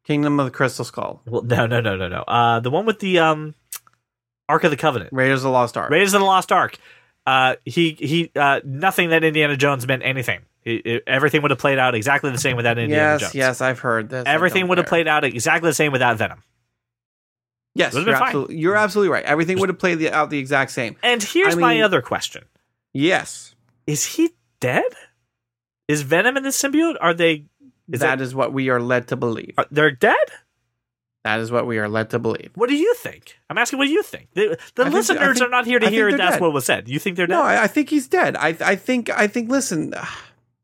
Kingdom 0.06 0.40
of 0.40 0.46
the 0.46 0.52
Crystal 0.52 0.86
Skull, 0.86 1.22
Well, 1.26 1.42
no, 1.42 1.66
no, 1.68 1.82
no, 1.82 1.98
no, 1.98 2.08
no. 2.08 2.22
Uh, 2.22 2.60
the 2.62 2.70
one 2.70 2.86
with 2.86 3.00
the 3.00 3.20
um, 3.20 3.56
Ark 4.48 4.64
of 4.64 4.72
the 4.72 4.78
Covenant. 4.78 5.10
Raiders 5.12 5.40
of 5.40 5.44
the 5.44 5.50
Lost 5.50 5.76
Ark. 5.76 5.90
Raiders 5.92 6.14
of 6.14 6.22
the 6.22 6.26
Lost 6.26 6.52
Ark. 6.52 6.78
Uh, 7.26 7.56
he 7.66 7.92
he. 8.00 8.32
Uh, 8.36 8.62
nothing 8.64 9.10
that 9.10 9.24
Indiana 9.26 9.58
Jones 9.58 9.86
meant 9.88 10.04
anything. 10.04 10.42
It- 10.64 10.86
it- 10.86 11.04
everything 11.08 11.42
would 11.42 11.52
have 11.52 11.60
played 11.60 11.78
out 11.78 11.94
exactly 11.96 12.32
the 12.32 12.38
same 12.38 12.56
without 12.58 12.78
Indiana 12.78 13.14
yes, 13.14 13.22
Jones. 13.22 13.36
yes, 13.36 13.62
I've 13.62 13.80
heard 13.80 14.10
this. 14.10 14.24
Everything 14.26 14.68
would 14.70 14.78
have 14.78 14.88
played 14.88 15.08
out 15.08 15.24
exactly 15.26 15.70
the 15.70 15.74
same 15.74 15.92
without 15.92 16.18
Venom. 16.18 16.44
Yes, 17.78 17.94
you're 17.94 18.10
absolutely, 18.14 18.58
you're 18.58 18.76
absolutely 18.76 19.10
right. 19.10 19.24
Everything 19.26 19.60
would 19.60 19.70
have 19.70 19.80
played 19.80 20.00
the, 20.00 20.12
out 20.12 20.30
the 20.30 20.40
exact 20.40 20.72
same. 20.72 20.96
And 21.04 21.22
here's 21.22 21.56
I 21.56 21.60
my 21.60 21.82
other 21.82 22.02
question: 22.02 22.44
Yes, 22.94 23.56
Is 23.86 24.06
he 24.06 24.32
dead? 24.60 24.84
Is 25.88 26.02
Venom 26.02 26.36
in 26.38 26.44
the 26.44 26.50
symbiote? 26.50 26.96
Are 27.00 27.14
they? 27.14 27.46
Is 27.92 28.02
that 28.02 28.20
is 28.20 28.36
what 28.36 28.52
we 28.52 28.70
are 28.70 28.82
led 28.82 29.08
to 29.10 29.16
believe. 29.16 29.54
Are, 29.58 29.66
they're 29.72 29.92
dead? 29.92 30.16
That 31.24 31.40
is 31.40 31.52
what 31.52 31.68
we 31.68 31.78
are 31.78 31.90
led 31.90 32.10
to 32.12 32.20
believe. 32.20 32.52
What 32.56 32.70
do 32.70 32.76
you 32.76 32.94
think? 32.96 33.38
I'm 33.50 33.58
asking. 33.58 33.80
What 33.80 33.86
do 33.86 33.92
you 33.92 34.04
think? 34.04 34.30
The, 34.34 34.58
the 34.76 34.82
I 34.82 34.86
think- 34.86 34.96
listeners 34.96 35.38
think- 35.40 35.48
are 35.48 35.50
not 35.50 35.66
here 35.66 35.80
to 35.80 35.88
I 35.88 35.90
hear 35.90 36.10
that's 36.16 36.36
dead. 36.36 36.42
what 36.42 36.54
was 36.54 36.66
said. 36.66 36.88
You 36.88 37.00
think 37.00 37.18
they're 37.18 37.28
dead? 37.28 37.36
No, 37.36 37.44
I, 37.44 37.64
I 37.64 37.68
think 37.68 37.90
he's 37.90 38.08
dead. 38.08 38.36
I 38.38 38.56
I 38.62 38.76
think 38.76 39.10
I 39.10 39.28
think. 39.28 39.50
Listen, 39.50 39.94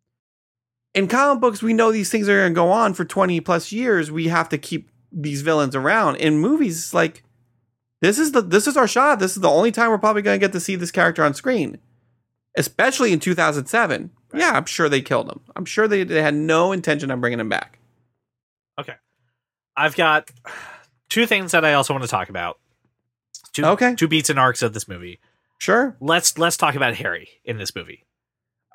in 0.93 1.07
comic 1.07 1.41
books, 1.41 1.61
we 1.61 1.73
know 1.73 1.91
these 1.91 2.09
things 2.09 2.29
are 2.29 2.39
going 2.39 2.53
to 2.53 2.55
go 2.55 2.71
on 2.71 2.93
for 2.93 3.05
20 3.05 3.39
plus 3.41 3.71
years. 3.71 4.11
We 4.11 4.27
have 4.27 4.49
to 4.49 4.57
keep 4.57 4.89
these 5.13 5.41
villains 5.41 5.75
around. 5.75 6.15
In 6.17 6.39
movies, 6.39 6.77
it's 6.79 6.93
like 6.93 7.23
this 8.01 8.17
is 8.19 8.31
the 8.31 8.41
this 8.41 8.67
is 8.67 8.75
our 8.77 8.87
shot. 8.87 9.19
This 9.19 9.35
is 9.35 9.41
the 9.41 9.49
only 9.49 9.71
time 9.71 9.89
we're 9.89 9.97
probably 9.97 10.21
going 10.21 10.39
to 10.39 10.45
get 10.45 10.53
to 10.53 10.59
see 10.59 10.75
this 10.75 10.91
character 10.91 11.23
on 11.23 11.33
screen, 11.33 11.77
especially 12.57 13.13
in 13.13 13.19
2007. 13.19 14.11
Yeah, 14.33 14.51
I'm 14.51 14.65
sure 14.65 14.89
they 14.89 15.01
killed 15.01 15.29
him. 15.29 15.41
I'm 15.55 15.65
sure 15.65 15.87
they, 15.87 16.03
they 16.03 16.21
had 16.23 16.33
no 16.33 16.71
intention 16.71 17.11
of 17.11 17.21
bringing 17.21 17.39
him 17.39 17.49
back. 17.49 17.77
Okay. 18.79 18.95
I've 19.77 19.95
got 19.95 20.31
two 21.09 21.27
things 21.27 21.51
that 21.51 21.63
I 21.63 21.73
also 21.73 21.93
want 21.93 22.03
to 22.03 22.09
talk 22.09 22.29
about. 22.29 22.57
Two, 23.53 23.63
Okay. 23.65 23.93
Two 23.93 24.07
beats 24.07 24.31
and 24.31 24.39
arcs 24.39 24.63
of 24.63 24.73
this 24.73 24.87
movie. 24.87 25.19
Sure. 25.59 25.95
Let's 26.01 26.37
let's 26.39 26.57
talk 26.57 26.73
about 26.75 26.95
Harry 26.95 27.29
in 27.45 27.57
this 27.57 27.75
movie. 27.75 28.05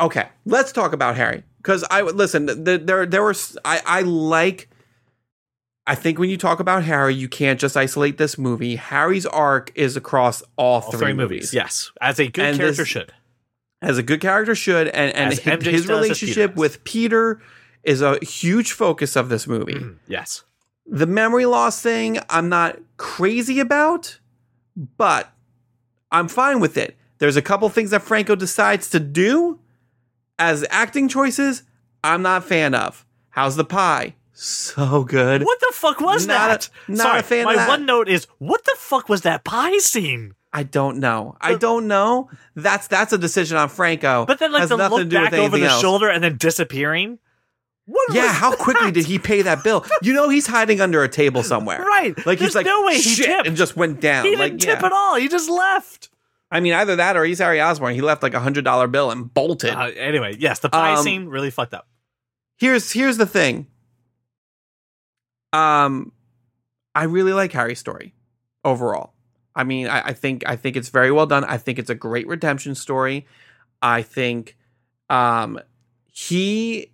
Okay, 0.01 0.29
let's 0.47 0.71
talk 0.71 0.93
about 0.93 1.17
Harry 1.17 1.43
because 1.57 1.85
I 1.91 2.03
would 2.03 2.15
listen. 2.15 2.47
th- 2.65 2.83
There, 2.87 3.05
there 3.05 3.23
were. 3.23 3.35
i 3.65 3.83
i 3.85 4.01
like. 4.03 4.71
I 5.91 5.95
think 5.95 6.19
when 6.19 6.29
you 6.29 6.37
talk 6.37 6.61
about 6.61 6.85
Harry, 6.85 7.15
you 7.15 7.29
can't 7.29 7.59
just 7.59 7.77
isolate 7.77 8.19
this 8.19 8.37
movie. 8.37 8.77
Harry's 8.77 9.25
arc 9.27 9.73
is 9.75 9.97
across 9.97 10.43
all, 10.57 10.83
All 10.83 10.91
three, 10.93 10.99
three 11.01 11.13
movies. 11.15 11.31
movies. 11.37 11.55
Yes. 11.55 11.91
As 12.01 12.19
a 12.19 12.27
good 12.29 12.45
And 12.45 12.57
character 12.59 12.83
this- 12.83 12.89
should. 12.89 13.13
as 13.81 13.97
a 13.99 14.03
good 14.03 14.21
character 14.21 14.55
should, 14.55 14.89
and 14.89 15.15
and 15.17 15.33
As 15.33 15.39
his, 15.39 15.65
his 15.65 15.89
relationship 15.89 16.51
Peter 16.51 16.61
with 16.61 16.85
Peter 16.85 17.41
is 17.85 18.03
a 18.03 18.19
huge 18.23 18.73
focus 18.73 19.17
of 19.17 19.29
this 19.31 19.47
movie. 19.47 19.75
Mhm. 19.75 19.97
Yes. 20.07 20.43
The 20.87 21.07
memory 21.07 21.47
loss 21.47 21.81
thing, 21.81 22.19
I'm 22.29 22.49
not 22.51 22.79
crazy 22.99 23.59
about, 23.61 24.19
but 24.99 25.33
I'm 26.13 26.29
fine 26.29 26.61
with 26.61 26.77
it. 26.77 26.97
There's 27.19 27.37
a 27.37 27.43
couple 27.43 27.69
things 27.71 27.91
that 27.91 28.03
Franco 28.03 28.35
decides 28.35 28.91
to 28.91 29.01
do 29.01 29.59
as 30.39 30.65
acting 30.71 31.09
choices. 31.09 31.63
I'm 32.05 32.23
not 32.23 32.43
a 32.45 32.47
fan 32.47 32.75
of. 32.75 33.05
How's 33.31 33.57
the 33.57 33.65
pie? 33.65 34.15
So 34.41 35.03
good. 35.03 35.43
What 35.43 35.59
the 35.59 35.73
fuck 35.75 36.01
was 36.01 36.27
Not 36.27 36.35
a- 36.51 36.53
that? 36.53 36.71
not 36.87 36.99
Sorry, 37.03 37.19
a 37.21 37.23
fan 37.25 37.41
of 37.41 37.45
my 37.47 37.57
that. 37.57 37.69
one 37.69 37.87
note 37.87 38.09
is 38.09 38.29
what 38.39 38.65
the 38.65 38.77
fuck 38.79 39.09
was 39.09 39.23
that 39.23 39.43
pie 39.43 39.79
scene? 39.79 40.35
I 40.53 40.63
don't 40.63 40.99
know. 40.99 41.37
I 41.41 41.55
don't 41.57 41.89
know. 41.89 42.31
That's 42.55 42.87
that's 42.87 43.13
a 43.13 43.19
decision 43.19 43.57
on 43.57 43.69
Franco. 43.69 44.25
But 44.27 44.39
then 44.39 44.53
like 44.53 44.61
Has 44.61 44.69
the 44.69 44.77
nothing 44.77 44.97
look 44.99 45.07
to 45.07 45.17
do 45.17 45.21
with 45.21 45.31
back 45.33 45.41
over 45.41 45.59
the 45.59 45.67
else. 45.67 45.81
shoulder 45.81 46.09
and 46.09 46.23
then 46.23 46.37
disappearing. 46.37 47.19
What 47.87 48.15
Yeah, 48.15 48.33
how 48.33 48.55
quickly 48.55 48.93
did 48.93 49.07
he 49.07 49.19
pay 49.19 49.43
that 49.43 49.65
bill? 49.65 49.85
You 50.03 50.13
know 50.13 50.29
he's 50.29 50.47
hiding 50.47 50.81
under 50.81 51.03
a 51.03 51.09
table 51.09 51.43
somewhere. 51.43 51.81
Right. 51.85 52.17
Like 52.25 52.39
There's 52.39 52.51
he's 52.51 52.55
like 52.55 52.67
no 52.67 52.85
way 52.85 52.99
he 52.99 53.17
tipped. 53.17 53.47
and 53.49 53.57
just 53.57 53.77
went 53.77 54.01
down. 54.01 54.25
He 54.25 54.37
like 54.37 54.53
didn't 54.53 54.61
tip 54.61 54.83
at 54.85 54.93
all. 54.93 55.17
He 55.17 55.27
just 55.29 55.51
left. 55.51 56.11
I 56.51 56.61
mean, 56.61 56.75
either 56.75 56.95
that 56.97 57.17
or 57.17 57.25
he's 57.25 57.41
Harry 57.41 57.61
Osborn. 57.61 57.95
He 57.95 58.03
left 58.03 58.23
like 58.23 58.35
a 58.35 58.41
hundred 58.41 58.65
dollar 58.65 58.87
bill 58.87 59.11
and 59.11 59.35
bolted. 59.35 59.75
Uh, 59.75 59.91
anyway, 59.97 60.37
yes, 60.39 60.61
the 60.61 60.69
pie 60.69 60.95
Um, 60.95 61.03
scene 61.03 61.27
really 61.27 61.51
fucked 61.51 61.75
up. 61.75 61.89
here's 62.57 62.93
here's 62.93 63.17
the 63.17 63.27
thing. 63.27 63.67
Um, 65.53 66.13
I 66.95 67.05
really 67.05 67.33
like 67.33 67.53
Harry's 67.53 67.79
story 67.79 68.15
overall. 68.65 69.13
I 69.55 69.65
mean, 69.65 69.89
I, 69.89 70.09
I 70.09 70.13
think 70.13 70.45
I 70.47 70.57
think 70.57 70.77
it's 70.77 70.89
very 70.89 71.11
well 71.11 71.27
done. 71.27 71.45
I 71.45 71.59
think 71.59 71.79
it's 71.79 71.91
a 71.91 71.95
great 71.95 72.27
redemption 72.27 72.75
story. 72.75 73.27
I 73.83 74.03
think 74.03 74.57
um, 75.11 75.59
he, 76.13 76.93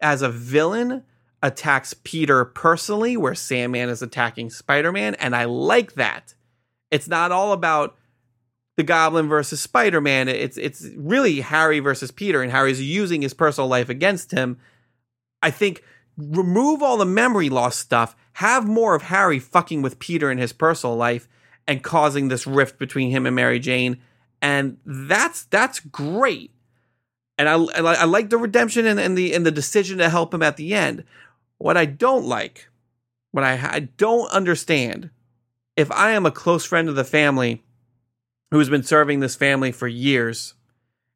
as 0.00 0.22
a 0.22 0.28
villain, 0.28 1.02
attacks 1.42 1.94
Peter 2.04 2.44
personally, 2.44 3.16
where 3.16 3.34
Sandman 3.34 3.88
is 3.88 4.02
attacking 4.02 4.50
Spider 4.50 4.92
Man, 4.92 5.14
and 5.16 5.34
I 5.34 5.44
like 5.44 5.94
that. 5.94 6.34
It's 6.90 7.08
not 7.08 7.32
all 7.32 7.52
about 7.52 7.96
the 8.76 8.82
Goblin 8.82 9.28
versus 9.28 9.60
Spider 9.60 10.00
Man. 10.00 10.28
It's 10.28 10.56
it's 10.56 10.86
really 10.96 11.40
Harry 11.40 11.80
versus 11.80 12.10
Peter, 12.10 12.42
and 12.42 12.52
Harry's 12.52 12.80
using 12.80 13.22
his 13.22 13.34
personal 13.34 13.68
life 13.68 13.88
against 13.88 14.30
him. 14.30 14.58
I 15.42 15.50
think 15.50 15.82
remove 16.16 16.82
all 16.82 16.96
the 16.96 17.04
memory 17.04 17.48
loss 17.48 17.76
stuff, 17.76 18.16
have 18.34 18.66
more 18.66 18.94
of 18.94 19.02
Harry 19.02 19.38
fucking 19.38 19.82
with 19.82 19.98
Peter 19.98 20.30
in 20.30 20.38
his 20.38 20.52
personal 20.52 20.96
life 20.96 21.28
and 21.66 21.82
causing 21.82 22.28
this 22.28 22.46
rift 22.46 22.78
between 22.78 23.10
him 23.10 23.26
and 23.26 23.36
Mary 23.36 23.58
Jane, 23.58 23.98
and 24.42 24.78
that's 24.84 25.44
that's 25.44 25.80
great. 25.80 26.52
And 27.38 27.48
I 27.48 27.54
I, 27.54 27.94
I 27.94 28.04
like 28.04 28.30
the 28.30 28.38
redemption 28.38 28.86
and, 28.86 29.00
and 29.00 29.16
the 29.16 29.34
and 29.34 29.44
the 29.46 29.50
decision 29.50 29.98
to 29.98 30.08
help 30.08 30.34
him 30.34 30.42
at 30.42 30.56
the 30.56 30.74
end. 30.74 31.04
What 31.58 31.76
I 31.76 31.86
don't 31.86 32.26
like, 32.26 32.68
what 33.30 33.44
I 33.44 33.58
I 33.62 33.80
don't 33.96 34.30
understand, 34.30 35.10
if 35.76 35.90
I 35.92 36.10
am 36.10 36.26
a 36.26 36.30
close 36.30 36.64
friend 36.64 36.88
of 36.88 36.96
the 36.96 37.04
family 37.04 37.62
who's 38.50 38.68
been 38.68 38.82
serving 38.82 39.20
this 39.20 39.34
family 39.34 39.72
for 39.72 39.88
years, 39.88 40.54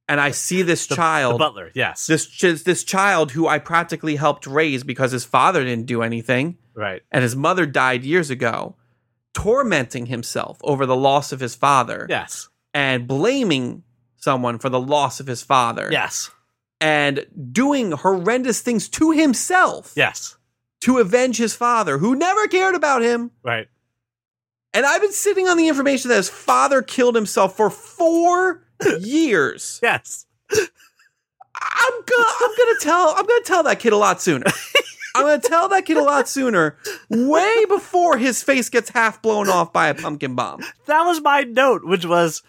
and 0.08 0.20
I 0.20 0.30
see 0.30 0.62
this 0.62 0.86
The, 0.86 0.96
child 0.96 1.34
the 1.34 1.38
butler, 1.38 1.70
yes. 1.74 2.06
this 2.06 2.26
this 2.64 2.82
child 2.84 3.32
who 3.32 3.46
I 3.46 3.58
practically 3.58 4.16
helped 4.16 4.46
raise 4.46 4.82
because 4.84 5.12
his 5.12 5.24
father 5.24 5.62
didn't 5.64 5.86
do 5.86 6.02
anything 6.02 6.56
right. 6.74 7.02
and 7.12 7.22
his 7.22 7.36
mother 7.36 7.66
died 7.66 8.04
years 8.04 8.30
ago, 8.30 8.76
tormenting 9.34 10.06
himself 10.06 10.58
over 10.62 10.86
the 10.86 10.96
loss 10.96 11.32
of 11.32 11.40
his 11.40 11.54
father 11.54 12.06
Yes. 12.08 12.48
and 12.74 13.06
blaming 13.06 13.82
someone 14.16 14.58
for 14.58 14.68
the 14.68 14.80
loss 14.80 15.20
of 15.20 15.26
his 15.26 15.42
father 15.42 15.88
Yes. 15.92 16.30
and 16.80 17.26
doing 17.52 17.92
horrendous 17.92 18.60
things 18.60 18.88
to 18.90 19.10
himself 19.12 19.92
Yes. 19.94 20.36
to 20.80 20.98
avenge 20.98 21.36
his 21.36 21.54
father 21.54 21.98
who 21.98 22.14
never 22.16 22.46
cared 22.48 22.74
about 22.74 23.02
him. 23.02 23.30
Right. 23.42 23.68
And 24.74 24.84
I've 24.84 25.00
been 25.00 25.12
sitting 25.12 25.48
on 25.48 25.56
the 25.56 25.68
information 25.68 26.08
that 26.10 26.16
his 26.16 26.28
father 26.28 26.82
killed 26.82 27.14
himself 27.14 27.56
for 27.56 27.70
4 27.70 28.64
years. 29.00 29.80
Yes. 29.82 30.26
I'm 31.60 31.92
gonna 32.06 32.28
I'm 32.40 32.50
gonna 32.56 32.78
tell 32.80 33.14
I'm 33.16 33.26
gonna 33.26 33.44
tell 33.44 33.62
that 33.64 33.80
kid 33.80 33.92
a 33.92 33.96
lot 33.96 34.22
sooner. 34.22 34.46
I'm 35.14 35.24
gonna 35.24 35.40
tell 35.40 35.68
that 35.70 35.84
kid 35.86 35.96
a 35.96 36.02
lot 36.02 36.28
sooner, 36.28 36.76
way 37.10 37.64
before 37.64 38.16
his 38.18 38.42
face 38.42 38.68
gets 38.68 38.90
half 38.90 39.20
blown 39.20 39.48
off 39.48 39.72
by 39.72 39.88
a 39.88 39.94
pumpkin 39.94 40.36
bomb. 40.36 40.60
That 40.86 41.02
was 41.02 41.20
my 41.20 41.40
note, 41.42 41.84
which 41.84 42.04
was 42.06 42.42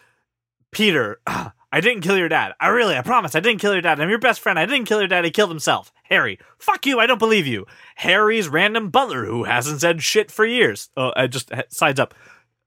Peter, 0.71 1.19
I 1.25 1.81
didn't 1.81 2.01
kill 2.01 2.17
your 2.17 2.29
dad. 2.29 2.53
I 2.59 2.67
really, 2.67 2.95
I 2.95 3.01
promise, 3.01 3.33
I 3.33 3.39
didn't 3.39 3.61
kill 3.61 3.73
your 3.73 3.81
dad. 3.81 3.99
I'm 3.99 4.09
your 4.09 4.19
best 4.19 4.39
friend. 4.41 4.59
I 4.59 4.67
didn't 4.67 4.85
kill 4.85 4.99
your 4.99 5.07
dad. 5.07 5.25
He 5.25 5.31
killed 5.31 5.49
himself. 5.49 5.91
Harry, 6.03 6.37
fuck 6.59 6.85
you. 6.85 6.99
I 6.99 7.07
don't 7.07 7.17
believe 7.17 7.47
you. 7.47 7.65
Harry's 7.95 8.47
random 8.49 8.89
butler 8.89 9.25
who 9.25 9.45
hasn't 9.45 9.81
said 9.81 10.03
shit 10.03 10.29
for 10.29 10.45
years. 10.45 10.89
Oh, 10.95 11.11
I 11.15 11.25
just 11.25 11.51
sides 11.69 11.99
up. 11.99 12.13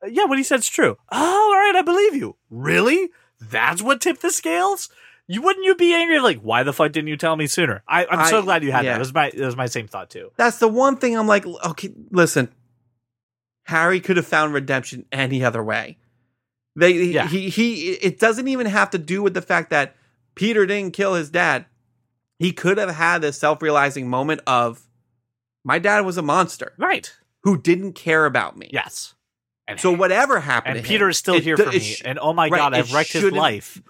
"Uh, 0.02 0.08
Yeah, 0.08 0.24
what 0.24 0.38
he 0.38 0.42
said's 0.44 0.68
true. 0.68 0.96
Oh, 1.12 1.52
all 1.52 1.58
right, 1.58 1.76
I 1.76 1.82
believe 1.82 2.16
you. 2.16 2.36
Really? 2.50 3.10
That's 3.50 3.82
what 3.82 4.00
tipped 4.00 4.22
the 4.22 4.30
scales? 4.30 4.88
You 5.28 5.40
wouldn't 5.42 5.64
you 5.64 5.74
be 5.74 5.94
angry 5.94 6.18
like 6.20 6.40
why 6.40 6.62
the 6.62 6.72
fuck 6.72 6.92
didn't 6.92 7.08
you 7.08 7.16
tell 7.16 7.36
me 7.36 7.46
sooner? 7.46 7.82
I, 7.88 8.06
I'm 8.06 8.26
so 8.26 8.42
glad 8.42 8.62
you 8.64 8.72
had 8.72 8.84
yeah. 8.84 8.92
that. 8.92 8.96
It 8.96 8.98
was 9.00 9.14
my 9.14 9.28
it 9.28 9.40
was 9.40 9.56
my 9.56 9.66
same 9.66 9.86
thought 9.88 10.10
too. 10.10 10.30
That's 10.36 10.58
the 10.58 10.68
one 10.68 10.96
thing 10.96 11.16
I'm 11.16 11.26
like, 11.28 11.46
okay, 11.46 11.90
listen. 12.10 12.52
Harry 13.66 14.00
could 14.00 14.16
have 14.16 14.26
found 14.26 14.52
redemption 14.52 15.06
any 15.12 15.44
other 15.44 15.62
way. 15.62 15.96
They 16.74 16.92
Yeah. 17.04 17.28
he 17.28 17.48
he 17.48 17.90
it 17.92 18.18
doesn't 18.18 18.48
even 18.48 18.66
have 18.66 18.90
to 18.90 18.98
do 18.98 19.22
with 19.22 19.34
the 19.34 19.42
fact 19.42 19.70
that 19.70 19.94
Peter 20.34 20.66
didn't 20.66 20.94
kill 20.94 21.14
his 21.14 21.30
dad. 21.30 21.66
He 22.38 22.52
could 22.52 22.76
have 22.78 22.90
had 22.90 23.22
this 23.22 23.38
self-realizing 23.38 24.08
moment 24.10 24.40
of 24.46 24.82
my 25.64 25.78
dad 25.78 26.00
was 26.04 26.18
a 26.18 26.22
monster 26.22 26.72
Right. 26.76 27.14
who 27.44 27.56
didn't 27.56 27.92
care 27.92 28.26
about 28.26 28.56
me. 28.56 28.68
Yes. 28.72 29.14
And 29.72 29.80
So 29.80 29.92
whatever 29.92 30.40
happened 30.40 30.78
and 30.78 30.86
Peter 30.86 31.04
him, 31.06 31.10
is 31.10 31.18
still 31.18 31.34
it 31.34 31.42
here 31.44 31.56
for 31.56 31.68
it 31.68 31.74
me. 31.82 31.96
and 32.04 32.18
oh 32.20 32.32
my 32.32 32.48
right, 32.48 32.58
god, 32.58 32.74
I've 32.74 32.92
wrecked 32.92 33.12
his 33.12 33.30
life. 33.32 33.80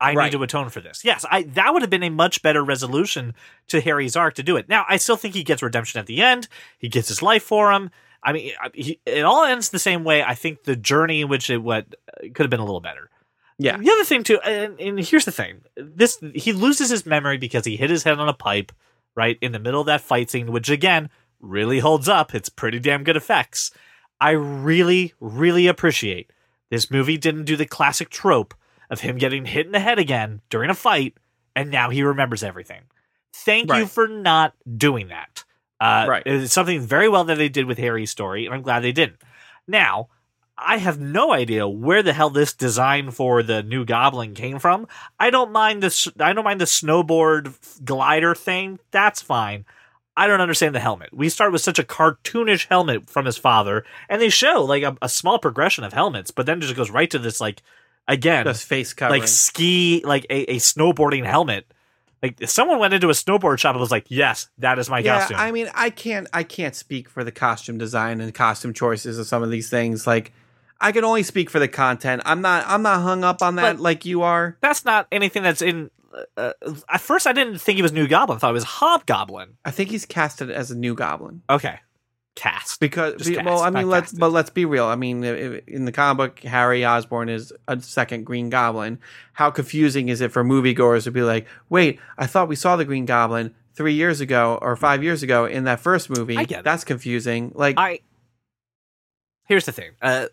I 0.00 0.14
Right. 0.14 0.24
need 0.24 0.36
to 0.36 0.42
atone 0.42 0.68
for 0.68 0.80
this. 0.80 1.04
Yes, 1.04 1.24
I 1.30 1.42
that 1.42 1.72
would 1.72 1.82
have 1.82 1.90
been 1.90 2.02
a 2.02 2.10
much 2.10 2.42
better 2.42 2.64
resolution 2.64 3.34
to 3.68 3.80
Harry's 3.80 4.16
arc 4.16 4.34
to 4.34 4.42
do 4.42 4.56
it. 4.56 4.68
Now, 4.68 4.84
I 4.88 4.96
still 4.96 5.16
think 5.16 5.34
he 5.34 5.44
gets 5.44 5.62
redemption 5.62 6.00
at 6.00 6.06
the 6.06 6.20
end. 6.20 6.48
He 6.78 6.88
gets 6.88 7.08
his 7.08 7.22
life 7.22 7.44
for 7.44 7.70
him. 7.72 7.90
I 8.24 8.32
mean, 8.32 8.52
he, 8.74 8.98
it 9.06 9.22
all 9.22 9.44
ends 9.44 9.68
the 9.70 9.78
same 9.78 10.02
way. 10.04 10.22
I 10.22 10.34
think 10.34 10.64
the 10.64 10.76
journey 10.76 11.20
in 11.22 11.28
which 11.28 11.50
it 11.50 11.58
went 11.58 11.94
uh, 12.08 12.22
could 12.34 12.40
have 12.40 12.50
been 12.50 12.60
a 12.60 12.64
little 12.64 12.80
better. 12.80 13.10
Yeah. 13.58 13.76
The 13.76 13.90
other 13.90 14.04
thing 14.04 14.24
too, 14.24 14.40
and, 14.40 14.80
and 14.80 14.98
here's 14.98 15.24
the 15.24 15.30
thing: 15.32 15.62
this 15.76 16.18
he 16.34 16.52
loses 16.52 16.90
his 16.90 17.06
memory 17.06 17.38
because 17.38 17.64
he 17.64 17.76
hit 17.76 17.90
his 17.90 18.02
head 18.02 18.18
on 18.18 18.28
a 18.28 18.32
pipe 18.34 18.72
right 19.14 19.38
in 19.40 19.52
the 19.52 19.58
middle 19.60 19.80
of 19.80 19.86
that 19.86 20.00
fight 20.00 20.30
scene, 20.30 20.50
which 20.50 20.68
again 20.68 21.10
really 21.40 21.78
holds 21.78 22.08
up. 22.08 22.34
It's 22.34 22.48
pretty 22.48 22.80
damn 22.80 23.04
good 23.04 23.16
effects. 23.16 23.70
I 24.22 24.30
really, 24.30 25.14
really 25.18 25.66
appreciate 25.66 26.30
this 26.70 26.90
movie 26.92 27.18
didn't 27.18 27.44
do 27.44 27.56
the 27.56 27.66
classic 27.66 28.08
trope 28.08 28.54
of 28.88 29.00
him 29.00 29.18
getting 29.18 29.44
hit 29.46 29.66
in 29.66 29.72
the 29.72 29.80
head 29.80 29.98
again 29.98 30.40
during 30.48 30.70
a 30.70 30.74
fight, 30.74 31.14
and 31.56 31.70
now 31.72 31.90
he 31.90 32.04
remembers 32.04 32.44
everything. 32.44 32.82
Thank 33.34 33.68
you 33.80 33.86
for 33.86 34.06
not 34.06 34.54
doing 34.76 35.08
that. 35.08 35.44
Uh, 35.80 36.06
Right. 36.08 36.22
It's 36.24 36.52
something 36.52 36.80
very 36.80 37.08
well 37.08 37.24
that 37.24 37.36
they 37.36 37.48
did 37.48 37.66
with 37.66 37.78
Harry's 37.78 38.12
story, 38.12 38.46
and 38.46 38.54
I'm 38.54 38.62
glad 38.62 38.80
they 38.80 38.92
didn't. 38.92 39.16
Now, 39.66 40.08
I 40.56 40.76
have 40.76 41.00
no 41.00 41.32
idea 41.32 41.66
where 41.66 42.04
the 42.04 42.12
hell 42.12 42.30
this 42.30 42.52
design 42.52 43.10
for 43.10 43.42
the 43.42 43.64
new 43.64 43.84
Goblin 43.84 44.34
came 44.34 44.60
from. 44.60 44.86
I 45.18 45.30
don't 45.30 45.50
mind 45.50 45.82
this. 45.82 46.06
I 46.20 46.32
don't 46.32 46.44
mind 46.44 46.60
the 46.60 46.66
snowboard 46.66 47.84
glider 47.84 48.36
thing. 48.36 48.78
That's 48.92 49.20
fine. 49.20 49.64
I 50.16 50.26
don't 50.26 50.40
understand 50.40 50.74
the 50.74 50.80
helmet. 50.80 51.10
We 51.12 51.28
start 51.28 51.52
with 51.52 51.62
such 51.62 51.78
a 51.78 51.82
cartoonish 51.82 52.66
helmet 52.68 53.08
from 53.08 53.24
his 53.24 53.38
father, 53.38 53.84
and 54.08 54.20
they 54.20 54.28
show 54.28 54.62
like 54.64 54.82
a, 54.82 54.96
a 55.00 55.08
small 55.08 55.38
progression 55.38 55.84
of 55.84 55.92
helmets, 55.92 56.30
but 56.30 56.46
then 56.46 56.58
it 56.58 56.62
just 56.62 56.76
goes 56.76 56.90
right 56.90 57.10
to 57.10 57.18
this 57.18 57.40
like 57.40 57.62
again 58.08 58.44
just 58.44 58.66
face 58.66 58.92
covering. 58.92 59.20
like 59.20 59.28
ski 59.28 60.02
like 60.04 60.26
a, 60.28 60.54
a 60.54 60.56
snowboarding 60.56 61.24
helmet 61.24 61.64
Like 62.22 62.36
someone 62.48 62.78
went 62.78 62.94
into 62.94 63.08
a 63.08 63.12
snowboard 63.12 63.58
shop 63.58 63.74
and 63.74 63.80
was 63.80 63.90
like, 63.90 64.06
"Yes, 64.08 64.48
that 64.58 64.78
is 64.78 64.88
my 64.90 64.98
yeah, 65.00 65.18
costume." 65.20 65.38
I 65.40 65.50
mean, 65.50 65.68
I 65.74 65.90
can't 65.90 66.28
I 66.32 66.42
can't 66.44 66.74
speak 66.74 67.08
for 67.08 67.24
the 67.24 67.32
costume 67.32 67.78
design 67.78 68.20
and 68.20 68.32
costume 68.34 68.74
choices 68.74 69.18
of 69.18 69.26
some 69.26 69.42
of 69.42 69.50
these 69.50 69.70
things. 69.70 70.06
Like, 70.06 70.32
I 70.80 70.92
can 70.92 71.04
only 71.04 71.22
speak 71.24 71.48
for 71.50 71.58
the 71.58 71.68
content. 71.68 72.22
I'm 72.24 72.40
not 72.42 72.64
I'm 72.68 72.82
not 72.82 73.02
hung 73.02 73.24
up 73.24 73.40
on 73.42 73.56
that 73.56 73.76
But- 73.76 73.82
like 73.82 74.04
you 74.04 74.22
are. 74.22 74.56
That's 74.60 74.84
not 74.84 75.06
anything 75.10 75.42
that's 75.42 75.62
in. 75.62 75.90
Uh, 76.36 76.52
at 76.88 77.00
first, 77.00 77.26
I 77.26 77.32
didn't 77.32 77.58
think 77.58 77.76
he 77.76 77.82
was 77.82 77.92
New 77.92 78.06
Goblin. 78.08 78.36
I 78.36 78.38
thought 78.38 78.50
it 78.50 78.54
was 78.54 78.64
Hobgoblin. 78.64 79.56
I 79.64 79.70
think 79.70 79.90
he's 79.90 80.04
casted 80.06 80.50
as 80.50 80.70
a 80.70 80.76
new 80.76 80.94
Goblin 80.94 81.42
Okay, 81.48 81.78
cast. 82.34 82.80
because 82.80 83.26
be- 83.26 83.34
cast, 83.34 83.46
well, 83.46 83.60
I 83.60 83.70
mean, 83.70 83.88
let's 83.88 84.06
casted. 84.06 84.20
but 84.20 84.30
let's 84.32 84.50
be 84.50 84.64
real. 84.64 84.84
I 84.86 84.96
mean, 84.96 85.24
in 85.24 85.84
the 85.84 85.92
comic 85.92 86.16
book, 86.36 86.40
Harry 86.50 86.84
Osborn 86.84 87.28
is 87.28 87.52
a 87.68 87.80
second 87.80 88.24
Green 88.24 88.50
Goblin. 88.50 88.98
How 89.32 89.50
confusing 89.50 90.08
is 90.08 90.20
it 90.20 90.32
for 90.32 90.44
moviegoers 90.44 91.04
to 91.04 91.10
be 91.10 91.22
like, 91.22 91.46
wait, 91.68 91.98
I 92.18 92.26
thought 92.26 92.48
we 92.48 92.56
saw 92.56 92.76
the 92.76 92.84
Green 92.84 93.06
Goblin 93.06 93.54
three 93.74 93.94
years 93.94 94.20
ago 94.20 94.58
or 94.60 94.76
five 94.76 95.02
years 95.02 95.22
ago 95.22 95.46
in 95.46 95.64
that 95.64 95.80
first 95.80 96.10
movie. 96.10 96.36
I 96.36 96.44
get 96.44 96.60
it. 96.60 96.64
That's 96.64 96.84
confusing. 96.84 97.52
Like, 97.54 97.76
I 97.78 98.00
here's 99.46 99.64
the 99.66 99.72
thing. 99.72 99.92
Uh, 100.00 100.26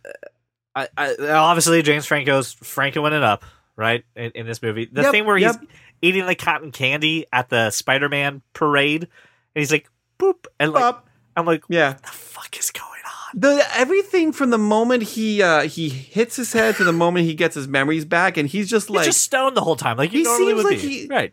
I, 0.76 0.88
I 0.98 1.16
obviously 1.32 1.82
James 1.82 2.06
Franco's 2.06 2.54
Francoing 2.56 3.12
it 3.14 3.24
up 3.24 3.44
right 3.80 4.04
in, 4.16 4.32
in 4.36 4.46
this 4.46 4.62
movie. 4.62 4.90
The 4.92 5.04
Yep, 5.04 5.12
thing 5.12 5.26
where 5.26 5.38
yep. 5.38 5.60
he's 5.60 5.70
eating 6.02 6.26
the 6.28 6.36
cotton 6.36 6.72
candy 6.72 7.26
at 7.34 7.50
the 7.50 7.72
Spider-Man 7.72 8.42
parade, 8.54 9.04
and 9.04 9.10
he's 9.56 9.72
like, 9.72 9.90
"Boop," 10.20 10.46
and 10.60 10.74
like 10.74 10.84
up. 10.84 11.08
I'm 11.36 11.46
like, 11.46 11.64
yeah. 11.70 11.94
"What 11.94 12.04
the 12.04 12.08
fuck 12.10 12.60
is 12.60 12.70
going 12.72 12.86
on?" 12.86 13.40
the 13.40 13.64
everything 13.76 14.32
from 14.32 14.50
the 14.50 14.58
moment 14.58 15.04
he 15.04 15.42
uh 15.44 15.62
he 15.62 15.88
hits 15.88 16.36
his 16.36 16.52
head 16.52 16.76
to 16.76 16.84
the 16.84 16.92
moment 16.92 17.26
he 17.28 17.36
gets 17.36 17.54
his 17.54 17.68
memories 17.68 18.04
back 18.04 18.38
and 18.38 18.50
he's 18.50 18.68
just 18.68 18.88
He's 18.88 18.96
like 18.96 19.06
just 19.06 19.22
stoned 19.22 19.56
the 19.56 19.62
whole 19.62 19.76
time, 19.76 19.98
like 19.98 20.12
you 20.14 20.20
He 20.20 20.26
seems 20.26 20.64
like 20.64 20.82
be. 20.82 20.88
he- 21.02 21.08
right? 21.08 21.32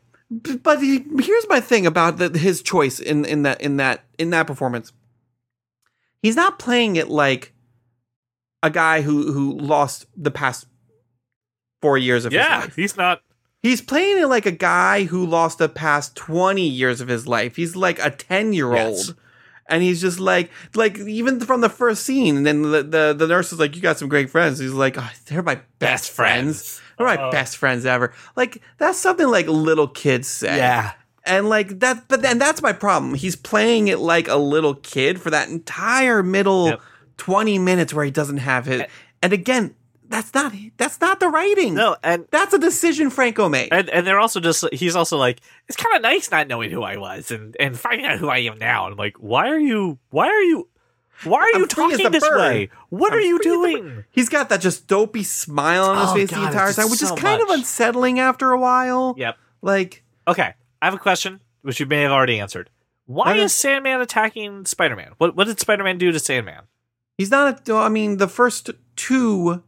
But 0.62 0.80
he, 0.82 1.04
here's 1.20 1.48
my 1.48 1.60
thing 1.60 1.86
about 1.86 2.18
the, 2.18 2.36
his 2.38 2.60
choice 2.62 2.98
in 3.00 3.24
in 3.24 3.42
that 3.44 3.60
in 3.62 3.76
that 3.78 4.04
in 4.18 4.28
that 4.30 4.46
performance 4.46 4.92
he's 6.20 6.36
not 6.36 6.58
playing 6.58 6.96
it 6.96 7.08
like 7.08 7.52
a 8.62 8.68
guy 8.70 9.00
who 9.02 9.32
who 9.32 9.56
lost 9.58 10.06
the 10.16 10.30
past 10.30 10.66
four 11.82 11.98
years 11.98 12.24
of 12.24 12.32
his 12.32 12.38
Yeah, 12.40 12.60
life 12.60 12.76
he's 12.76 12.96
not. 12.96 13.22
he's 13.62 13.80
playing 13.80 14.18
it 14.18 14.26
like 14.26 14.46
a 14.46 14.50
guy 14.52 15.04
who 15.04 15.24
lost 15.26 15.58
the 15.58 15.68
past 15.68 16.16
20 16.16 16.66
years 16.66 17.00
of 17.00 17.08
his 17.08 17.26
life 17.26 17.56
he's 17.56 17.76
like 17.76 17.98
a 17.98 18.10
10 18.10 18.52
year 18.52 18.72
Yes. 18.74 19.08
old 19.08 19.16
and 19.68 19.82
he's 19.82 20.00
just 20.00 20.20
like 20.20 20.50
like 20.74 20.98
even 20.98 21.40
from 21.40 21.60
the 21.60 21.68
first 21.68 22.04
scene 22.04 22.36
and 22.36 22.46
then 22.46 22.62
the, 22.62 22.82
the 22.82 23.14
the 23.18 23.26
nurse 23.26 23.52
is 23.52 23.58
like 23.58 23.74
you 23.76 23.82
got 23.82 23.98
some 23.98 24.08
great 24.08 24.30
friends 24.30 24.58
he's 24.58 24.72
like 24.72 24.96
oh, 24.98 25.10
they're 25.26 25.42
my 25.42 25.60
best, 25.78 26.10
friends. 26.10 26.80
They're 26.96 27.06
my 27.06 27.16
Uh, 27.16 27.30
best 27.30 27.56
friends 27.58 27.84
ever. 27.84 28.14
Like 28.36 28.62
that's 28.78 28.98
something 28.98 29.28
like 29.28 29.46
little 29.48 29.88
kids 29.88 30.28
say. 30.28 30.56
Yeah, 30.56 30.92
And 31.24 31.48
like 31.48 31.80
that 31.80 32.08
but 32.08 32.22
then 32.22 32.38
that's 32.38 32.62
my 32.62 32.72
problem. 32.72 33.14
He's 33.14 33.36
playing 33.36 33.88
it 33.88 33.98
like 33.98 34.28
a 34.28 34.36
little 34.36 34.74
kid 34.76 35.20
for 35.20 35.30
that 35.30 35.48
entire 35.50 36.22
middle 36.22 36.68
Yep. 36.68 36.80
20 37.18 37.58
minutes 37.58 37.92
where 37.92 38.04
he 38.04 38.10
doesn't 38.10 38.38
have 38.38 38.66
his 38.66 38.82
and 39.22 39.32
again, 39.32 39.74
that's 40.08 40.32
not 40.34 40.52
that's 40.76 41.00
not 41.00 41.20
the 41.20 41.28
writing. 41.28 41.74
no, 41.74 41.96
and 42.02 42.26
That's 42.30 42.52
a 42.54 42.58
decision 42.58 43.10
Franco 43.10 43.48
made. 43.48 43.68
and 43.72 43.88
and 43.90 44.06
they're 44.06 44.20
also 44.20 44.40
just 44.40 44.64
he's 44.72 44.96
also 44.96 45.16
like 45.18 45.40
it's 45.68 45.76
kind 45.76 45.94
of 45.96 46.02
nice 46.02 46.30
not 46.30 46.48
knowing 46.48 46.70
who 46.70 46.82
I 46.82 46.96
was 46.96 47.30
and 47.30 47.56
and 47.60 47.78
finding 47.78 48.06
out 48.06 48.18
who 48.18 48.28
I 48.28 48.38
am 48.38 48.58
now. 48.58 48.84
And 48.86 48.92
I'm 48.92 48.98
like, 48.98 49.16
why 49.18 49.48
are 49.48 49.58
you? 49.58 49.98
Why 50.10 50.26
are 50.28 50.42
you? 50.42 50.68
Why 51.24 51.38
are 51.40 51.48
you 51.48 51.54
I'm 51.56 51.62
as 51.62 51.68
talking 51.68 52.10
this 52.12 52.28
bird. 52.28 52.38
way? 52.38 52.70
What 52.90 53.12
I'm 53.12 53.18
are 53.18 53.22
you 53.22 53.38
doing? 53.40 54.04
He's 54.10 54.28
got 54.28 54.50
that 54.50 54.60
just 54.60 54.86
dopey 54.86 55.22
smile 55.22 55.84
on 55.84 55.96
his 56.02 56.10
Oh, 56.10 56.14
face 56.14 56.30
God, 56.30 56.42
the 56.42 56.46
entire 56.48 56.72
time, 56.74 56.90
which 56.90 57.00
so 57.00 57.14
is 57.14 57.20
kind 57.20 57.40
of 57.40 57.48
unsettling 57.48 58.18
after 58.20 58.52
a 58.52 58.58
while. 58.60 59.14
Yep. 59.16 59.36
Like 59.62 60.04
Okay, 60.28 60.52
I 60.82 60.84
have 60.84 60.94
a 60.94 60.98
question 60.98 61.40
which 61.62 61.80
you 61.80 61.86
may 61.86 62.02
have 62.02 62.12
already 62.12 62.38
answered. 62.38 62.68
Why 63.06 63.36
is 63.36 63.52
Sandman 63.52 64.00
attacking 64.00 64.66
Spider-Man? 64.66 65.12
What 65.18 65.34
what 65.36 65.46
did 65.46 65.58
Spider-Man 65.60 65.98
do 65.98 66.12
to 66.12 66.18
Sandman? 66.18 66.64
he's 67.16 67.30
not 67.30 67.66
a, 67.68 67.74
I 67.74 67.88
mean 67.88 68.18
the 68.18 68.28
first 68.28 68.68
two 68.94 69.62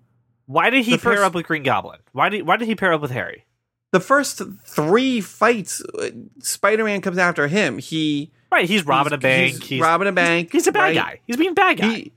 Why 0.48 0.70
did 0.70 0.84
he 0.84 0.92
The 0.92 0.98
pair 0.98 1.12
first- 1.12 1.22
up 1.24 1.34
with 1.34 1.46
Green 1.46 1.62
Goblin? 1.62 2.00
Why 2.12 2.28
did 2.30 2.46
why 2.46 2.56
did 2.56 2.66
he 2.66 2.74
pair 2.74 2.92
up 2.92 3.00
with 3.00 3.10
Harry? 3.12 3.44
the 3.90 4.00
first 4.00 4.42
three 4.66 5.18
fights, 5.22 5.80
uh, 5.98 6.10
Spider-Man 6.40 7.00
comes 7.00 7.16
after 7.16 7.48
him. 7.48 7.78
He 7.78 8.30
Right, 8.52 8.68
he's 8.68 8.84
robbing 8.84 9.12
he's- 9.12 9.18
a 9.18 9.20
bank. 9.20 9.52
He's, 9.60 9.68
He's, 9.68 9.80
robbing 9.80 10.08
a 10.08 10.12
bank. 10.12 10.52
he's 10.52 10.66
a 10.66 10.72
bad 10.72 10.80
right? 10.82 10.94
guy. 10.94 11.20
He's 11.26 11.36
being 11.38 11.52
a 11.52 11.54
bad 11.54 11.78
guy. 11.78 11.88
He, 11.88 12.12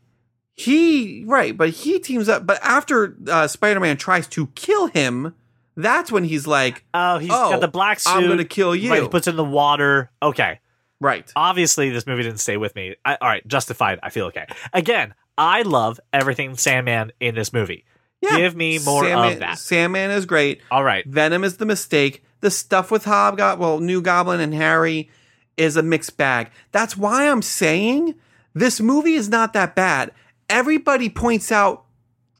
he 0.55 1.23
right, 1.27 1.55
but 1.55 1.69
he 1.69 1.99
teams 1.99 2.27
up. 2.29 2.45
But 2.45 2.59
after 2.63 3.15
uh, 3.27 3.47
Spider-Man 3.47 3.97
tries 3.97 4.27
to 4.29 4.47
kill 4.47 4.87
him, 4.87 5.33
that's 5.77 6.11
when 6.11 6.23
he's 6.25 6.45
like, 6.45 6.83
oh, 6.93 7.17
he's 7.19 7.29
"Oh, 7.31 7.51
got 7.51 7.61
the 7.61 7.67
black 7.69 7.99
suit. 8.01 8.11
"I'm 8.11 8.27
gonna 8.27 8.43
kill 8.43 8.75
you." 8.75 8.91
Right, 8.91 9.01
he 9.03 9.07
puts 9.07 9.27
in 9.27 9.35
the 9.37 9.43
water. 9.43 10.11
Okay, 10.21 10.59
right. 10.99 11.31
obviously 11.37 11.89
this 11.89 12.05
movie 12.05 12.23
didn't 12.23 12.39
stay 12.41 12.57
with 12.57 12.75
me. 12.75 12.95
I, 13.05 13.15
all 13.21 13.27
right, 13.29 13.47
justified. 13.47 13.99
I 14.03 14.09
feel 14.09 14.25
okay. 14.27 14.45
Again, 14.73 15.13
I 15.37 15.61
love 15.61 15.99
everything 16.11 16.55
Sandman 16.57 17.11
in 17.21 17.33
this 17.35 17.53
movie. 17.53 17.85
Yeah. 18.21 18.37
Give 18.37 18.55
me 18.55 18.79
more 18.79 19.03
Sandman, 19.03 19.33
of 19.33 19.39
that. 19.39 19.57
Sandman 19.59 20.11
is 20.11 20.25
great. 20.25 20.61
All 20.69 20.83
right, 20.83 21.05
Venom 21.05 21.43
is 21.43 21.57
the 21.57 21.65
mistake. 21.65 22.23
The 22.41 22.51
stuff 22.51 22.89
with 22.91 23.05
Hobgoblin, 23.05 23.59
well, 23.59 23.79
New 23.79 24.01
Goblin 24.01 24.39
and 24.39 24.53
Harry 24.53 25.09
is 25.57 25.77
a 25.77 25.83
mixed 25.83 26.17
bag. 26.17 26.49
That's 26.71 26.97
why 26.97 27.29
I'm 27.29 27.41
saying 27.41 28.15
this 28.53 28.79
movie 28.79 29.13
is 29.13 29.29
not 29.29 29.53
that 29.53 29.75
bad. 29.75 30.11
Everybody 30.49 31.09
points 31.09 31.51
out 31.51 31.85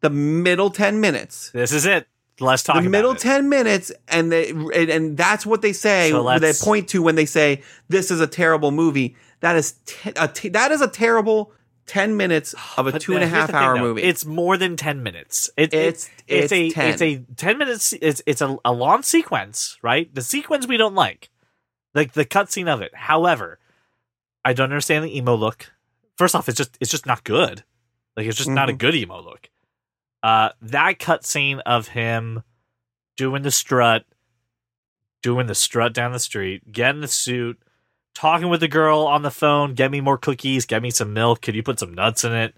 the 0.02 0.10
middle 0.10 0.70
10 0.70 1.00
minutes. 1.00 1.52
this 1.52 1.72
is 1.72 1.86
it. 1.86 2.08
Let's 2.40 2.64
talk 2.64 2.82
the 2.82 2.90
middle 2.90 3.12
it. 3.12 3.20
10 3.20 3.50
minutes 3.50 3.92
and 4.08 4.32
they 4.32 4.50
and, 4.50 4.74
and 4.74 5.18
that's 5.18 5.46
what 5.46 5.62
they 5.62 5.74
say 5.74 6.10
So 6.10 6.40
they 6.40 6.54
point 6.54 6.88
to 6.90 7.04
when 7.04 7.14
they 7.14 7.26
say 7.26 7.62
this 7.88 8.10
is 8.10 8.20
a 8.20 8.26
terrible 8.26 8.72
movie 8.72 9.16
that 9.42 9.56
is 9.56 9.74
te- 9.86 10.14
a 10.16 10.28
te- 10.28 10.50
that 10.50 10.72
is 10.72 10.82
a 10.82 10.88
terrible 10.88 11.54
10 11.88 12.16
minutes 12.18 12.54
of 12.78 12.88
a 12.88 12.92
But 12.94 13.02
two 13.02 13.14
and 13.16 13.24
a 13.24 13.28
half 13.28 13.48
thing, 13.48 13.56
hour 13.56 13.76
though. 13.76 13.82
movie 13.82 14.04
It's 14.04 14.26
more 14.26 14.58
than 14.58 14.78
ten 14.78 15.04
minutes. 15.04 15.50
It, 15.58 15.74
It's- 15.74 16.10
it's 16.28 16.52
it's 16.52 16.52
a 16.54 16.70
10. 16.72 16.90
it's 16.94 17.02
a 17.02 17.18
ten 17.36 17.58
minutes. 17.58 17.94
It's 18.02 18.22
it's 18.26 18.42
a, 18.42 18.58
a 18.64 18.72
long 18.72 19.04
sequence, 19.04 19.78
right? 19.82 20.14
The 20.14 20.22
sequence 20.22 20.68
we 20.68 20.78
don't 20.78 20.96
like, 20.96 21.30
like 21.94 22.14
the 22.14 22.26
cutscene 22.26 22.68
of 22.68 22.82
it. 22.82 22.94
However, 22.96 23.60
I 24.46 24.54
don't 24.54 24.66
understand 24.66 25.04
the 25.06 25.16
emo 25.18 25.36
look. 25.36 25.72
First 26.18 26.36
off, 26.36 26.48
it's 26.50 26.58
just 26.58 26.78
it's 26.80 26.92
just 26.92 27.06
not 27.06 27.24
good. 27.24 27.64
Like 28.16 28.26
it's 28.28 28.38
just 28.38 28.50
not 28.50 28.70
a 28.70 28.74
Mhm. 28.74 28.78
good 28.78 28.96
emo 28.96 29.22
look. 29.22 29.50
Uh, 30.24 30.50
that 30.62 31.00
cutscene 31.00 31.62
of 31.66 31.90
him 31.90 32.44
doing 33.18 33.42
the 33.42 33.52
strut, 33.52 34.06
doing 35.22 35.48
the 35.48 35.56
strut 35.56 35.94
down 35.94 36.12
the 36.12 36.20
street, 36.20 36.72
getting 36.72 37.02
the 37.02 37.08
suit, 37.08 37.62
talking 38.14 38.50
with 38.50 38.60
the 38.60 38.68
girl 38.68 39.02
on 39.02 39.22
the 39.22 39.32
phone, 39.32 39.74
get 39.74 39.92
me 39.92 40.02
more 40.02 40.18
cookies, 40.18 40.66
get 40.66 40.82
me 40.82 40.90
some 40.92 41.14
milk, 41.14 41.42
could 41.42 41.56
you 41.56 41.64
put 41.64 41.80
some 41.80 41.94
nuts 41.94 42.24
in 42.24 42.34
it? 42.34 42.56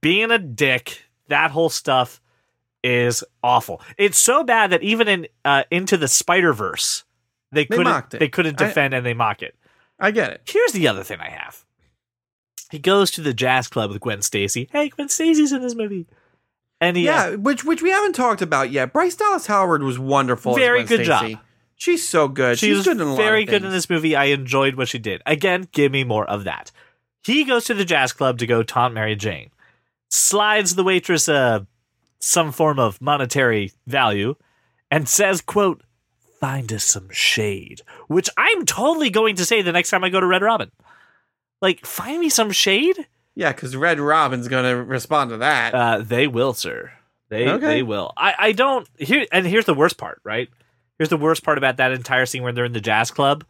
Being 0.00 0.30
a 0.30 0.38
dick, 0.38 1.02
that 1.28 1.50
whole 1.50 1.70
stuff 1.70 2.20
is 2.84 3.24
awful. 3.42 3.80
It's 3.98 4.18
so 4.18 4.44
bad 4.44 4.70
that 4.70 4.82
even 4.82 5.08
in 5.08 5.26
uh, 5.44 5.64
into 5.70 5.96
the 5.96 6.08
Spider 6.08 6.52
Verse, 6.52 7.04
they 7.50 7.64
They 7.64 7.76
couldn't 7.76 8.10
they 8.10 8.28
couldn't 8.28 8.60
I- 8.60 8.66
defend 8.66 8.94
and 8.94 9.04
they 9.04 9.14
mock 9.14 9.42
it. 9.42 9.56
i 9.98 10.10
get 10.10 10.32
it 10.32 10.42
Here's 10.46 10.72
the 10.72 10.88
other 10.88 11.02
thing 11.04 11.20
I 11.20 11.30
have. 11.30 11.64
He 12.70 12.78
goes 12.78 13.10
to 13.12 13.20
the 13.20 13.34
jazz 13.34 13.68
club 13.68 13.90
with 13.90 14.00
Gwen 14.00 14.22
Stacy. 14.22 14.68
Hey, 14.72 14.88
Gwen 14.88 15.08
Stacy's 15.10 15.52
in 15.52 15.60
this 15.60 15.74
movie. 15.74 16.06
And 16.80 16.96
he, 16.96 17.04
yeah 17.04 17.36
which 17.36 17.64
which 17.64 17.82
we 17.82 17.90
haven't 17.90 18.14
talked 18.14 18.42
about 18.42 18.72
yet 18.72 18.92
bryce 18.92 19.14
dallas 19.14 19.46
howard 19.46 19.84
was 19.84 20.00
wonderful 20.00 20.52
as 20.52 20.58
Very 20.58 20.82
good 20.82 21.04
job. 21.04 21.38
She's 21.82 22.08
so 22.08 22.28
good 22.28 22.58
she 22.58 22.74
she's 22.74 22.84
good 22.84 23.00
in 23.00 23.16
very 23.16 23.44
good 23.44 23.64
in 23.64 23.70
this 23.70 23.90
movie. 23.90 24.14
I 24.16 24.24
enjoyed 24.26 24.74
what 24.76 24.88
she 24.88 24.98
did. 24.98 25.20
Again, 25.26 25.68
give 25.72 25.90
me 25.92 26.04
more 26.04 26.24
of 26.28 26.44
that. 26.44 26.70
He 27.24 27.44
goes 27.44 27.64
to 27.66 27.74
the 27.74 27.84
jazz 27.84 28.12
club 28.12 28.38
to 28.38 28.46
go 28.46 28.62
taunt 28.62 28.94
Mary 28.94 29.16
Jane. 29.16 29.50
Slides 30.08 30.74
the 30.74 30.84
waitress 30.84 31.28
uh, 31.28 31.60
some 32.18 32.52
form 32.52 32.78
of 32.78 33.00
monetary 33.00 33.72
value 33.86 34.34
and 34.90 35.08
says, 35.08 35.40
quote, 35.40 35.82
find 36.40 36.72
us 36.72 36.84
some 36.84 37.08
shade. 37.10 37.82
Which 38.08 38.28
I'm 38.36 38.66
totally 38.66 39.10
going 39.10 39.36
to 39.36 39.44
say 39.44 39.62
the 39.62 39.72
next 39.72 39.90
time 39.90 40.04
I 40.04 40.08
go 40.10 40.20
to 40.20 40.26
Red 40.26 40.42
Robin. 40.42 40.70
Like, 41.60 41.86
find 41.86 42.20
me 42.20 42.28
some 42.28 42.50
shade? 42.52 43.06
yeah 43.34 43.50
because 43.50 43.74
red 43.74 43.98
robin's 43.98 44.46
gonna 44.46 44.76
respond 44.76 45.30
to 45.30 45.38
that 45.38 45.74
Uh, 45.74 45.98
they 46.02 46.26
will, 46.26 46.52
sir. 46.52 46.92
They 47.30 47.48
Okay. 47.48 47.66
they 47.66 47.82
will. 47.82 48.12
I 48.14 48.34
I 48.38 48.52
don't 48.52 48.86
here 48.98 49.24
and 49.32 49.46
here's 49.46 49.64
the 49.64 49.72
worst 49.72 49.96
part, 49.96 50.20
right? 50.22 50.50
Here's 51.02 51.08
the 51.08 51.16
worst 51.16 51.42
part 51.42 51.58
about 51.58 51.78
that 51.78 51.90
entire 51.90 52.26
scene 52.26 52.44
where 52.44 52.52
they're 52.52 52.64
in 52.64 52.74
the 52.74 52.80
jazz 52.80 53.10
club. 53.10 53.44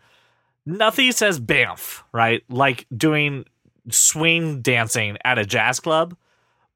Nothing 0.65 1.13
says 1.13 1.39
bamf, 1.39 2.03
right? 2.11 2.43
Like 2.49 2.87
doing 2.97 3.45
swing 3.91 4.63
dancing 4.63 5.19
at 5.23 5.39
a 5.39 5.45
jazz 5.45 5.79
club. 5.79 6.17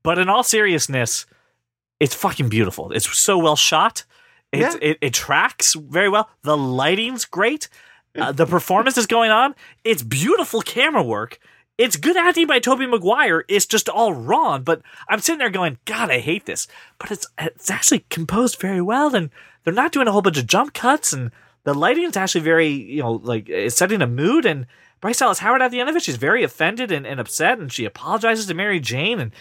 But 0.02 0.18
in 0.18 0.28
all 0.28 0.42
seriousness, 0.42 1.24
it's 1.98 2.14
fucking 2.14 2.50
beautiful. 2.50 2.92
It's 2.92 3.18
so 3.18 3.38
well 3.38 3.56
shot. 3.56 4.04
It 4.52 4.60
Yeah. 4.60 4.74
it, 4.82 4.98
it 5.00 5.14
tracks 5.14 5.72
very 5.72 6.10
well. 6.10 6.28
The 6.42 6.58
lighting's 6.58 7.24
great. 7.24 7.70
Uh, 8.14 8.32
the 8.32 8.44
performance 8.44 8.98
is 8.98 9.06
going 9.06 9.30
on. 9.30 9.54
It's 9.82 10.02
beautiful 10.02 10.60
camera 10.60 11.02
work. 11.02 11.38
It's 11.78 11.96
good 11.96 12.16
acting 12.16 12.46
by 12.46 12.58
Tobey 12.58 12.86
Maguire. 12.86 13.44
It's 13.48 13.66
just 13.66 13.88
all 13.88 14.12
wrong. 14.14 14.62
But 14.62 14.80
I'm 15.08 15.20
sitting 15.20 15.38
there 15.38 15.50
going, 15.50 15.78
God, 15.84 16.10
I 16.10 16.20
hate 16.20 16.46
this. 16.46 16.66
But 16.98 17.10
it's 17.10 17.26
it's 17.38 17.70
actually 17.70 18.06
composed 18.08 18.58
very 18.60 18.80
well, 18.80 19.14
and 19.14 19.30
they're 19.64 19.74
not 19.74 19.92
doing 19.92 20.08
a 20.08 20.12
whole 20.12 20.22
bunch 20.22 20.38
of 20.38 20.46
jump 20.46 20.72
cuts, 20.72 21.12
and 21.12 21.30
The 21.66 21.74
lighting 21.74 22.04
is 22.04 22.16
actually 22.16 22.42
very, 22.42 22.68
you 22.68 23.02
know, 23.02 23.14
like 23.14 23.48
it's 23.48 23.76
setting 23.76 24.00
a 24.00 24.06
mood. 24.06 24.46
And 24.46 24.66
Bryce 25.00 25.18
Dallas 25.18 25.40
Howard 25.40 25.62
at 25.62 25.72
the 25.72 25.80
end 25.80 25.90
of 25.90 25.96
it, 25.96 26.02
she's 26.02 26.16
very 26.16 26.44
offended 26.44 26.92
and, 26.92 27.04
and 27.04 27.18
upset, 27.18 27.58
and 27.58 27.72
she 27.72 27.84
apologizes 27.84 28.46
to 28.46 28.54
Mary 28.54 28.78
Jane, 28.78 29.18
and 29.18 29.32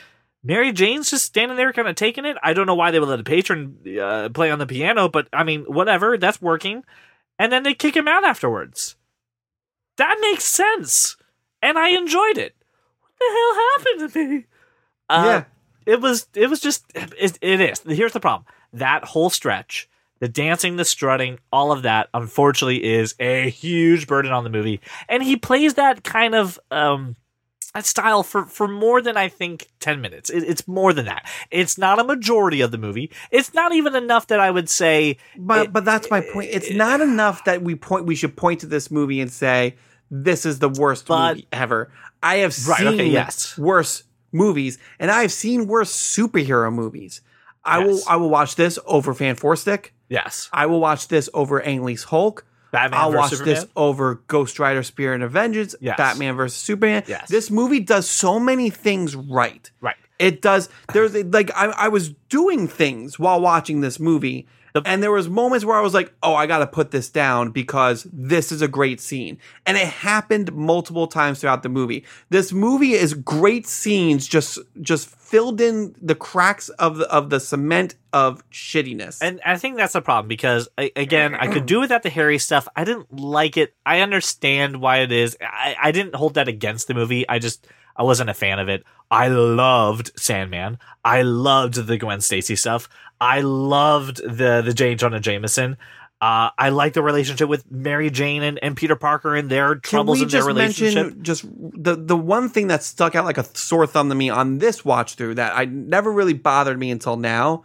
Mary 0.43 0.71
Jane's 0.71 1.11
just 1.11 1.25
standing 1.25 1.55
there, 1.55 1.71
kind 1.71 1.87
of 1.87 1.95
taking 1.95 2.25
it. 2.25 2.35
I 2.41 2.53
don't 2.53 2.65
know 2.65 2.75
why 2.75 2.89
they 2.89 2.99
would 2.99 3.09
let 3.09 3.19
a 3.19 3.23
patron 3.23 3.77
uh, 4.01 4.29
play 4.29 4.49
on 4.49 4.57
the 4.57 4.65
piano, 4.65 5.07
but 5.07 5.27
I 5.31 5.43
mean, 5.43 5.65
whatever, 5.65 6.17
that's 6.17 6.41
working. 6.41 6.83
And 7.37 7.51
then 7.51 7.61
they 7.61 7.75
kick 7.75 7.95
him 7.95 8.07
out 8.07 8.23
afterwards. 8.23 8.95
That 9.97 10.17
makes 10.19 10.45
sense, 10.45 11.17
and 11.67 11.77
I 11.77 11.89
enjoyed 11.89 12.37
it. 12.37 12.55
What 12.99 13.11
the 13.19 13.25
hell 13.37 13.55
happened 14.05 14.13
to 14.13 14.27
me? 14.37 14.45
Uh, 15.09 15.23
Yeah. 15.25 15.43
it 15.93 16.01
was 16.01 16.27
it 16.35 16.49
was 16.49 16.59
just 16.59 16.85
it, 16.95 17.37
it 17.41 17.61
is. 17.61 17.81
Here's 17.85 18.13
the 18.13 18.19
problem: 18.19 18.45
that 18.73 19.03
whole 19.05 19.29
stretch, 19.29 19.87
the 20.19 20.27
dancing, 20.27 20.75
the 20.77 20.85
strutting, 20.85 21.39
all 21.51 21.71
of 21.71 21.83
that, 21.83 22.09
unfortunately, 22.13 22.83
is 22.83 23.15
a 23.19 23.49
huge 23.49 24.07
burden 24.07 24.31
on 24.31 24.43
the 24.43 24.49
movie, 24.49 24.81
and 25.09 25.23
he 25.23 25.35
plays 25.35 25.75
that 25.75 26.03
kind 26.03 26.35
of 26.35 26.59
um 26.71 27.15
that 27.73 27.85
style 27.85 28.23
for 28.23 28.45
for 28.45 28.67
more 28.69 29.01
than 29.01 29.17
I 29.17 29.27
think 29.27 29.67
ten 29.79 29.99
minutes. 30.01 30.29
It, 30.29 30.43
it's 30.43 30.67
more 30.67 30.93
than 30.93 31.05
that. 31.05 31.25
It's 31.51 31.77
not 31.77 31.99
a 31.99 32.03
majority 32.05 32.61
of 32.61 32.71
the 32.71 32.77
movie. 32.77 33.11
It's 33.31 33.53
not 33.53 33.73
even 33.75 33.95
enough 33.95 34.27
that 34.27 34.39
I 34.39 34.49
would 34.49 34.69
say. 34.69 35.17
But 35.37 35.65
it- 35.67 35.73
but 35.73 35.83
that's 35.85 36.09
my 36.09 36.21
point. 36.21 36.49
It's 36.51 36.71
not 36.71 37.01
enough 37.11 37.43
that 37.45 37.61
we 37.61 37.75
point. 37.75 38.05
We 38.05 38.15
should 38.15 38.35
point 38.37 38.61
to 38.61 38.65
this 38.65 38.89
movie 38.89 39.19
and 39.21 39.29
say 39.31 39.75
this 40.11 40.45
is 40.45 40.59
the 40.59 40.69
worst 40.69 41.07
But- 41.07 41.29
movie 41.35 41.47
ever. 41.51 41.91
I 42.23 42.37
have 42.37 42.55
Right, 42.67 42.79
seen 42.79 42.87
okay, 42.87 43.07
yes. 43.07 43.57
worse 43.57 44.03
movies, 44.31 44.77
and 44.99 45.11
I 45.11 45.21
have 45.21 45.31
seen 45.31 45.67
worse 45.67 45.91
superhero 45.91 46.73
movies. 46.73 47.21
I 47.63 47.79
will 47.79 47.99
I 48.07 48.15
will 48.15 48.29
watch 48.29 48.55
this 48.55 48.77
over 48.85 49.13
Fant4stic. 49.13 49.87
Yes, 50.09 50.49
I 50.53 50.65
will 50.67 50.79
watch 50.79 51.07
this 51.07 51.29
over 51.33 51.61
Ang 51.61 51.83
Lee's 51.83 52.03
Hulk. 52.05 52.45
Batman 52.71 52.99
I'll 52.99 53.13
watch 53.13 53.29
Superman. 53.31 53.55
this 53.55 53.65
over 53.75 54.15
Ghost 54.27 54.59
Rider 54.59 54.83
Spirit 54.83 55.21
of 55.21 55.31
Vengeance, 55.31 55.75
Yes. 55.79 55.97
Batman 55.97 56.35
versus 56.35 56.57
Superman. 56.57 57.03
Yes. 57.07 57.29
This 57.29 57.49
movie 57.49 57.79
does 57.79 58.09
so 58.09 58.37
many 58.39 58.69
things 58.69 59.15
right. 59.15 59.69
Right. 59.81 59.95
It 60.19 60.41
does. 60.41 60.67
There's 60.93 61.13
like 61.15 61.51
I, 61.55 61.67
I 61.67 61.87
was 61.87 62.09
doing 62.29 62.67
things 62.67 63.17
while 63.17 63.39
watching 63.39 63.81
this 63.81 63.99
movie, 63.99 64.47
The- 64.75 64.83
and 64.85 65.01
there 65.01 65.11
was 65.11 65.29
moments 65.29 65.63
where 65.63 65.77
I 65.77 65.79
was 65.79 65.93
like, 65.93 66.13
"Oh, 66.21 66.35
I 66.35 66.47
got 66.47 66.57
to 66.57 66.67
put 66.67 66.91
this 66.91 67.07
down 67.07 67.51
because 67.51 68.05
this 68.11 68.51
is 68.51 68.61
a 68.61 68.67
great 68.67 68.99
scene," 68.99 69.37
and 69.65 69.77
it 69.77 69.87
happened 69.87 70.53
multiple 70.53 71.07
times 71.07 71.39
throughout 71.39 71.63
the 71.63 71.69
movie. 71.69 72.03
This 72.29 72.51
movie 72.51 72.91
is 72.91 73.13
great 73.13 73.67
scenes, 73.67 74.27
just 74.27 74.59
just 74.81 75.07
filled 75.07 75.61
in 75.61 75.95
the 76.01 76.13
cracks 76.13 76.67
of 76.67 76.97
the 76.97 77.09
of 77.09 77.29
the 77.29 77.39
cement 77.39 77.95
of 78.11 78.43
shittiness. 78.49 79.19
And 79.21 79.39
I 79.45 79.55
think 79.55 79.77
that's 79.77 79.93
the 79.93 80.01
problem 80.01 80.27
because 80.27 80.67
I, 80.77 80.91
again, 80.97 81.35
I 81.35 81.47
could 81.47 81.65
do 81.65 81.79
without 81.79 82.03
the 82.03 82.09
Harry 82.09 82.37
stuff. 82.37 82.67
I 82.75 82.83
didn't 82.83 83.17
like 83.17 83.55
it. 83.55 83.73
I 83.85 84.01
understand 84.01 84.81
why 84.81 84.97
it 84.97 85.11
is. 85.13 85.37
I, 85.41 85.77
I 85.81 85.91
didn't 85.93 86.15
hold 86.15 86.33
that 86.33 86.49
against 86.49 86.87
the 86.89 86.93
movie. 86.93 87.27
I 87.29 87.39
just 87.39 87.65
I 87.95 88.03
wasn't 88.03 88.29
a 88.29 88.33
fan 88.33 88.59
of 88.59 88.69
it. 88.69 88.83
I 89.11 89.27
loved 89.27 90.11
Sandman. 90.19 90.77
I 91.03 91.21
loved 91.21 91.75
the 91.87 91.97
Gwen 91.97 92.21
Stacy 92.21 92.55
stuff. 92.55 92.89
I 93.21 93.41
loved 93.41 94.17
the 94.17 94.61
the 94.61 94.73
J. 94.73 94.95
Jonah 94.95 95.19
Jameson. 95.19 95.77
Uh, 96.21 96.49
I 96.57 96.69
like 96.69 96.93
the 96.93 97.03
relationship 97.03 97.49
with 97.49 97.69
Mary 97.69 98.09
Jane 98.09 98.41
and, 98.41 98.57
and 98.63 98.75
Peter 98.75 98.95
Parker 98.95 99.35
and 99.35 99.49
their 99.49 99.75
troubles 99.75 100.21
in 100.21 100.29
their 100.29 100.45
relationship. 100.45 101.21
just 101.21 101.45
the 101.45 101.95
the 101.95 102.15
one 102.17 102.49
thing 102.49 102.67
that 102.67 102.83
stuck 102.83 103.15
out 103.15 103.25
like 103.25 103.37
a 103.37 103.43
sore 103.55 103.85
thumb 103.85 104.09
to 104.09 104.15
me 104.15 104.29
on 104.29 104.57
this 104.57 104.83
watch 104.85 105.15
through 105.15 105.35
that 105.35 105.55
I 105.55 105.65
never 105.65 106.11
really 106.11 106.33
bothered 106.33 106.79
me 106.79 106.89
until 106.89 107.17
now? 107.17 107.63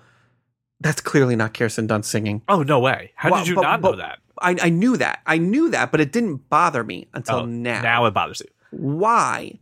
That's 0.80 1.00
clearly 1.00 1.36
not 1.36 1.54
Kirsten 1.54 1.86
Dunst 1.88 2.06
singing. 2.06 2.42
oh 2.48 2.62
no 2.62 2.80
way! 2.80 3.12
How 3.14 3.30
Well, 3.30 3.40
did 3.40 3.48
you 3.48 3.54
but- 3.54 3.62
not 3.62 3.80
but 3.80 3.90
know 3.92 3.96
that? 3.98 4.18
I, 4.42 4.56
I 4.62 4.68
knew 4.70 4.96
that. 4.96 5.20
I 5.26 5.36
knew 5.36 5.68
that, 5.70 5.90
but 5.92 6.00
it 6.00 6.12
didn't 6.12 6.48
bother 6.48 6.82
me 6.82 7.08
until 7.12 7.40
Oh, 7.40 7.44
now. 7.44 7.82
now 7.82 8.06
it 8.06 8.12
bothers 8.14 8.40
you. 8.40 8.46
Why? 8.70 9.58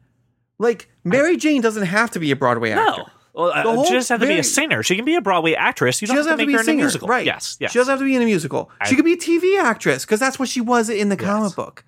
Like 0.59 0.89
Mary 1.05 1.37
Jane 1.37 1.61
doesn't 1.61 1.85
have 1.87 2.11
to 2.13 2.19
be 2.19 2.31
a 2.31 2.37
Broadway 2.37 2.71
actor. 2.71 3.03
No. 3.03 3.07
Well, 3.35 3.53
uh, 3.55 3.85
she 3.85 3.93
doesn't 3.95 4.13
have 4.15 4.21
to 4.21 4.27
be 4.35 4.41
a 4.41 4.43
singer. 4.43 4.83
She 4.83 4.97
can 4.97 5.05
be 5.05 5.15
a 5.15 5.21
Broadway 5.21 5.55
actress. 5.55 6.03
You 6.03 6.07
She 6.07 6.09
don't 6.09 6.17
doesn't 6.17 6.31
have 6.31 6.39
to 6.41 6.47
make 6.47 6.57
her 6.57 6.61
a 6.63 6.65
in 6.65 6.71
a 6.71 6.83
musical. 6.83 7.07
right? 7.07 7.25
Yes, 7.25 7.57
yes. 7.61 7.71
She 7.71 7.79
doesn't 7.79 7.93
have 7.93 8.01
to 8.01 8.05
be 8.05 8.17
in 8.17 8.23
a 8.23 8.25
musical. 8.25 8.69
I- 8.81 8.89
she 8.89 8.97
could 8.97 9.05
be 9.05 9.13
a 9.13 9.17
TV 9.17 9.61
actress 9.63 10.05
because 10.05 10.19
that's 10.19 10.39
what 10.41 10.49
she 10.49 10.61
was 10.61 10.89
in 10.91 11.09
the 11.09 11.17
Yes. 11.17 11.25
comic 11.25 11.55
book. 11.55 11.85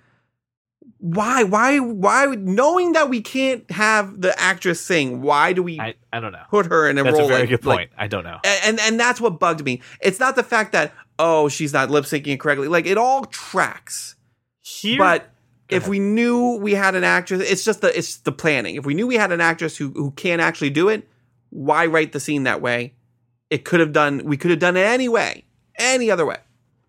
Why? 0.99 1.43
Why? 1.45 1.79
Why? 1.79 2.27
Knowing 2.39 2.93
that 2.93 3.09
we 3.09 3.21
can't 3.23 3.69
have 3.71 4.21
the 4.21 4.39
actress 4.39 4.81
sing, 4.81 5.23
why 5.23 5.53
do 5.55 5.63
we 5.63 5.81
I, 5.81 5.95
I 6.13 6.21
don't 6.21 6.33
know. 6.33 6.43
put 6.51 6.67
her 6.67 6.89
in 6.89 6.99
a 6.99 7.03
That's 7.03 7.19
role? 7.19 7.27
That's 7.29 7.31
a 7.31 7.33
very 7.33 7.41
like- 7.43 7.49
good 7.63 7.67
like- 7.67 7.79
point. 7.79 7.91
I 7.99 8.07
don't 8.07 8.25
know. 8.25 8.39
and, 8.45 8.79
and 8.81 9.01
that's 9.01 9.21
what 9.21 9.41
bugged 9.41 9.65
me. 9.65 9.81
It's 10.01 10.21
not 10.21 10.37
the 10.37 10.43
fact 10.43 10.73
that 10.73 10.93
oh 11.19 11.49
she's 11.49 11.73
not 11.73 11.91
lip 11.91 12.05
syncing 12.05 12.39
correctly. 12.39 12.69
Like 12.69 12.87
it 12.87 12.99
all 12.99 13.25
tracks. 13.25 14.15
Here, 14.61 14.99
But 14.99 15.31
if 15.71 15.89
we 15.89 15.99
knew 15.99 16.57
we 16.57 16.75
had 16.75 16.95
an 16.95 17.05
actress, 17.05 17.43
it's 17.43 17.65
just 17.65 17.81
the 17.81 17.97
it's 17.97 18.19
the 18.19 18.33
planning. 18.33 18.77
If 18.77 18.87
we 18.87 18.95
knew 18.95 19.07
we 19.07 19.17
had 19.17 19.33
an 19.33 19.41
actress 19.41 19.77
who 19.77 19.91
who 19.91 20.11
can't 20.13 20.41
actually 20.41 20.71
do 20.71 20.89
it, 20.89 21.09
why 21.51 21.87
write 21.87 22.13
the 22.13 22.21
scene 22.21 22.45
that 22.45 22.61
way? 22.61 22.95
It 23.51 23.65
could 23.65 23.81
have 23.81 23.93
done. 23.93 24.23
We 24.25 24.37
could 24.37 24.51
have 24.51 24.61
done 24.61 24.77
it 24.77 24.87
anyway, 24.87 25.45
any 25.79 26.11
other 26.11 26.27
way. 26.27 26.37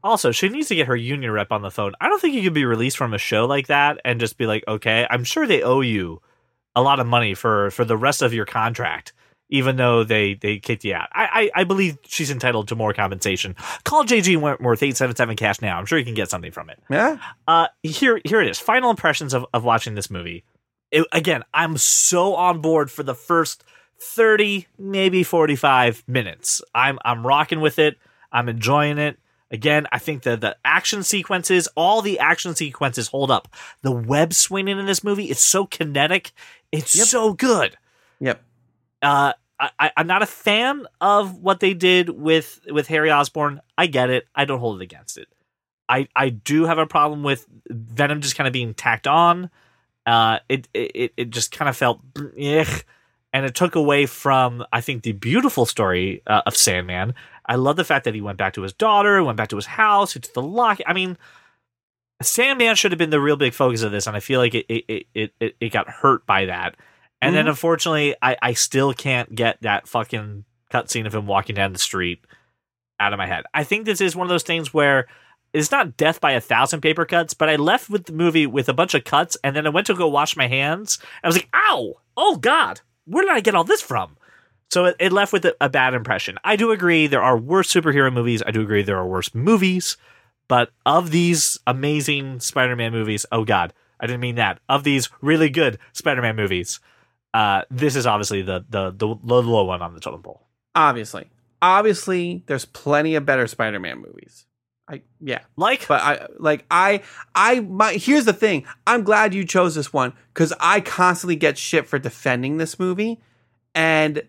also, 0.04 0.32
she 0.32 0.50
needs 0.50 0.68
to 0.70 0.76
get 0.76 0.88
her 0.88 0.96
union 0.96 1.32
rep 1.32 1.52
on 1.52 1.62
the 1.62 1.72
phone. 1.72 1.94
I 2.02 2.08
don't 2.08 2.20
think 2.22 2.36
you 2.36 2.44
could 2.44 2.54
be 2.54 2.66
released 2.66 2.98
from 2.98 3.14
a 3.14 3.18
show 3.18 3.46
like 3.46 3.68
that 3.68 4.00
and 4.04 4.20
just 4.20 4.38
be 4.38 4.46
like, 4.46 4.64
okay, 4.68 5.08
I'm 5.10 5.24
sure 5.24 5.46
they 5.46 5.62
owe 5.64 5.82
you 5.82 6.22
a 6.76 6.82
lot 6.82 7.00
of 7.00 7.08
money 7.08 7.34
for 7.34 7.72
for 7.72 7.86
the 7.86 7.98
rest 7.98 8.22
of 8.22 8.34
your 8.34 8.46
contract, 8.46 9.14
even 9.52 9.76
though 9.76 10.04
they 10.04 10.34
they 10.34 10.58
kicked 10.58 10.84
you 10.84 10.96
out. 10.96 11.10
I 11.14 11.52
I, 11.56 11.62
I 11.62 11.64
believe 11.66 12.00
she's 12.08 12.32
entitled 12.32 12.68
to 12.70 12.76
more 12.76 12.94
compensation. 12.94 13.56
Call 13.84 14.04
JG 14.04 14.38
Wentworth 14.42 14.82
eight 14.82 14.98
seven 14.98 15.16
seven 15.16 15.36
cash 15.36 15.62
now. 15.62 15.78
I'm 15.78 15.86
sure 15.86 16.00
you 16.00 16.06
can 16.06 16.16
get 16.16 16.30
something 16.32 16.52
from 16.52 16.70
it. 16.72 16.80
Yeah. 16.90 17.18
Uh, 17.48 17.68
here, 17.84 18.20
here 18.26 18.42
it 18.42 18.50
is. 18.50 18.58
Final 18.58 18.90
impressions 18.90 19.34
of, 19.36 19.46
of 19.54 19.64
watching 19.64 19.94
this 19.94 20.10
movie. 20.10 20.44
It, 20.90 21.06
again, 21.12 21.44
I'm 21.54 21.78
so 21.78 22.34
on 22.36 22.60
board 22.62 22.90
for 22.92 23.04
the 23.04 23.16
first 23.16 23.64
30, 24.02 24.68
maybe 24.80 25.24
45 25.24 26.04
minutes. 26.08 26.62
I'm, 26.74 26.98
I'm 27.06 27.26
rocking 27.26 27.62
with 27.62 27.78
it. 27.80 27.98
I'm 28.32 28.50
enjoying 28.50 28.98
it. 28.98 29.18
Again, 29.52 29.86
I 29.92 30.00
think 30.00 30.24
the, 30.24 30.36
the 30.38 30.58
action 30.66 31.04
sequences, 31.04 31.68
all 31.76 32.02
the 32.02 32.20
action 32.20 32.56
sequences 32.56 33.08
hold 33.10 33.30
up. 33.32 33.48
The 33.84 33.92
web 33.92 34.34
swinging 34.34 34.80
in 34.80 34.86
this 34.86 35.04
movie 35.04 35.30
is 35.30 35.40
so 35.40 35.66
kinetic. 35.66 36.32
It's 36.72 36.96
Yep. 36.96 37.08
so 37.08 37.34
good. 37.34 37.78
Yep. 38.20 38.42
Uh, 39.02 39.34
I, 39.80 39.92
I'm 39.96 40.08
not 40.08 40.24
a 40.24 40.28
fan 40.28 40.88
of 41.00 41.38
what 41.38 41.60
they 41.60 41.74
did 41.74 42.10
with 42.10 42.60
with 42.68 42.88
Harry 42.88 43.12
Osborn. 43.12 43.62
I 43.78 43.88
get 43.88 44.10
it. 44.10 44.26
I 44.34 44.46
don't 44.46 44.60
hold 44.60 44.82
it 44.82 44.84
against 44.84 45.18
it. 45.18 45.28
I 45.88 46.08
I 46.16 46.30
do 46.30 46.64
have 46.66 46.78
a 46.78 46.88
problem 46.88 47.22
with 47.24 47.46
Venom 47.70 48.22
just 48.22 48.36
kind 48.36 48.48
of 48.48 48.54
being 48.54 48.74
tacked 48.74 49.08
on. 49.08 49.50
Uh, 50.06 50.40
it 50.50 50.68
it 50.74 51.14
it 51.16 51.30
just 51.30 51.52
kind 51.52 51.70
of 51.70 51.78
felt, 51.78 52.02
ugh, 52.18 52.84
and 53.34 53.46
it 53.46 53.54
took 53.54 53.76
away 53.76 54.06
from 54.08 54.66
I 54.72 54.82
think 54.82 55.04
the 55.04 55.12
beautiful 55.12 55.66
story 55.66 56.24
uh, 56.26 56.42
of 56.46 56.58
Sandman. 56.58 57.14
I 57.46 57.56
love 57.56 57.76
the 57.76 57.84
fact 57.84 58.06
that 58.06 58.16
he 58.16 58.22
went 58.22 58.38
back 58.38 58.54
to 58.54 58.62
his 58.62 58.74
daughter, 58.74 59.24
went 59.24 59.38
back 59.38 59.50
to 59.50 59.56
his 59.58 59.66
house, 59.66 60.14
took 60.14 60.34
the 60.34 60.42
lock. 60.42 60.80
I 60.88 60.94
mean, 60.94 61.18
Sandman 62.22 62.76
should 62.76 62.92
have 62.92 63.00
been 63.00 63.10
the 63.10 63.20
real 63.20 63.36
big 63.36 63.54
focus 63.54 63.84
of 63.84 63.92
this, 63.92 64.08
and 64.08 64.16
I 64.16 64.22
feel 64.22 64.40
like 64.40 64.56
it 64.56 64.66
it 64.70 65.08
it 65.14 65.34
it, 65.40 65.56
it 65.60 65.70
got 65.70 65.90
hurt 65.90 66.26
by 66.26 66.46
that. 66.46 66.76
And 67.22 67.36
then 67.36 67.46
Mhm. 67.46 67.50
unfortunately, 67.50 68.16
I 68.22 68.36
I 68.42 68.54
still 68.54 68.94
can't 68.94 69.34
get 69.36 69.62
that 69.62 69.88
fucking 69.88 70.46
cutscene 70.72 71.06
of 71.06 71.14
him 71.16 71.28
walking 71.28 71.56
down 71.56 71.74
the 71.74 71.80
street 71.80 72.24
out 73.00 73.14
of 73.14 73.18
my 73.18 73.28
head. 73.28 73.44
I 73.54 73.64
think 73.64 73.86
this 73.86 74.02
is 74.02 74.16
one 74.16 74.26
of 74.26 74.30
those 74.30 74.44
things 74.44 74.74
where 74.74 75.08
it's 75.54 75.72
not 75.72 75.98
death 75.98 76.22
by 76.22 76.32
a 76.32 76.40
thousand 76.42 76.80
paper 76.82 77.04
cuts, 77.06 77.34
but 77.34 77.50
I 77.50 77.58
left 77.58 77.90
with 77.90 78.06
the 78.06 78.14
movie 78.14 78.48
with 78.48 78.70
a 78.70 78.74
bunch 78.74 78.94
of 78.94 79.04
cuts, 79.04 79.36
and 79.44 79.56
then 79.56 79.66
I 79.68 79.70
went 79.70 79.88
to 79.88 79.94
go 79.94 80.08
wash 80.08 80.38
my 80.38 80.48
hands. 80.48 80.98
And 81.02 81.26
I 81.26 81.28
was 81.28 81.36
like, 81.36 81.50
"Ow! 81.54 81.96
Oh 82.16 82.38
God! 82.38 82.82
Where 83.06 83.24
did 83.26 83.32
I 83.34 83.42
get 83.42 83.56
all 83.56 83.64
this 83.66 83.82
from?" 83.82 84.18
So 84.72 84.86
it, 84.86 84.96
it 85.00 85.12
left 85.12 85.34
with 85.34 85.44
a, 85.46 85.54
a 85.60 85.68
bad 85.68 85.94
impression. 85.94 86.38
I 86.46 86.56
do 86.56 86.72
agree 86.72 87.06
there 87.08 87.22
are 87.22 87.38
worse 87.38 87.72
superhero 87.72 88.12
movies. 88.14 88.42
I 88.46 88.52
do 88.52 88.62
agree 88.62 88.82
there 88.82 88.98
are 88.98 89.06
worse 89.08 89.36
movies, 89.36 89.98
but 90.48 90.70
of 90.86 91.12
these 91.12 91.60
amazing 91.68 92.40
Spider-Man 92.40 92.94
movies, 92.94 93.26
oh 93.34 93.44
God, 93.44 93.74
I 94.00 94.08
didn't 94.08 94.22
mean 94.22 94.36
that. 94.36 94.60
Of 94.70 94.86
these 94.86 95.10
really 95.22 95.50
good 95.50 95.78
Spider-Man 95.92 96.38
movies, 96.38 96.80
uh, 97.34 97.64
this 97.70 97.96
is 97.96 98.06
obviously 98.06 98.42
the 98.42 98.66
the 98.70 98.92
the, 98.92 99.16
the 99.24 99.42
low 99.42 99.66
one 99.66 99.82
on 99.82 99.94
the 99.94 100.00
totem 100.00 100.22
pole. 100.22 100.48
Obviously, 100.76 101.30
obviously, 101.62 102.44
there's 102.48 102.66
plenty 102.66 103.16
of 103.16 103.26
better 103.26 103.48
Spider-Man 103.48 104.00
movies. 104.00 104.46
I 104.90 105.02
yeah. 105.20 105.40
Like, 105.56 105.88
But 105.88 106.02
I 106.02 106.28
like 106.38 106.66
I 106.70 107.02
I 107.34 107.62
my 107.62 107.94
here's 107.94 108.26
the 108.26 108.34
thing. 108.34 108.66
I'm 108.86 109.04
glad 109.04 109.34
you 109.34 109.46
chose 109.46 109.76
this 109.76 109.94
one 109.94 110.14
because 110.34 110.54
I 110.60 110.82
constantly 110.82 111.36
get 111.36 111.58
shit 111.58 111.88
for 111.88 111.98
defending 111.98 112.58
this 112.58 112.78
movie, 112.78 113.22
and 113.74 114.24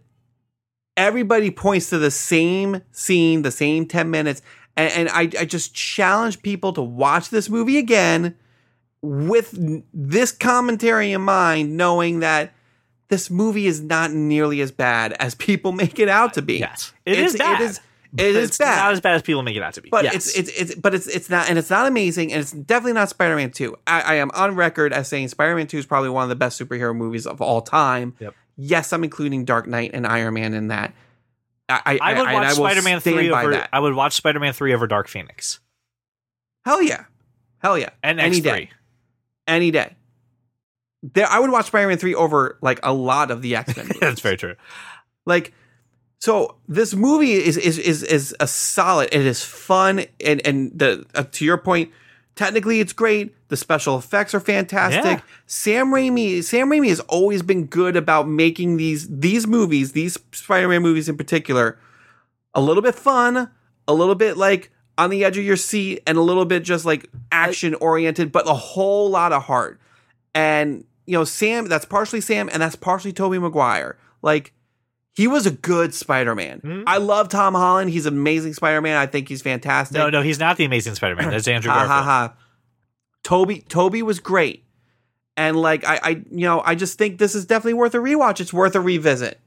everybody 0.96 1.50
points 1.50 1.90
to 1.90 1.98
the 1.98 2.11
same 2.11 2.82
scene, 2.92 3.42
the 3.42 3.50
same 3.50 3.86
ten 3.86 4.11
minutes, 4.11 4.42
and, 4.76 4.92
and 4.92 5.09
I 5.09 5.22
I 5.40 5.44
just 5.44 5.74
challenge 5.74 6.42
people 6.42 6.72
to 6.74 6.82
watch 6.82 7.30
this 7.30 7.48
movie 7.48 7.78
again 7.78 8.36
with 9.00 9.53
this 9.92 10.30
commentary 10.30 11.11
in 11.11 11.22
mind, 11.22 11.76
knowing 11.76 12.20
that 12.20 12.53
this 13.12 13.30
movie 13.30 13.66
is 13.66 13.80
not 13.80 14.10
nearly 14.10 14.60
as 14.62 14.72
bad 14.72 15.12
as 15.20 15.34
people 15.36 15.70
make 15.72 15.98
it 16.00 16.08
out 16.08 16.34
to 16.34 16.42
be. 16.42 16.58
yes, 16.58 16.92
it 17.06 17.12
It's- 17.12 17.34
is 17.34 17.38
bad. 17.38 17.60
It 17.60 17.64
is 17.64 17.80
It 18.14 18.36
is 18.36 18.48
it's 18.48 18.58
bad. 18.58 18.76
not 18.76 18.92
as 18.92 19.00
bad 19.00 19.14
as 19.14 19.22
people 19.22 19.42
make 19.42 19.56
it 19.56 19.62
out 19.62 19.72
to 19.74 19.80
be. 19.80 19.88
But 19.88 20.04
Yes. 20.04 20.14
it's 20.14 20.50
it's 20.50 20.60
it's 20.60 20.74
but 20.74 20.94
it's 20.94 21.06
it's 21.06 21.30
not 21.30 21.48
and 21.48 21.58
it's 21.58 21.70
not 21.70 21.86
amazing 21.86 22.32
and 22.32 22.42
it's 22.42 22.52
definitely 22.52 22.92
not 22.94 23.08
Spider 23.08 23.36
Man 23.36 23.50
Two. 23.50 23.76
I, 23.86 24.00
I 24.02 24.14
am 24.16 24.30
on 24.34 24.54
record 24.54 24.92
as 24.92 25.08
saying 25.08 25.28
Spider 25.28 25.54
Man 25.56 25.66
Two 25.66 25.78
is 25.78 25.86
probably 25.86 26.10
one 26.10 26.22
of 26.24 26.28
the 26.28 26.34
best 26.36 26.60
superhero 26.60 26.94
movies 26.94 27.26
of 27.26 27.40
all 27.40 27.62
time. 27.62 28.14
Yep. 28.18 28.34
Yes, 28.58 28.92
I'm 28.92 29.02
including 29.04 29.44
Dark 29.46 29.66
Knight 29.66 29.92
and 29.94 30.06
Iron 30.06 30.34
Man 30.34 30.52
in 30.52 30.68
that. 30.68 30.92
I 31.70 31.98
I 32.02 32.12
would 32.18 32.26
and 32.28 32.34
watch 32.34 32.52
Spider 32.54 32.82
Man 32.82 33.00
three 33.00 33.30
over. 33.30 33.50
that. 33.52 33.70
I 33.72 33.80
would 33.80 33.94
watch 33.94 34.12
Spider 34.14 34.40
Man 34.40 34.52
three 34.52 34.74
over 34.74 34.86
Dark 34.86 35.08
Phoenix 35.08 35.60
Hell 36.66 36.82
yeah, 36.82 37.04
hell 37.62 37.78
yeah, 37.78 37.90
and 38.02 38.20
any 38.20 38.36
X 38.36 38.40
day, 38.44 38.50
three. 38.50 38.70
any 39.48 39.70
day. 39.70 39.94
There, 41.03 41.26
I 41.28 41.38
would 41.40 41.50
watch 41.50 41.66
Spider 41.66 41.88
Man 41.88 41.98
Three 41.98 42.14
over 42.14 42.59
like 42.62 42.80
a 42.82 42.92
lot 42.92 43.30
of 43.30 43.42
the 43.42 43.57
X 43.57 43.76
Men. 43.76 43.90
That's 44.00 44.20
very 44.20 44.36
true. 44.36 44.55
like 45.26 45.53
so 46.20 46.57
this 46.68 46.94
movie 46.94 47.32
is 47.32 47.57
is 47.57 47.78
is 47.78 48.03
is 48.05 48.34
a 48.38 48.46
solid 48.46 49.09
it 49.12 49.26
is 49.26 49.42
fun 49.44 50.05
and 50.24 50.44
and 50.46 50.70
the 50.78 51.05
uh, 51.16 51.24
to 51.32 51.44
your 51.44 51.59
point 51.59 51.90
technically 52.36 52.78
it's 52.78 52.92
great 52.92 53.34
the 53.48 53.57
special 53.57 53.98
effects 53.98 54.32
are 54.32 54.38
fantastic 54.40 55.18
Yeah. 55.18 55.20
sam 55.46 55.88
raimi 55.88 56.42
sam 56.44 56.70
raimi 56.70 56.88
has 56.90 57.00
always 57.00 57.42
been 57.42 57.66
good 57.66 57.96
about 57.96 58.28
making 58.28 58.76
these 58.76 59.09
these 59.11 59.48
movies 59.48 59.92
these 59.92 60.16
spider-man 60.30 60.80
movies 60.80 61.09
in 61.09 61.16
particular 61.16 61.76
a 62.55 62.61
little 62.61 62.82
bit 62.84 62.94
fun 62.94 63.50
a 63.88 63.92
little 63.92 64.14
bit 64.14 64.36
like 64.36 64.70
on 64.96 65.11
the 65.11 65.24
edge 65.24 65.36
of 65.38 65.44
your 65.44 65.57
seat 65.57 66.03
and 66.07 66.16
a 66.16 66.22
little 66.22 66.44
bit 66.44 66.62
just 66.62 66.84
like 66.84 67.11
action 67.32 67.74
oriented 67.76 68.30
but 68.30 68.48
a 68.48 68.55
whole 68.55 69.11
lot 69.11 69.32
of 69.32 69.42
heart 69.42 69.80
and 70.34 70.84
you 71.07 71.16
know 71.16 71.24
sam 71.24 71.68
that's 71.68 71.84
partially 71.84 72.20
sam 72.20 72.48
and 72.53 72.62
that's 72.62 72.76
partially 72.76 73.12
tobey 73.12 73.38
maguire 73.38 73.98
like 74.22 74.53
he 75.14 75.26
was 75.26 75.46
a 75.46 75.50
good 75.50 75.94
Spider-Man. 75.94 76.61
Hmm? 76.61 76.82
I 76.86 76.96
love 76.96 77.28
Tom 77.28 77.55
Holland. 77.55 77.90
He's 77.90 78.07
amazing 78.07 78.55
Spider-Man. 78.55 78.96
I 78.96 79.07
think 79.07 79.28
he's 79.28 79.42
fantastic. 79.42 79.96
No, 79.96 80.09
no, 80.09 80.22
he's 80.22 80.38
not 80.38 80.57
the 80.57 80.64
Amazing 80.64 80.94
Spider 80.94 81.16
Man. 81.16 81.30
That's 81.30 81.46
Andrew 81.46 81.70
ha 81.70 81.86
ha 81.86 82.03
ha. 82.03 82.34
Tobey 83.22 83.61
Tobey 83.68 84.03
was 84.03 84.20
great. 84.20 84.64
And 85.36 85.57
like 85.57 85.84
I 85.86 86.00
I 86.03 86.09
you 86.30 86.46
know, 86.46 86.62
I 86.64 86.74
just 86.74 86.98
think 86.98 87.18
this 87.18 87.34
is 87.34 87.44
definitely 87.44 87.74
worth 87.74 87.94
a 87.94 87.98
rewatch. 87.98 88.40
It's 88.40 88.53
worth 88.53 88.74
a 88.74 88.80
revisit. 88.80 89.38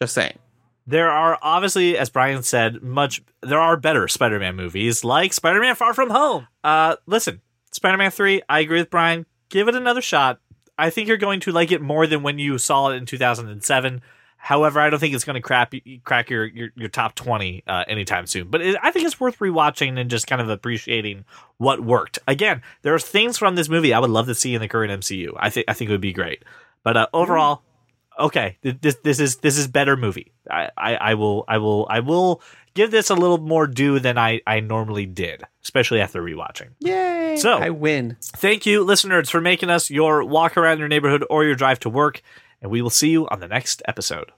Just 0.00 0.14
saying. 0.14 0.38
There 0.86 1.10
are 1.10 1.38
obviously, 1.42 1.96
as 1.96 2.08
Brian 2.08 2.42
said, 2.42 2.82
much 2.82 3.22
there 3.42 3.60
are 3.60 3.76
better 3.76 4.08
Spider-Man 4.08 4.56
movies 4.56 5.04
like 5.04 5.32
Spider-Man 5.32 5.74
Far 5.74 5.92
From 5.92 6.10
Home. 6.10 6.48
Uh 6.64 6.96
listen, 7.06 7.42
Spider-Man 7.72 8.10
3, 8.10 8.42
I 8.48 8.60
agree 8.60 8.78
with 8.78 8.90
Brian. 8.90 9.26
Give 9.50 9.68
it 9.68 9.74
another 9.74 10.00
shot. 10.00 10.40
I 10.80 10.90
think 10.90 11.08
you're 11.08 11.16
going 11.16 11.40
to 11.40 11.52
like 11.52 11.72
it 11.72 11.82
more 11.82 12.06
than 12.06 12.22
when 12.22 12.38
you 12.38 12.58
saw 12.58 12.88
it 12.88 12.96
in 12.96 13.06
2007. 13.06 14.02
However, 14.42 14.80
I 14.80 14.88
don't 14.88 14.98
think 14.98 15.14
it's 15.14 15.24
going 15.24 15.40
to 15.40 16.00
crack 16.02 16.30
your, 16.30 16.46
your 16.46 16.70
your 16.74 16.88
top 16.88 17.14
20 17.14 17.62
uh, 17.66 17.84
anytime 17.86 18.26
soon. 18.26 18.48
But 18.48 18.62
it, 18.62 18.76
I 18.82 18.90
think 18.90 19.04
it's 19.04 19.20
worth 19.20 19.38
rewatching 19.38 20.00
and 20.00 20.08
just 20.08 20.26
kind 20.26 20.40
of 20.40 20.48
appreciating 20.48 21.26
what 21.58 21.80
worked. 21.80 22.18
Again, 22.26 22.62
there 22.80 22.94
are 22.94 22.98
things 22.98 23.36
from 23.36 23.54
this 23.54 23.68
movie 23.68 23.92
I 23.92 23.98
would 23.98 24.08
love 24.08 24.26
to 24.28 24.34
see 24.34 24.54
in 24.54 24.62
the 24.62 24.68
current 24.68 24.98
MCU. 25.02 25.34
I 25.36 25.50
think 25.50 25.66
I 25.68 25.74
think 25.74 25.90
it 25.90 25.92
would 25.92 26.00
be 26.00 26.14
great. 26.14 26.42
But 26.82 26.96
uh, 26.96 27.06
overall, 27.12 27.62
okay, 28.18 28.56
this 28.62 28.96
this 29.04 29.20
is 29.20 29.36
this 29.36 29.58
is 29.58 29.68
better 29.68 29.94
movie. 29.96 30.32
I, 30.50 30.70
I, 30.76 30.96
I 30.96 31.14
will 31.14 31.44
I 31.46 31.58
will 31.58 31.86
I 31.90 32.00
will 32.00 32.40
give 32.74 32.90
this 32.90 33.10
a 33.10 33.14
little 33.14 33.38
more 33.38 33.66
due 33.66 33.98
than 33.98 34.16
I, 34.18 34.40
I 34.46 34.60
normally 34.60 35.06
did, 35.06 35.42
especially 35.62 36.00
after 36.00 36.22
rewatching. 36.22 36.70
Yay. 36.80 37.36
So- 37.36 37.58
I 37.58 37.70
win. 37.70 38.16
Thank 38.22 38.66
you, 38.66 38.82
listeners, 38.84 39.30
for 39.30 39.40
making 39.40 39.70
us 39.70 39.90
your 39.90 40.24
walk 40.24 40.56
around 40.56 40.78
your 40.78 40.88
neighborhood 40.88 41.24
or 41.30 41.44
your 41.44 41.54
drive 41.54 41.80
to 41.80 41.90
work, 41.90 42.22
and 42.62 42.70
we 42.70 42.82
will 42.82 42.90
see 42.90 43.10
you 43.10 43.28
on 43.28 43.40
the 43.40 43.48
next 43.48 43.82
episode. 43.86 44.32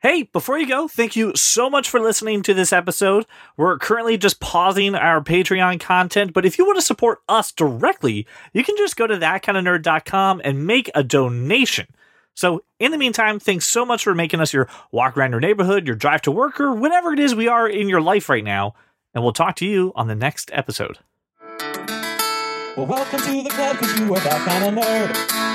Hey, 0.00 0.24
before 0.24 0.58
you 0.58 0.66
go, 0.68 0.86
thank 0.86 1.16
you 1.16 1.32
so 1.34 1.70
much 1.70 1.88
for 1.88 1.98
listening 1.98 2.42
to 2.42 2.52
this 2.52 2.74
episode. 2.74 3.24
We're 3.56 3.78
currently 3.78 4.18
just 4.18 4.38
pausing 4.38 4.94
our 4.94 5.22
Patreon 5.22 5.80
content, 5.80 6.34
but 6.34 6.44
if 6.44 6.58
you 6.58 6.66
want 6.66 6.76
to 6.76 6.82
support 6.82 7.20
us 7.26 7.50
directly, 7.52 8.26
you 8.52 8.62
can 8.64 8.76
just 8.76 8.96
go 8.96 9.06
to 9.06 9.16
thatkindofnerd.com 9.16 10.42
and 10.44 10.66
make 10.66 10.90
a 10.94 11.02
donation. 11.02 11.86
So, 12.34 12.64
in 12.80 12.90
the 12.90 12.98
meantime, 12.98 13.38
thanks 13.38 13.66
so 13.66 13.86
much 13.86 14.02
for 14.04 14.14
making 14.14 14.40
us 14.40 14.52
your 14.52 14.68
walk 14.90 15.16
around 15.16 15.30
your 15.30 15.40
neighborhood, 15.40 15.86
your 15.86 15.96
drive 15.96 16.22
to 16.22 16.30
work, 16.32 16.60
or 16.60 16.74
whatever 16.74 17.12
it 17.12 17.20
is 17.20 17.34
we 17.34 17.46
are 17.48 17.68
in 17.68 17.88
your 17.88 18.00
life 18.00 18.28
right 18.28 18.44
now. 18.44 18.74
And 19.14 19.22
we'll 19.22 19.32
talk 19.32 19.54
to 19.56 19.66
you 19.66 19.92
on 19.94 20.08
the 20.08 20.16
next 20.16 20.50
episode. 20.52 20.98
Well, 22.76 22.86
welcome 22.86 23.20
to 23.20 23.42
the 23.42 23.50
club, 23.50 23.76
cause 23.76 24.00
you 24.00 24.12
are 24.12 24.20
that 24.20 24.48
kind 24.48 24.78
of 24.78 24.84
nerd. 24.84 25.53